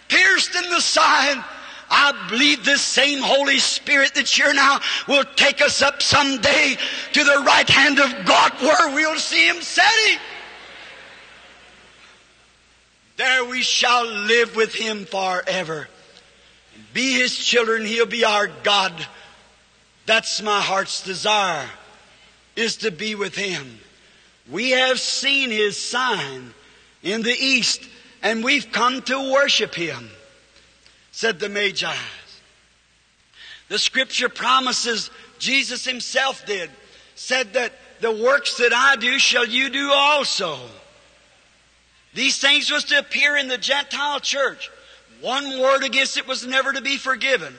pierced 0.07 0.55
in 0.55 0.69
the 0.69 0.81
side. 0.81 1.43
I 1.89 2.27
believe 2.27 2.65
this 2.65 2.81
same 2.81 3.21
Holy 3.21 3.59
Spirit 3.59 4.13
that's 4.15 4.35
here 4.35 4.53
now 4.53 4.79
will 5.07 5.25
take 5.35 5.61
us 5.61 5.83
up 5.83 6.01
someday 6.01 6.75
to 7.11 7.23
the 7.23 7.43
right 7.45 7.69
hand 7.69 7.99
of 7.99 8.25
God 8.25 8.51
where 8.61 8.95
we'll 8.95 9.19
see 9.19 9.47
Him 9.47 9.61
sitting. 9.61 10.19
There 13.15 13.45
we 13.45 13.61
shall 13.61 14.05
live 14.05 14.55
with 14.55 14.73
Him 14.73 15.05
forever. 15.05 15.87
Be 16.93 17.13
His 17.13 17.37
children, 17.37 17.85
He'll 17.85 18.05
be 18.05 18.25
our 18.25 18.47
God. 18.47 18.93
That's 20.05 20.41
my 20.41 20.59
heart's 20.59 21.03
desire, 21.03 21.69
is 22.55 22.77
to 22.77 22.91
be 22.91 23.15
with 23.15 23.35
Him. 23.35 23.79
We 24.51 24.71
have 24.71 24.99
seen 24.99 25.51
His 25.51 25.77
sign 25.77 26.53
in 27.03 27.21
the 27.21 27.35
east, 27.37 27.87
and 28.21 28.43
we've 28.43 28.71
come 28.71 29.01
to 29.03 29.31
worship 29.31 29.75
Him, 29.75 30.09
said 31.11 31.39
the 31.39 31.49
Magi. 31.49 31.95
The 33.69 33.79
scripture 33.79 34.29
promises, 34.29 35.09
Jesus 35.39 35.85
Himself 35.85 36.45
did, 36.45 36.69
said 37.15 37.53
that 37.53 37.73
the 38.01 38.11
works 38.11 38.57
that 38.57 38.73
I 38.73 38.95
do 38.97 39.17
shall 39.19 39.45
you 39.45 39.69
do 39.69 39.91
also. 39.91 40.59
These 42.13 42.37
things 42.37 42.71
was 42.71 42.85
to 42.85 42.99
appear 42.99 43.35
in 43.37 43.47
the 43.47 43.57
Gentile 43.57 44.19
church. 44.19 44.69
One 45.21 45.59
word 45.59 45.83
against 45.83 46.17
it 46.17 46.27
was 46.27 46.45
never 46.45 46.71
to 46.73 46.81
be 46.81 46.97
forgiven. 46.97 47.55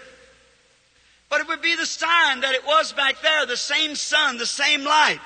But 1.28 1.40
it 1.40 1.48
would 1.48 1.62
be 1.62 1.74
the 1.74 1.86
sign 1.86 2.40
that 2.40 2.54
it 2.54 2.64
was 2.64 2.92
back 2.92 3.20
there, 3.22 3.46
the 3.46 3.56
same 3.56 3.96
sun, 3.96 4.36
the 4.36 4.46
same 4.46 4.84
light. 4.84 5.20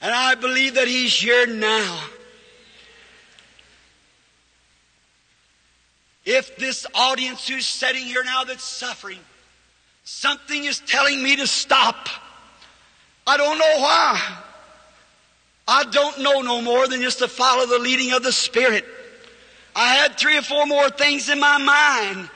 And 0.00 0.12
I 0.12 0.34
believe 0.34 0.74
that 0.74 0.88
He's 0.88 1.14
here 1.14 1.46
now. 1.46 2.00
If 6.24 6.56
this 6.56 6.86
audience 6.94 7.48
who's 7.48 7.66
sitting 7.66 8.04
here 8.04 8.24
now 8.24 8.44
that's 8.44 8.64
suffering, 8.64 9.18
something 10.04 10.64
is 10.64 10.80
telling 10.80 11.22
me 11.22 11.36
to 11.36 11.46
stop. 11.46 12.08
I 13.26 13.36
don't 13.36 13.58
know 13.58 13.78
why. 13.78 14.20
I 15.66 15.84
don't 15.84 16.20
know 16.20 16.40
no 16.40 16.60
more 16.60 16.88
than 16.88 17.00
just 17.00 17.18
to 17.20 17.28
follow 17.28 17.66
the 17.66 17.78
leading 17.78 18.12
of 18.12 18.22
the 18.22 18.32
Spirit. 18.32 18.84
I 19.74 19.94
had 19.94 20.18
three 20.18 20.36
or 20.36 20.42
four 20.42 20.66
more 20.66 20.90
things 20.90 21.28
in 21.28 21.40
my 21.40 21.58
mind, 21.58 22.28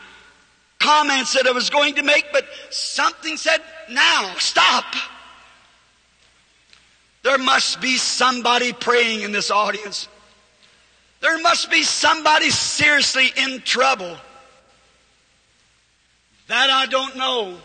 comments 0.78 1.34
that 1.34 1.46
I 1.46 1.52
was 1.52 1.70
going 1.70 1.96
to 1.96 2.02
make, 2.02 2.26
but 2.32 2.46
something 2.70 3.36
said, 3.36 3.60
now, 3.90 4.34
stop. 4.38 4.84
There 7.22 7.38
must 7.38 7.80
be 7.80 7.96
somebody 7.96 8.72
praying 8.72 9.22
in 9.22 9.32
this 9.32 9.50
audience. 9.50 10.08
There 11.20 11.38
must 11.40 11.70
be 11.70 11.82
somebody 11.82 12.50
seriously 12.50 13.32
in 13.36 13.60
trouble. 13.62 14.16
That 16.48 16.70
I 16.70 16.86
don't 16.86 17.16
know. 17.16 17.58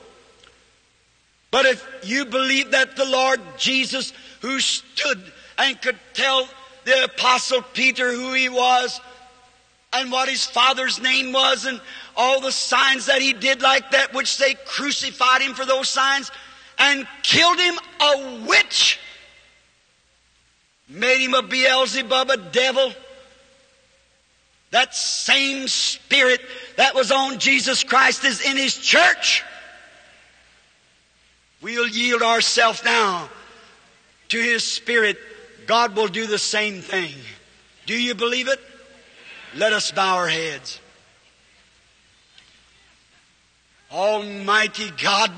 But 1.52 1.66
if 1.66 1.88
you 2.04 2.26
believe 2.26 2.72
that 2.72 2.96
the 2.96 3.06
Lord 3.06 3.40
Jesus, 3.58 4.14
who 4.42 4.60
stood 4.60 5.22
and 5.62 5.82
could 5.82 5.98
tell 6.14 6.48
the 6.86 7.06
Apostle 7.06 7.62
Peter 7.74 8.12
who 8.12 8.34
he 8.34 8.50
was 8.50 9.00
and 9.94 10.12
what 10.12 10.28
his 10.28 10.46
father's 10.46 11.00
name 11.00 11.32
was 11.32 11.66
and 11.66 11.80
all 12.18 12.42
the 12.42 12.52
signs 12.52 13.06
that 13.06 13.22
he 13.22 13.34
did 13.34 13.62
like 13.62 13.92
that, 13.92 14.14
which 14.14 14.38
they 14.38 14.56
crucified 14.66 15.42
him 15.42 15.54
for 15.54 15.66
those 15.66 15.90
signs 15.90 16.32
and 16.80 17.08
killed 17.24 17.60
him 17.60 17.76
a 18.00 18.46
witch 18.48 19.00
made 20.92 21.24
him 21.24 21.34
a 21.34 21.42
Beelzebub, 21.42 22.30
a 22.30 22.38
devil. 22.38 22.92
That 24.72 24.96
same 24.96 25.68
spirit 25.68 26.42
that 26.78 26.96
was 26.96 27.12
on 27.12 27.40
Jesus 27.40 27.84
Christ 27.84 28.24
is 28.24 28.42
in 28.42 28.58
his 28.58 28.76
church. 28.78 29.44
We'll 31.62 31.88
yield 31.88 32.22
ourselves 32.22 32.84
now 32.84 33.30
to 34.30 34.42
his 34.42 34.64
spirit. 34.64 35.18
God 35.68 35.96
will 35.96 36.08
do 36.08 36.28
the 36.28 36.40
same 36.40 36.82
thing. 36.82 37.14
Do 37.86 37.94
you 37.94 38.16
believe 38.16 38.48
it? 38.48 38.60
Let 39.56 39.74
us 39.74 39.92
bow 39.92 40.18
our 40.18 40.28
heads. 40.28 40.80
Almighty 43.92 44.90
God, 45.02 45.32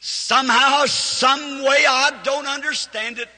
somehow, 0.00 0.84
some 0.86 1.64
way, 1.64 1.84
I 1.88 2.20
don't 2.22 2.46
understand 2.46 3.18
it. 3.18 3.28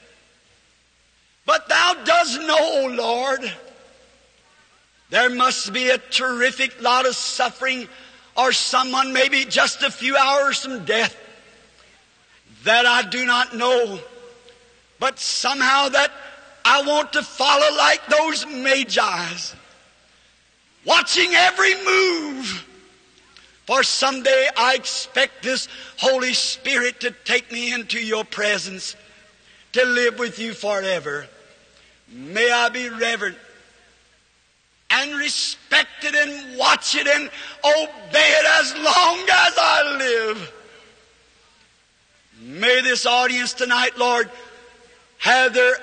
But 1.47 1.69
thou 1.69 1.95
dost 2.05 2.41
know, 2.41 2.89
Lord, 2.91 3.53
there 5.11 5.31
must 5.31 5.73
be 5.73 5.91
a 5.91 5.99
terrific 5.99 6.83
lot 6.83 7.07
of 7.07 7.15
suffering 7.15 7.87
or 8.37 8.53
someone 8.53 9.13
maybe 9.13 9.45
just 9.45 9.83
a 9.83 9.91
few 9.91 10.17
hours 10.17 10.59
from 10.59 10.85
death 10.85 11.17
that 12.65 12.87
I 12.87 13.03
do 13.03 13.25
not 13.25 13.55
know. 13.55 14.01
But 14.99 15.19
somehow 15.19 15.89
that 15.91 16.11
I 16.65 16.83
want 16.83 17.13
to 17.13 17.23
follow 17.23 17.77
like 17.77 18.07
those 18.07 18.47
magi's, 18.47 19.55
watching 20.85 21.35
every 21.35 21.75
move. 21.85 22.67
For 23.67 23.83
someday 23.83 24.49
I 24.57 24.75
expect 24.75 25.43
this 25.43 25.69
Holy 25.99 26.35
Spirit 26.35 27.01
to 27.01 27.11
take 27.25 27.51
me 27.51 27.73
into 27.73 27.99
your 27.99 28.25
presence 28.25 28.95
to 29.73 29.85
live 29.85 30.19
with 30.19 30.39
you 30.39 30.53
forever. 30.53 31.27
May 32.09 32.51
I 32.51 32.69
be 32.69 32.89
reverent 32.89 33.37
and 34.91 35.19
respect 35.19 36.05
it 36.05 36.15
and 36.15 36.59
watch 36.59 36.95
it 36.95 37.07
and 37.07 37.31
obey 37.65 38.35
it 38.39 38.47
as 38.61 38.75
long 38.75 39.19
as 39.21 39.55
I 39.59 39.97
live. 39.99 40.53
May 42.41 42.83
this 42.83 43.07
audience 43.07 43.55
tonight, 43.55 43.97
Lord, 43.99 44.31
have 45.25 45.55
their 45.55 45.75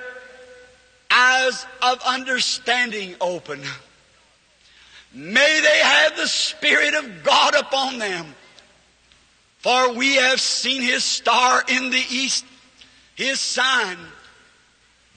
eyes 1.10 1.66
of 1.82 2.00
understanding 2.06 3.16
open. 3.20 3.60
May 5.12 5.60
they 5.60 5.78
have 5.78 6.16
the 6.16 6.28
Spirit 6.28 6.94
of 6.94 7.24
God 7.24 7.56
upon 7.56 7.98
them. 7.98 8.36
For 9.58 9.94
we 9.94 10.14
have 10.14 10.40
seen 10.40 10.80
His 10.80 11.02
star 11.02 11.60
in 11.66 11.90
the 11.90 12.04
east, 12.08 12.44
His 13.16 13.40
sign. 13.40 13.98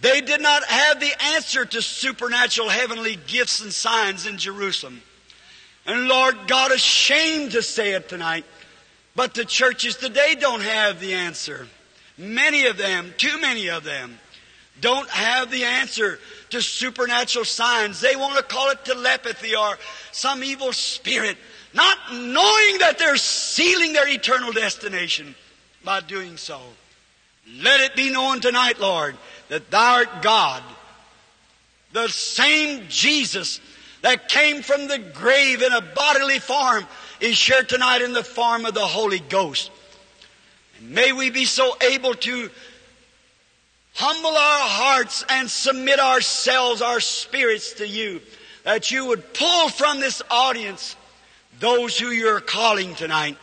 They 0.01 0.21
did 0.21 0.41
not 0.41 0.65
have 0.65 0.99
the 0.99 1.13
answer 1.36 1.63
to 1.63 1.82
supernatural 1.84 2.69
heavenly 2.69 3.19
gifts 3.28 3.61
and 3.61 3.71
signs 3.71 4.26
in 4.26 4.39
Jerusalem. 4.39 5.03
And 5.86 6.07
Lord 6.07 6.36
God, 6.47 6.71
ashamed 6.71 7.51
to 7.51 7.61
say 7.61 7.93
it 7.93 8.09
tonight, 8.09 8.45
but 9.15 9.36
the 9.36 9.45
churches 9.45 9.97
today 9.97 10.34
don't 10.34 10.63
have 10.63 10.99
the 10.99 11.13
answer. 11.13 11.67
Many 12.18 12.68
of 12.68 12.78
them, 12.78 13.13
too 13.18 13.39
many 13.41 13.70
of 13.70 13.84
them, 13.84 14.20
don't 14.82 15.09
have 15.09 15.51
the 15.51 15.63
answer 15.63 16.20
to 16.49 16.61
supernatural 16.61 17.45
signs. 17.45 18.01
They 18.01 18.16
want 18.16 18.38
to 18.38 18.43
call 18.43 18.70
it 18.70 18.86
telepathy 18.86 19.55
or 19.55 19.78
some 20.11 20.43
evil 20.43 20.74
spirit, 20.74 21.38
not 21.74 21.97
knowing 22.11 22.80
that 22.80 22.95
they're 22.97 23.18
sealing 23.18 23.93
their 23.93 24.07
eternal 24.07 24.51
destination 24.51 25.36
by 25.84 26.01
doing 26.01 26.38
so. 26.38 26.59
Let 27.61 27.82
it 27.82 27.95
be 27.95 28.09
known 28.09 28.41
tonight, 28.41 28.80
Lord, 28.80 29.16
that 29.49 29.70
Thou 29.70 29.93
art 29.95 30.22
God, 30.22 30.63
the 31.93 32.07
same 32.09 32.86
Jesus 32.89 33.59
that 34.01 34.30
came 34.30 34.61
from 34.61 34.88
the 34.88 34.99
grave 34.99 35.61
in 35.61 35.72
a 35.72 35.82
bodily 35.82 36.39
form 36.39 36.86
is 37.20 37.39
here 37.39 37.63
tonight 37.63 38.01
in 38.01 38.13
the 38.13 38.24
form 38.24 38.66
of 38.66 38.74
the 38.74 38.86
Holy 38.86 39.20
Ghost. 39.20 39.72
May 40.82 41.11
we 41.11 41.30
be 41.30 41.45
so 41.45 41.76
able 41.82 42.13
to 42.13 42.49
humble 43.93 44.30
our 44.30 44.67
hearts 44.67 45.23
and 45.30 45.49
submit 45.49 45.99
ourselves, 45.99 46.82
our 46.82 46.99
spirits 46.99 47.73
to 47.76 47.88
you, 47.88 48.21
that 48.63 48.91
you 48.91 49.05
would 49.05 49.34
pull 49.34 49.69
from 49.69 49.99
this 49.99 50.21
audience 50.30 50.95
those 51.59 51.97
who 51.97 52.09
you're 52.09 52.41
calling 52.41 52.93
tonight. 52.95 53.38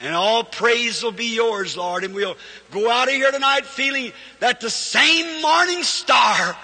And 0.00 0.14
all 0.14 0.44
praise 0.44 1.02
will 1.02 1.12
be 1.12 1.34
yours, 1.34 1.76
Lord. 1.76 2.04
And 2.04 2.14
we'll 2.14 2.36
go 2.70 2.90
out 2.90 3.08
of 3.08 3.14
here 3.14 3.30
tonight 3.30 3.64
feeling 3.64 4.12
that 4.40 4.60
the 4.60 4.68
same 4.68 5.40
morning 5.40 5.82
star, 5.82 6.56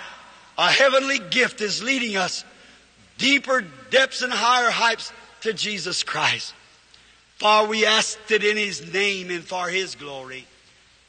a 0.59 0.71
heavenly 0.71 1.19
gift, 1.19 1.61
is 1.61 1.83
leading 1.83 2.17
us 2.17 2.45
deeper 3.17 3.65
depths 3.91 4.23
and 4.23 4.33
higher 4.33 4.71
heights 4.71 5.13
to 5.43 5.53
Jesus 5.53 6.03
Christ. 6.03 6.53
For 7.43 7.67
we 7.67 7.85
asked 7.85 8.31
it 8.31 8.45
in 8.45 8.57
His 8.57 8.93
name 8.95 9.29
and 9.29 9.43
for 9.43 9.69
His 9.69 9.97
glory. 9.97 10.47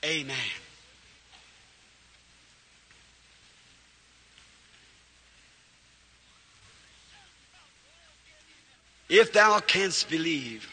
Amen. 0.03 0.35
If 9.07 9.31
thou 9.31 9.59
canst 9.59 10.09
believe, 10.09 10.67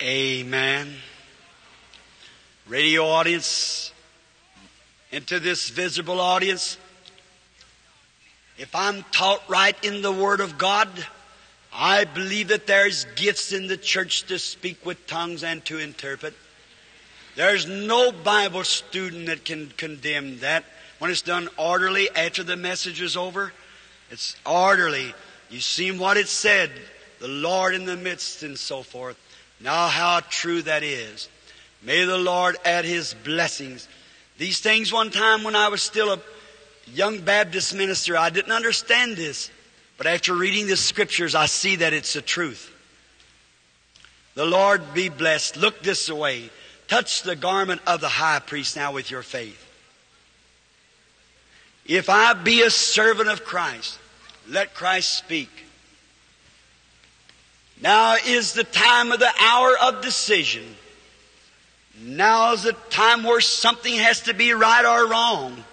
Amen. 0.00 0.94
Radio 2.68 3.04
audience, 3.04 3.92
into 5.10 5.40
this 5.40 5.70
visible 5.70 6.20
audience, 6.20 6.76
if 8.58 8.72
I'm 8.76 9.04
taught 9.10 9.42
right 9.48 9.74
in 9.84 10.02
the 10.02 10.12
Word 10.12 10.38
of 10.38 10.56
God, 10.56 10.88
I 11.72 12.04
believe 12.04 12.48
that 12.48 12.68
there's 12.68 13.06
gifts 13.16 13.52
in 13.52 13.66
the 13.66 13.76
church 13.76 14.22
to 14.28 14.38
speak 14.38 14.86
with 14.86 15.04
tongues 15.08 15.42
and 15.42 15.64
to 15.64 15.78
interpret. 15.78 16.34
There's 17.34 17.66
no 17.66 18.12
Bible 18.12 18.62
student 18.62 19.26
that 19.26 19.44
can 19.44 19.72
condemn 19.76 20.38
that. 20.40 20.64
When 21.00 21.10
it's 21.10 21.22
done 21.22 21.48
orderly 21.56 22.08
after 22.14 22.44
the 22.44 22.56
message 22.56 23.02
is 23.02 23.16
over, 23.16 23.52
it's 24.12 24.36
orderly. 24.46 25.12
You 25.50 25.58
see 25.58 25.90
what 25.90 26.16
it 26.16 26.28
said, 26.28 26.70
the 27.18 27.26
Lord 27.26 27.74
in 27.74 27.84
the 27.84 27.96
midst 27.96 28.44
and 28.44 28.56
so 28.56 28.84
forth. 28.84 29.18
Now, 29.60 29.88
how 29.88 30.20
true 30.20 30.62
that 30.62 30.82
is. 30.82 31.28
May 31.82 32.04
the 32.04 32.18
Lord 32.18 32.56
add 32.64 32.84
His 32.84 33.14
blessings. 33.14 33.88
These 34.36 34.60
things, 34.60 34.92
one 34.92 35.10
time 35.10 35.42
when 35.44 35.56
I 35.56 35.68
was 35.68 35.82
still 35.82 36.12
a 36.12 36.20
young 36.92 37.20
Baptist 37.20 37.74
minister, 37.74 38.16
I 38.16 38.30
didn't 38.30 38.52
understand 38.52 39.16
this. 39.16 39.50
But 39.96 40.06
after 40.06 40.34
reading 40.34 40.68
the 40.68 40.76
scriptures, 40.76 41.34
I 41.34 41.46
see 41.46 41.76
that 41.76 41.92
it's 41.92 42.12
the 42.12 42.22
truth. 42.22 42.72
The 44.34 44.46
Lord 44.46 44.94
be 44.94 45.08
blessed. 45.08 45.56
Look 45.56 45.82
this 45.82 46.08
way. 46.08 46.50
Touch 46.86 47.22
the 47.22 47.34
garment 47.34 47.80
of 47.86 48.00
the 48.00 48.08
high 48.08 48.38
priest 48.38 48.76
now 48.76 48.92
with 48.92 49.10
your 49.10 49.22
faith. 49.22 49.64
If 51.84 52.08
I 52.08 52.34
be 52.34 52.62
a 52.62 52.70
servant 52.70 53.28
of 53.28 53.44
Christ, 53.44 53.98
let 54.48 54.74
Christ 54.74 55.14
speak. 55.14 55.50
Now 57.80 58.16
is 58.26 58.52
the 58.52 58.64
time 58.64 59.12
of 59.12 59.20
the 59.20 59.32
hour 59.40 59.76
of 59.82 60.02
decision. 60.02 60.64
Now 62.00 62.52
is 62.52 62.64
the 62.64 62.72
time 62.90 63.22
where 63.24 63.40
something 63.40 63.94
has 63.94 64.22
to 64.22 64.34
be 64.34 64.52
right 64.52 64.84
or 64.84 65.08
wrong. 65.08 65.64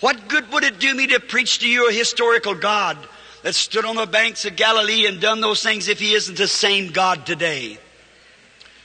What 0.00 0.28
good 0.28 0.50
would 0.52 0.64
it 0.64 0.78
do 0.78 0.94
me 0.94 1.06
to 1.08 1.20
preach 1.20 1.60
to 1.60 1.68
you 1.68 1.88
a 1.88 1.92
historical 1.92 2.54
God 2.54 2.98
that 3.42 3.54
stood 3.54 3.84
on 3.84 3.96
the 3.96 4.06
banks 4.06 4.44
of 4.44 4.56
Galilee 4.56 5.06
and 5.06 5.20
done 5.20 5.40
those 5.40 5.62
things 5.62 5.88
if 5.88 5.98
He 6.00 6.14
isn't 6.14 6.36
the 6.36 6.48
same 6.48 6.92
God 6.92 7.24
today? 7.24 7.78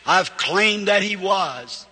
I've 0.05 0.37
claimed 0.37 0.87
that 0.87 1.03
He 1.03 1.15
was. 1.15 1.85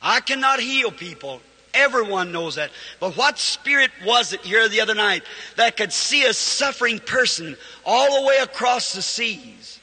I 0.00 0.20
cannot 0.20 0.60
heal 0.60 0.90
people. 0.90 1.40
Everyone 1.74 2.32
knows 2.32 2.56
that. 2.56 2.70
But 3.00 3.16
what 3.16 3.38
spirit 3.38 3.90
was 4.04 4.32
it 4.32 4.40
here 4.40 4.68
the 4.68 4.80
other 4.80 4.94
night 4.94 5.22
that 5.56 5.76
could 5.76 5.92
see 5.92 6.24
a 6.24 6.32
suffering 6.32 6.98
person 6.98 7.56
all 7.84 8.20
the 8.20 8.26
way 8.26 8.38
across 8.38 8.92
the 8.92 9.02
seas 9.02 9.78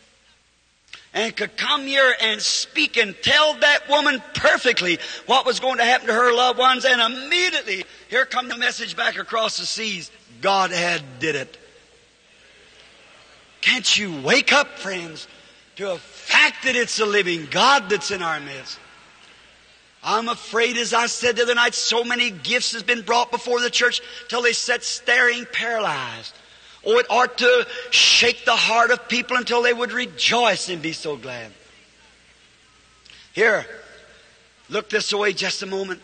and 1.16 1.36
could 1.36 1.56
come 1.56 1.82
here 1.88 2.14
and 2.22 2.42
speak 2.42 2.98
and 2.98 3.16
tell 3.24 3.54
that 3.60 3.90
woman 3.90 4.22
perfectly 4.36 5.00
what 5.26 5.46
was 5.46 5.62
going 5.62 5.78
to 5.78 5.86
happen 5.86 6.08
to 6.08 6.14
her 6.14 6.34
loved 6.34 6.60
ones 6.60 6.86
and 6.86 7.02
immediately 7.02 7.86
here 8.10 8.26
come 8.26 8.50
the 8.50 8.58
message 8.58 8.96
back 8.98 9.18
across 9.18 9.58
the 9.58 9.66
seas. 9.66 10.12
God 10.42 10.72
had 10.72 11.02
did 11.20 11.36
it. 11.36 11.58
Can't 13.62 13.98
you 13.98 14.22
wake 14.22 14.54
up, 14.54 14.78
friends, 14.78 15.28
to 15.78 15.94
a 15.94 15.98
fact 15.98 16.66
that 16.66 16.76
it's 16.76 16.98
the 16.98 17.06
living 17.06 17.48
God 17.50 17.90
that's 17.90 18.12
in 18.12 18.22
our 18.22 18.40
midst? 18.40 18.78
I'm 20.08 20.30
afraid, 20.30 20.78
as 20.78 20.94
I 20.94 21.08
said 21.08 21.36
the 21.36 21.42
other 21.42 21.56
night, 21.56 21.74
so 21.74 22.04
many 22.04 22.30
gifts 22.30 22.74
has 22.74 22.84
been 22.84 23.02
brought 23.02 23.32
before 23.32 23.60
the 23.60 23.72
church 23.72 24.02
till 24.28 24.44
they 24.44 24.54
sit 24.54 24.84
staring 24.84 25.48
paralyzed. 25.52 26.36
Oh, 26.86 27.00
it 27.00 27.08
ought 27.10 27.40
to 27.40 27.68
shake 27.90 28.46
the 28.46 28.56
heart 28.56 28.92
of 28.92 29.10
people 29.10 29.36
until 29.36 29.64
they 29.64 29.74
would 29.74 29.92
rejoice 29.92 30.70
and 30.70 30.80
be 30.80 30.94
so 30.94 31.18
glad. 31.18 31.52
Here, 33.34 33.66
look 34.70 34.90
this 34.90 35.12
way 35.12 35.34
just 35.34 35.64
a 35.64 35.66
moment. 35.66 36.02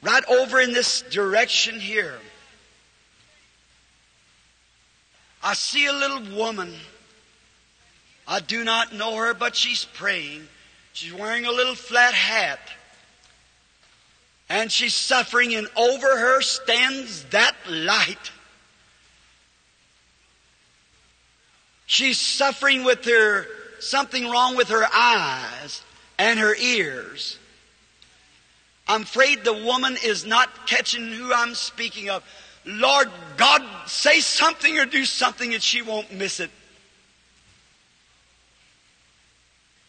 Right 0.00 0.24
over 0.26 0.60
in 0.60 0.72
this 0.72 1.02
direction 1.02 1.80
here. 1.80 2.18
I 5.42 5.54
see 5.54 5.86
a 5.86 5.92
little 5.92 6.36
woman. 6.36 6.72
I 8.28 8.38
do 8.38 8.62
not 8.62 8.94
know 8.94 9.16
her, 9.16 9.34
but 9.34 9.56
she's 9.56 9.84
praying. 9.84 10.46
She's 10.96 11.12
wearing 11.12 11.44
a 11.44 11.52
little 11.52 11.74
flat 11.74 12.14
hat. 12.14 12.58
And 14.48 14.72
she's 14.72 14.94
suffering, 14.94 15.54
and 15.54 15.68
over 15.76 16.06
her 16.06 16.40
stands 16.40 17.24
that 17.24 17.54
light. 17.68 18.30
She's 21.84 22.18
suffering 22.18 22.82
with 22.82 23.04
her, 23.04 23.46
something 23.78 24.26
wrong 24.26 24.56
with 24.56 24.68
her 24.68 24.86
eyes 24.90 25.82
and 26.18 26.40
her 26.40 26.56
ears. 26.56 27.38
I'm 28.88 29.02
afraid 29.02 29.44
the 29.44 29.52
woman 29.52 29.98
is 30.02 30.24
not 30.24 30.66
catching 30.66 31.12
who 31.12 31.30
I'm 31.30 31.54
speaking 31.54 32.08
of. 32.08 32.24
Lord 32.64 33.10
God, 33.36 33.62
say 33.86 34.20
something 34.20 34.78
or 34.78 34.86
do 34.86 35.04
something 35.04 35.52
and 35.52 35.62
she 35.62 35.82
won't 35.82 36.10
miss 36.10 36.40
it. 36.40 36.50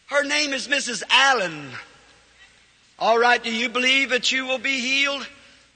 Her 0.07 0.23
name 0.23 0.53
is 0.53 0.69
Mrs. 0.69 1.03
Allen. 1.09 1.69
All 2.97 3.19
right, 3.19 3.43
do 3.43 3.53
you 3.53 3.67
believe 3.67 4.09
that 4.09 4.31
you 4.31 4.45
will 4.45 4.57
be 4.57 4.79
healed? 4.79 5.27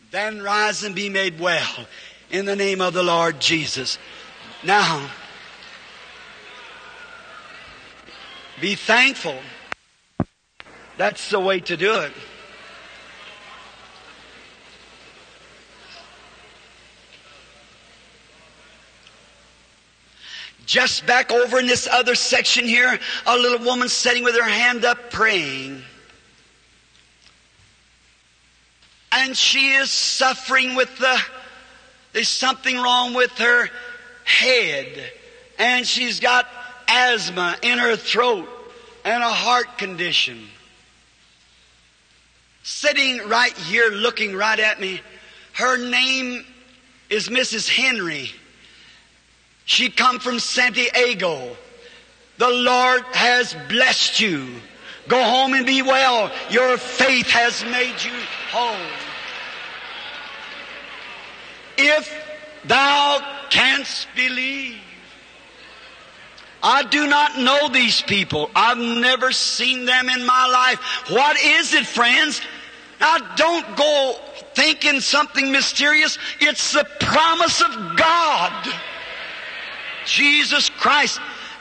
Then 0.09 0.41
rise 0.41 0.84
and 0.84 0.95
be 0.95 1.09
made 1.09 1.39
well 1.39 1.86
in 2.32 2.45
the 2.45 2.55
name 2.55 2.79
of 2.79 2.93
the 2.93 3.03
Lord 3.03 3.41
Jesus. 3.41 3.97
Now, 4.63 5.09
be 8.61 8.75
thankful. 8.75 9.38
That's 10.97 11.29
the 11.29 11.39
way 11.39 11.59
to 11.61 11.75
do 11.75 11.99
it. 11.99 12.13
Just 20.72 21.05
back 21.05 21.34
over 21.34 21.59
in 21.59 21.67
this 21.67 21.86
other 21.86 22.15
section 22.15 22.63
here, 22.63 22.97
a 23.26 23.38
little 23.38 23.59
woman 23.65 23.89
sitting 23.89 24.24
with 24.24 24.36
her 24.36 24.49
hand 24.49 24.86
up 24.86 25.11
praying. 25.11 25.84
And 29.11 29.36
she 29.36 29.72
is 29.72 29.91
suffering 29.91 30.76
with 30.76 30.97
the, 30.97 31.22
there's 32.13 32.30
something 32.30 32.78
wrong 32.78 33.13
with 33.13 33.32
her 33.32 33.67
head. 34.24 34.88
And 35.59 35.86
she's 35.86 36.22
got 36.22 36.47
asthma 36.88 37.57
in 37.61 37.78
her 37.78 37.97
throat 37.97 38.47
and 39.03 39.22
a 39.22 39.30
heart 39.30 39.78
condition. 39.78 40.47
Sitting 42.63 43.28
right 43.28 43.57
here 43.57 43.89
looking 43.91 44.38
right 44.38 44.57
at 44.57 44.80
me, 44.80 45.01
her 45.51 45.76
name 45.76 46.45
is 47.09 47.28
Mrs. 47.28 47.67
Henry. 47.67 48.32
She 49.72 49.89
come 49.89 50.19
from 50.19 50.38
San 50.38 50.74
Diego. 50.74 51.55
The 52.38 52.49
Lord 52.49 53.03
has 53.13 53.55
blessed 53.69 54.19
you. 54.19 54.49
Go 55.07 55.24
home 55.24 55.53
and 55.53 55.65
be 55.65 55.82
well. 55.82 56.30
Your 56.49 56.78
faith 56.78 57.28
has 57.28 57.63
made 57.63 57.95
you 58.03 58.11
whole. 58.51 58.76
If 61.78 62.13
thou 62.65 63.26
canst 63.49 64.09
believe. 64.13 64.76
I 66.61 66.84
do 66.84 67.07
not 67.07 67.39
know 67.39 67.69
these 67.69 68.01
people. 68.01 68.51
I've 68.53 68.78
never 68.78 69.32
seen 69.32 69.86
them 69.86 70.09
in 70.09 70.26
my 70.26 70.47
life. 70.47 70.80
What 71.09 71.39
is 71.39 71.74
it, 71.74 71.88
friends? 71.88 72.41
Now 72.99 73.19
don't 73.38 73.78
go 73.78 74.19
thinking 74.53 74.99
something 74.99 75.49
mysterious. 75.49 76.17
It's 76.41 76.74
the 76.74 76.86
promise 76.99 77.61
of 77.61 77.95
God. 77.95 78.67
Jesus 80.06 80.70
Christ. 80.70 81.20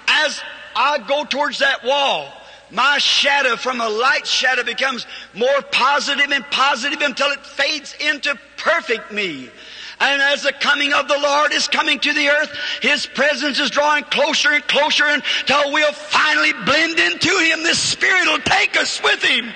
As 0.09 0.41
I 0.74 0.99
go 0.99 1.24
towards 1.24 1.59
that 1.59 1.84
wall, 1.84 2.32
my 2.70 2.99
shadow 2.99 3.57
from 3.57 3.80
a 3.80 3.88
light 3.88 4.26
shadow 4.26 4.62
becomes 4.62 5.07
more 5.34 5.62
positive 5.72 6.30
and 6.30 6.45
positive 6.51 7.01
until 7.01 7.30
it 7.30 7.45
fades 7.45 7.95
into 8.01 8.38
perfect 8.57 9.12
me. 9.12 9.51
And 9.99 10.22
as 10.22 10.45
the 10.45 10.53
coming 10.53 10.95
of 10.95 11.09
the 11.09 11.18
Lord 11.18 11.53
is 11.53 11.68
coming 11.68 11.99
to 11.99 12.12
the 12.14 12.28
earth, 12.28 12.57
His 12.80 13.05
presence 13.05 13.61
is 13.61 13.70
drawing 13.70 14.05
closer 14.05 14.51
and 14.51 14.66
closer 14.66 15.05
until 15.07 15.72
we'll 15.72 15.93
finally 15.93 16.53
blend 16.64 16.99
into 16.99 17.36
Him. 17.38 17.62
The 17.62 17.74
Spirit 17.74 18.26
will 18.26 18.38
take 18.38 18.78
us 18.78 19.03
with 19.03 19.22
Him. 19.22 19.53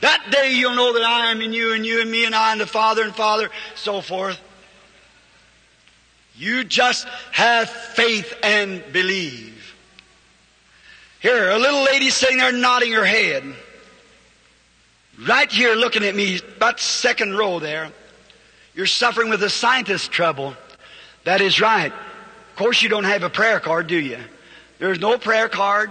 That 0.00 0.30
day 0.30 0.52
you'll 0.52 0.76
know 0.76 0.92
that 0.92 1.02
I 1.02 1.32
am 1.32 1.40
in 1.40 1.52
you 1.52 1.72
and 1.72 1.84
you 1.84 2.00
and 2.02 2.10
me 2.10 2.24
and 2.24 2.34
I 2.34 2.52
and 2.52 2.60
the 2.60 2.66
Father 2.66 3.02
and 3.02 3.14
Father, 3.14 3.50
so 3.74 4.00
forth. 4.00 4.40
You 6.38 6.64
just 6.64 7.06
have 7.32 7.68
faith 7.70 8.34
and 8.42 8.82
believe. 8.92 9.74
Here, 11.20 11.50
a 11.50 11.58
little 11.58 11.82
lady 11.84 12.10
sitting 12.10 12.38
there 12.38 12.52
nodding 12.52 12.92
her 12.92 13.04
head. 13.04 13.42
Right 15.26 15.50
here 15.50 15.74
looking 15.74 16.04
at 16.04 16.14
me, 16.14 16.40
about 16.56 16.78
second 16.78 17.36
row 17.36 17.58
there. 17.58 17.90
You're 18.74 18.86
suffering 18.86 19.30
with 19.30 19.42
a 19.42 19.48
sinus 19.48 20.06
trouble. 20.08 20.54
That 21.24 21.40
is 21.40 21.60
right. 21.60 21.92
Of 21.92 22.56
course 22.56 22.82
you 22.82 22.90
don't 22.90 23.04
have 23.04 23.22
a 23.22 23.30
prayer 23.30 23.58
card, 23.58 23.86
do 23.86 23.98
you? 23.98 24.18
There's 24.78 25.00
no 25.00 25.16
prayer 25.16 25.48
card. 25.48 25.90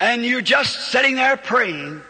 And 0.00 0.24
you're 0.24 0.42
just 0.42 0.90
sitting 0.90 1.14
there 1.14 1.36
praying. 1.36 2.02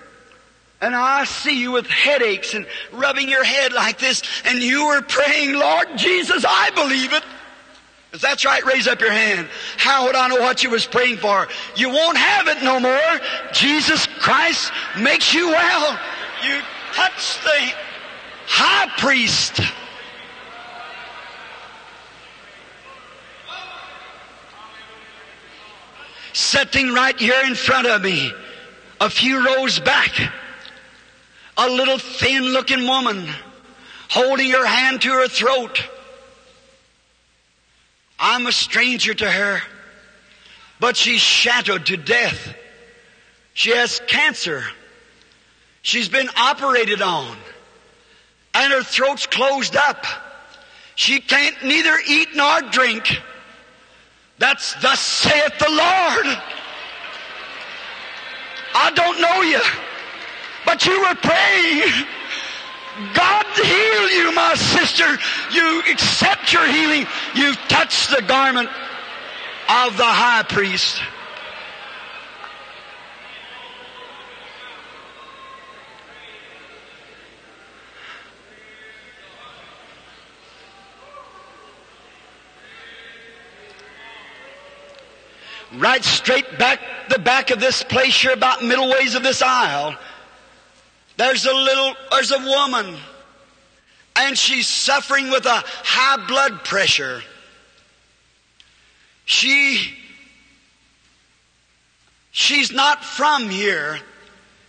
And 0.81 0.97
I 0.97 1.25
see 1.25 1.61
you 1.61 1.73
with 1.73 1.87
headaches 1.87 2.55
and 2.55 2.67
rubbing 2.91 3.29
your 3.29 3.45
head 3.45 3.75
like 3.75 3.99
this. 3.99 4.23
And 4.47 4.61
you 4.61 4.87
were 4.87 5.03
praying, 5.03 5.53
Lord 5.53 5.97
Jesus, 5.97 6.45
I 6.49 6.71
believe 6.71 7.13
it. 7.13 7.23
If 8.13 8.21
that's 8.21 8.45
right, 8.45 8.65
raise 8.67 8.87
up 8.87 9.01
your 9.01 9.11
hand. 9.11 9.49
How 9.79 10.05
would 10.05 10.15
I 10.15 10.29
know 10.29 10.41
what 10.41 10.63
you 10.63 10.69
was 10.69 10.85
praying 10.85 11.17
for? 11.17 11.49
You 11.77 11.89
won't 11.89 12.19
have 12.19 12.47
it 12.49 12.63
no 12.63 12.79
more. 12.79 13.21
Jesus 13.53 14.07
Christ 14.19 14.71
makes 14.99 15.33
you 15.33 15.49
well. 15.49 15.99
You 16.45 16.61
touch 16.93 17.43
the 17.43 17.73
high 18.47 18.91
priest. 18.99 19.61
Sitting 26.35 26.93
right 26.93 27.19
here 27.19 27.43
in 27.47 27.55
front 27.55 27.87
of 27.87 28.03
me, 28.03 28.31
a 29.01 29.09
few 29.09 29.45
rows 29.45 29.81
back, 29.81 30.13
a 31.57 31.69
little 31.69 31.99
thin 31.99 32.45
looking 32.45 32.87
woman 32.87 33.27
holding 34.11 34.51
her 34.51 34.67
hand 34.67 35.01
to 35.01 35.09
her 35.09 35.29
throat 35.29 35.83
I'm 38.25 38.47
a 38.47 38.53
stranger 38.53 39.13
to 39.13 39.29
her, 39.29 39.61
but 40.79 40.97
she's 40.97 41.21
shattered 41.21 41.87
to 41.87 41.97
death. 41.97 42.55
She 43.53 43.71
has 43.71 44.01
cancer. 44.07 44.63
She's 45.83 46.09
been 46.09 46.29
operated 46.37 47.03
on, 47.03 47.37
and 48.55 48.73
her 48.73 48.85
throat's 48.85 49.27
closed 49.27 49.75
up. 49.75 50.07
She 50.95 51.19
can't 51.19 51.65
neither 51.65 51.99
eat 52.09 52.29
nor 52.37 52.61
drink. 52.71 53.21
That's 54.39 54.75
thus 54.81 55.01
saith 55.01 55.59
the 55.59 55.69
Lord. 55.69 56.39
I 58.75 58.93
don't 58.95 59.21
know 59.21 59.43
you, 59.43 59.61
but 60.65 60.87
you 60.87 61.01
were 61.01 61.17
praying. 61.17 62.07
God 63.15 63.47
heal 63.55 64.11
you, 64.11 64.33
my 64.33 64.55
sister. 64.55 65.19
You 65.51 65.83
accept 65.91 66.53
your 66.53 66.67
healing. 66.67 67.07
You've 67.35 67.57
touched 67.69 68.11
the 68.11 68.23
garment 68.23 68.69
of 68.69 69.97
the 69.97 70.05
high 70.05 70.45
priest. 70.47 71.01
Right 85.75 86.05
straight 86.05 86.59
back 86.59 86.81
the 87.09 87.19
back 87.19 87.51
of 87.51 87.59
this 87.59 87.83
place 87.83 88.21
here, 88.21 88.33
about 88.33 88.63
middle 88.63 88.91
ways 88.91 89.15
of 89.15 89.23
this 89.23 89.41
aisle. 89.41 89.97
There's 91.23 91.47
a 91.47 91.55
little, 91.55 91.95
there's 92.11 92.33
a 92.33 92.39
woman, 92.41 92.97
and 94.17 94.37
she's 94.37 94.67
suffering 94.67 95.31
with 95.31 95.47
a 95.47 95.63
high 95.85 96.27
blood 96.27 96.65
pressure. 96.65 97.23
She, 99.25 99.95
she's 102.33 102.73
not 102.73 103.05
from 103.05 103.49
here. 103.49 104.01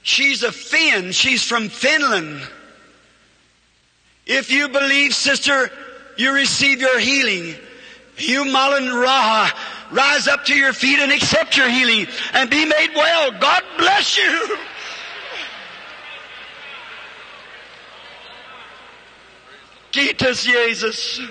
She's 0.04 0.43
a 0.43 0.51
Finn. 0.51 1.12
She's 1.12 1.43
from 1.43 1.70
Finland. 1.70 2.47
If 4.28 4.51
you 4.51 4.70
believe, 4.70 5.16
sister, 5.16 5.72
you 6.18 6.36
receive 6.36 6.82
your 6.82 6.99
healing. 6.99 7.56
You 8.20 8.45
Mullen 8.45 8.84
Raha, 8.84 9.51
rise 9.91 10.28
up 10.28 10.45
to 10.45 10.54
your 10.54 10.72
feet 10.72 10.99
and 10.99 11.12
accept 11.12 11.58
your 11.58 11.68
healing 11.68 12.06
and 12.34 12.47
be 12.47 12.64
made 12.64 12.91
well. 12.95 13.32
God 13.39 13.64
bless 13.80 14.20
you. 14.20 14.58
Kiitos 19.94 20.44
Jesus. 20.44 21.22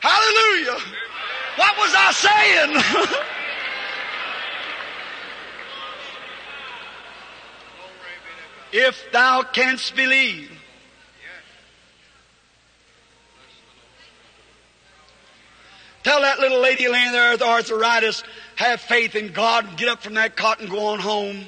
Hallelujah. 0.00 0.78
What 1.54 1.78
was 1.78 1.94
I 1.96 2.10
saying? 2.12 3.24
if 8.72 9.12
thou 9.12 9.42
canst 9.42 9.94
believe. 9.94 10.50
Tell 16.02 16.20
that 16.22 16.40
little 16.40 16.60
lady 16.60 16.88
laying 16.88 17.12
there 17.12 17.30
with 17.30 17.42
arthritis, 17.42 18.24
have 18.56 18.80
faith 18.80 19.14
in 19.14 19.32
God 19.32 19.68
and 19.68 19.78
get 19.78 19.88
up 19.88 20.02
from 20.02 20.14
that 20.14 20.36
cot 20.36 20.58
and 20.58 20.68
go 20.68 20.86
on 20.86 20.98
home. 20.98 21.44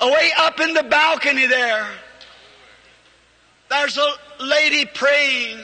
Away 0.00 0.32
up 0.38 0.58
in 0.60 0.72
the 0.72 0.84
balcony 0.84 1.46
there, 1.46 1.86
there's 3.70 3.98
a 3.98 4.12
lady 4.40 4.84
praying. 4.86 5.58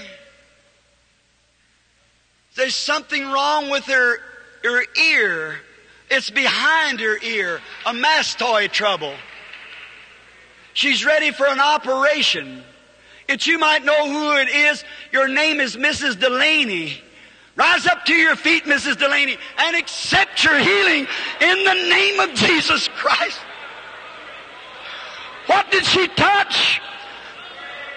There's 2.57 2.74
something 2.74 3.30
wrong 3.30 3.70
with 3.70 3.84
her, 3.84 4.18
her 4.64 4.84
ear. 5.01 5.57
It's 6.11 6.30
behind 6.30 7.01
her 7.01 7.18
ear, 7.22 7.61
a 7.86 7.92
mastoid 7.92 8.72
trouble. 8.72 9.14
She's 10.72 11.05
ready 11.05 11.30
for 11.30 11.46
an 11.46 11.61
operation. 11.61 12.62
If 13.28 13.46
you 13.46 13.59
might 13.59 13.84
know 13.84 14.09
who 14.09 14.36
it 14.38 14.48
is, 14.48 14.84
your 15.12 15.28
name 15.28 15.61
is 15.61 15.76
Mrs. 15.76 16.18
Delaney. 16.18 17.01
Rise 17.55 17.86
up 17.86 18.05
to 18.07 18.14
your 18.14 18.36
feet, 18.36 18.64
Mrs. 18.64 18.98
Delaney, 18.98 19.36
and 19.59 19.76
accept 19.76 20.42
your 20.42 20.59
healing 20.59 21.07
in 21.40 21.64
the 21.64 21.74
name 21.74 22.20
of 22.20 22.34
Jesus 22.34 22.88
Christ. 22.88 23.38
What 25.46 25.70
did 25.70 25.84
she 25.84 26.09
touch? 26.09 26.80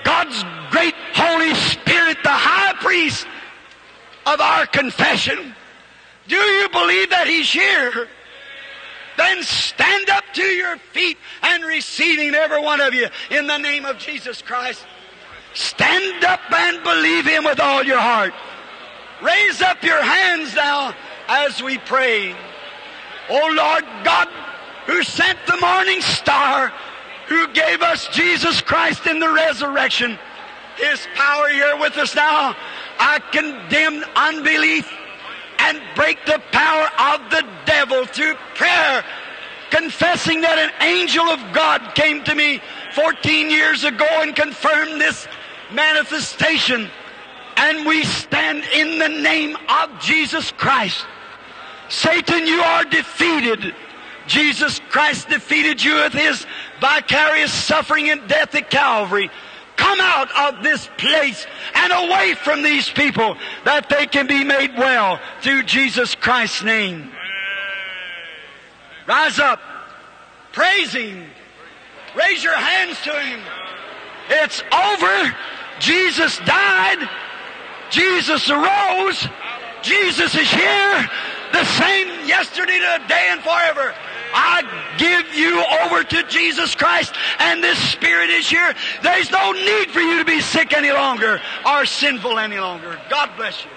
God's 0.04 0.43
great 0.72 0.95
Holy 1.14 1.54
Spirit, 1.54 2.18
the 2.24 2.30
high 2.30 2.74
priest 2.82 3.28
of 4.26 4.39
our 4.39 4.66
confession. 4.66 5.56
Do 6.28 6.36
you 6.36 6.70
believe 6.70 7.10
that 7.10 7.28
He's 7.28 7.51
here? 7.51 8.08
Then 9.18 9.43
stand 9.43 10.10
up 10.10 10.24
to 10.34 10.43
your 10.43 10.78
feet 10.78 11.18
and 11.43 11.64
receive 11.64 12.20
Him, 12.20 12.34
every 12.34 12.62
one 12.62 12.82
of 12.82 12.93
you, 12.93 13.08
in 13.30 13.47
the 13.47 13.58
name 13.58 13.86
of 13.86 13.97
Jesus 13.97 14.41
Christ. 14.41 14.86
Stand 15.54 16.24
up 16.24 16.39
and 16.51 16.84
believe 16.84 17.26
Him 17.26 17.43
with 17.43 17.60
all 17.60 17.84
your 17.84 17.99
heart. 17.99 18.34
Raise 19.22 19.62
up 19.62 19.84
your 19.84 20.01
hands 20.01 20.56
now 20.56 20.95
as 21.28 21.62
we 21.62 21.78
pray. 21.78 22.36
Oh 23.30 23.54
Lord 23.56 23.86
God, 24.04 24.28
who 24.86 25.04
sent 25.04 25.38
the 25.47 25.58
morning 25.58 26.01
star, 26.01 26.74
who 27.28 27.47
gave 27.53 27.82
us 27.82 28.07
Jesus 28.09 28.61
Christ 28.61 29.07
in 29.07 29.19
the 29.19 29.32
resurrection, 29.32 30.17
His 30.78 31.07
power 31.15 31.49
here 31.49 31.78
with 31.78 31.97
us 31.97 32.15
now. 32.15 32.55
I 32.99 33.19
condemn 33.32 34.03
unbelief 34.15 34.91
and 35.59 35.82
break 35.95 36.26
the 36.26 36.41
power 36.51 36.89
of 37.15 37.30
the 37.30 37.45
devil 37.65 38.05
through 38.05 38.36
prayer, 38.55 39.03
confessing 39.69 40.41
that 40.41 40.57
an 40.59 40.71
angel 40.82 41.24
of 41.24 41.39
God 41.53 41.95
came 41.95 42.24
to 42.26 42.36
me 42.36 42.61
14 42.93 43.49
years 43.49 43.84
ago 43.84 44.07
and 44.09 44.36
confirmed 44.36 44.99
this 44.99 45.28
manifestation. 45.71 46.89
And 47.55 47.86
we 47.86 48.03
stand 48.03 48.63
in 48.74 48.99
the 48.99 49.09
name 49.09 49.55
of 49.69 49.99
Jesus 49.99 50.51
Christ. 50.51 51.05
Satan, 51.89 52.47
you 52.47 52.59
are 52.59 52.84
defeated. 52.86 53.76
Jesus 54.28 54.80
Christ 54.89 55.30
defeated 55.30 55.84
you 55.84 55.95
with 55.95 56.13
his 56.13 56.45
vicarious 56.80 57.53
suffering 57.53 58.09
and 58.09 58.28
death 58.28 58.55
at 58.55 58.69
Calvary. 58.69 59.30
Come 59.76 59.99
out 59.99 60.53
of 60.53 60.63
this 60.63 60.88
place 60.97 61.45
and 61.74 61.91
away 61.91 62.36
from 62.36 62.61
these 62.61 62.89
people 62.89 63.36
that 63.65 63.89
they 63.89 64.05
can 64.05 64.28
be 64.28 64.43
made 64.43 64.78
well 64.78 65.19
through 65.41 65.63
Jesus 65.63 66.15
Christ's 66.15 66.63
name. 66.63 67.11
Rise 69.07 69.39
up. 69.39 69.59
Praise 70.51 70.93
Him. 70.93 71.26
Raise 72.15 72.43
your 72.43 72.55
hands 72.55 73.01
to 73.01 73.11
Him. 73.11 73.39
It's 74.30 74.61
over. 74.71 75.36
Jesus 75.80 76.38
died. 76.39 77.09
Jesus 77.89 78.49
arose. 78.49 79.28
Jesus 79.82 80.36
is 80.36 80.49
here. 80.49 81.09
The 81.51 81.65
same 81.65 82.28
yesterday, 82.28 82.80
today, 82.80 83.30
and 83.32 83.41
forever. 83.41 83.93
I 84.34 84.63
give 84.97 85.36
you 85.36 85.63
over 85.84 86.03
to 86.03 86.23
Jesus 86.27 86.75
Christ 86.75 87.13
and 87.39 87.63
this 87.63 87.77
Spirit 87.91 88.29
is 88.29 88.49
here. 88.49 88.73
There's 89.01 89.31
no 89.31 89.51
need 89.51 89.91
for 89.91 90.01
you 90.01 90.19
to 90.19 90.25
be 90.25 90.41
sick 90.41 90.73
any 90.73 90.91
longer 90.91 91.41
or 91.65 91.86
sinful 91.86 92.39
any 92.39 92.59
longer. 92.59 92.99
God 93.09 93.29
bless 93.38 93.63
you. 93.63 93.71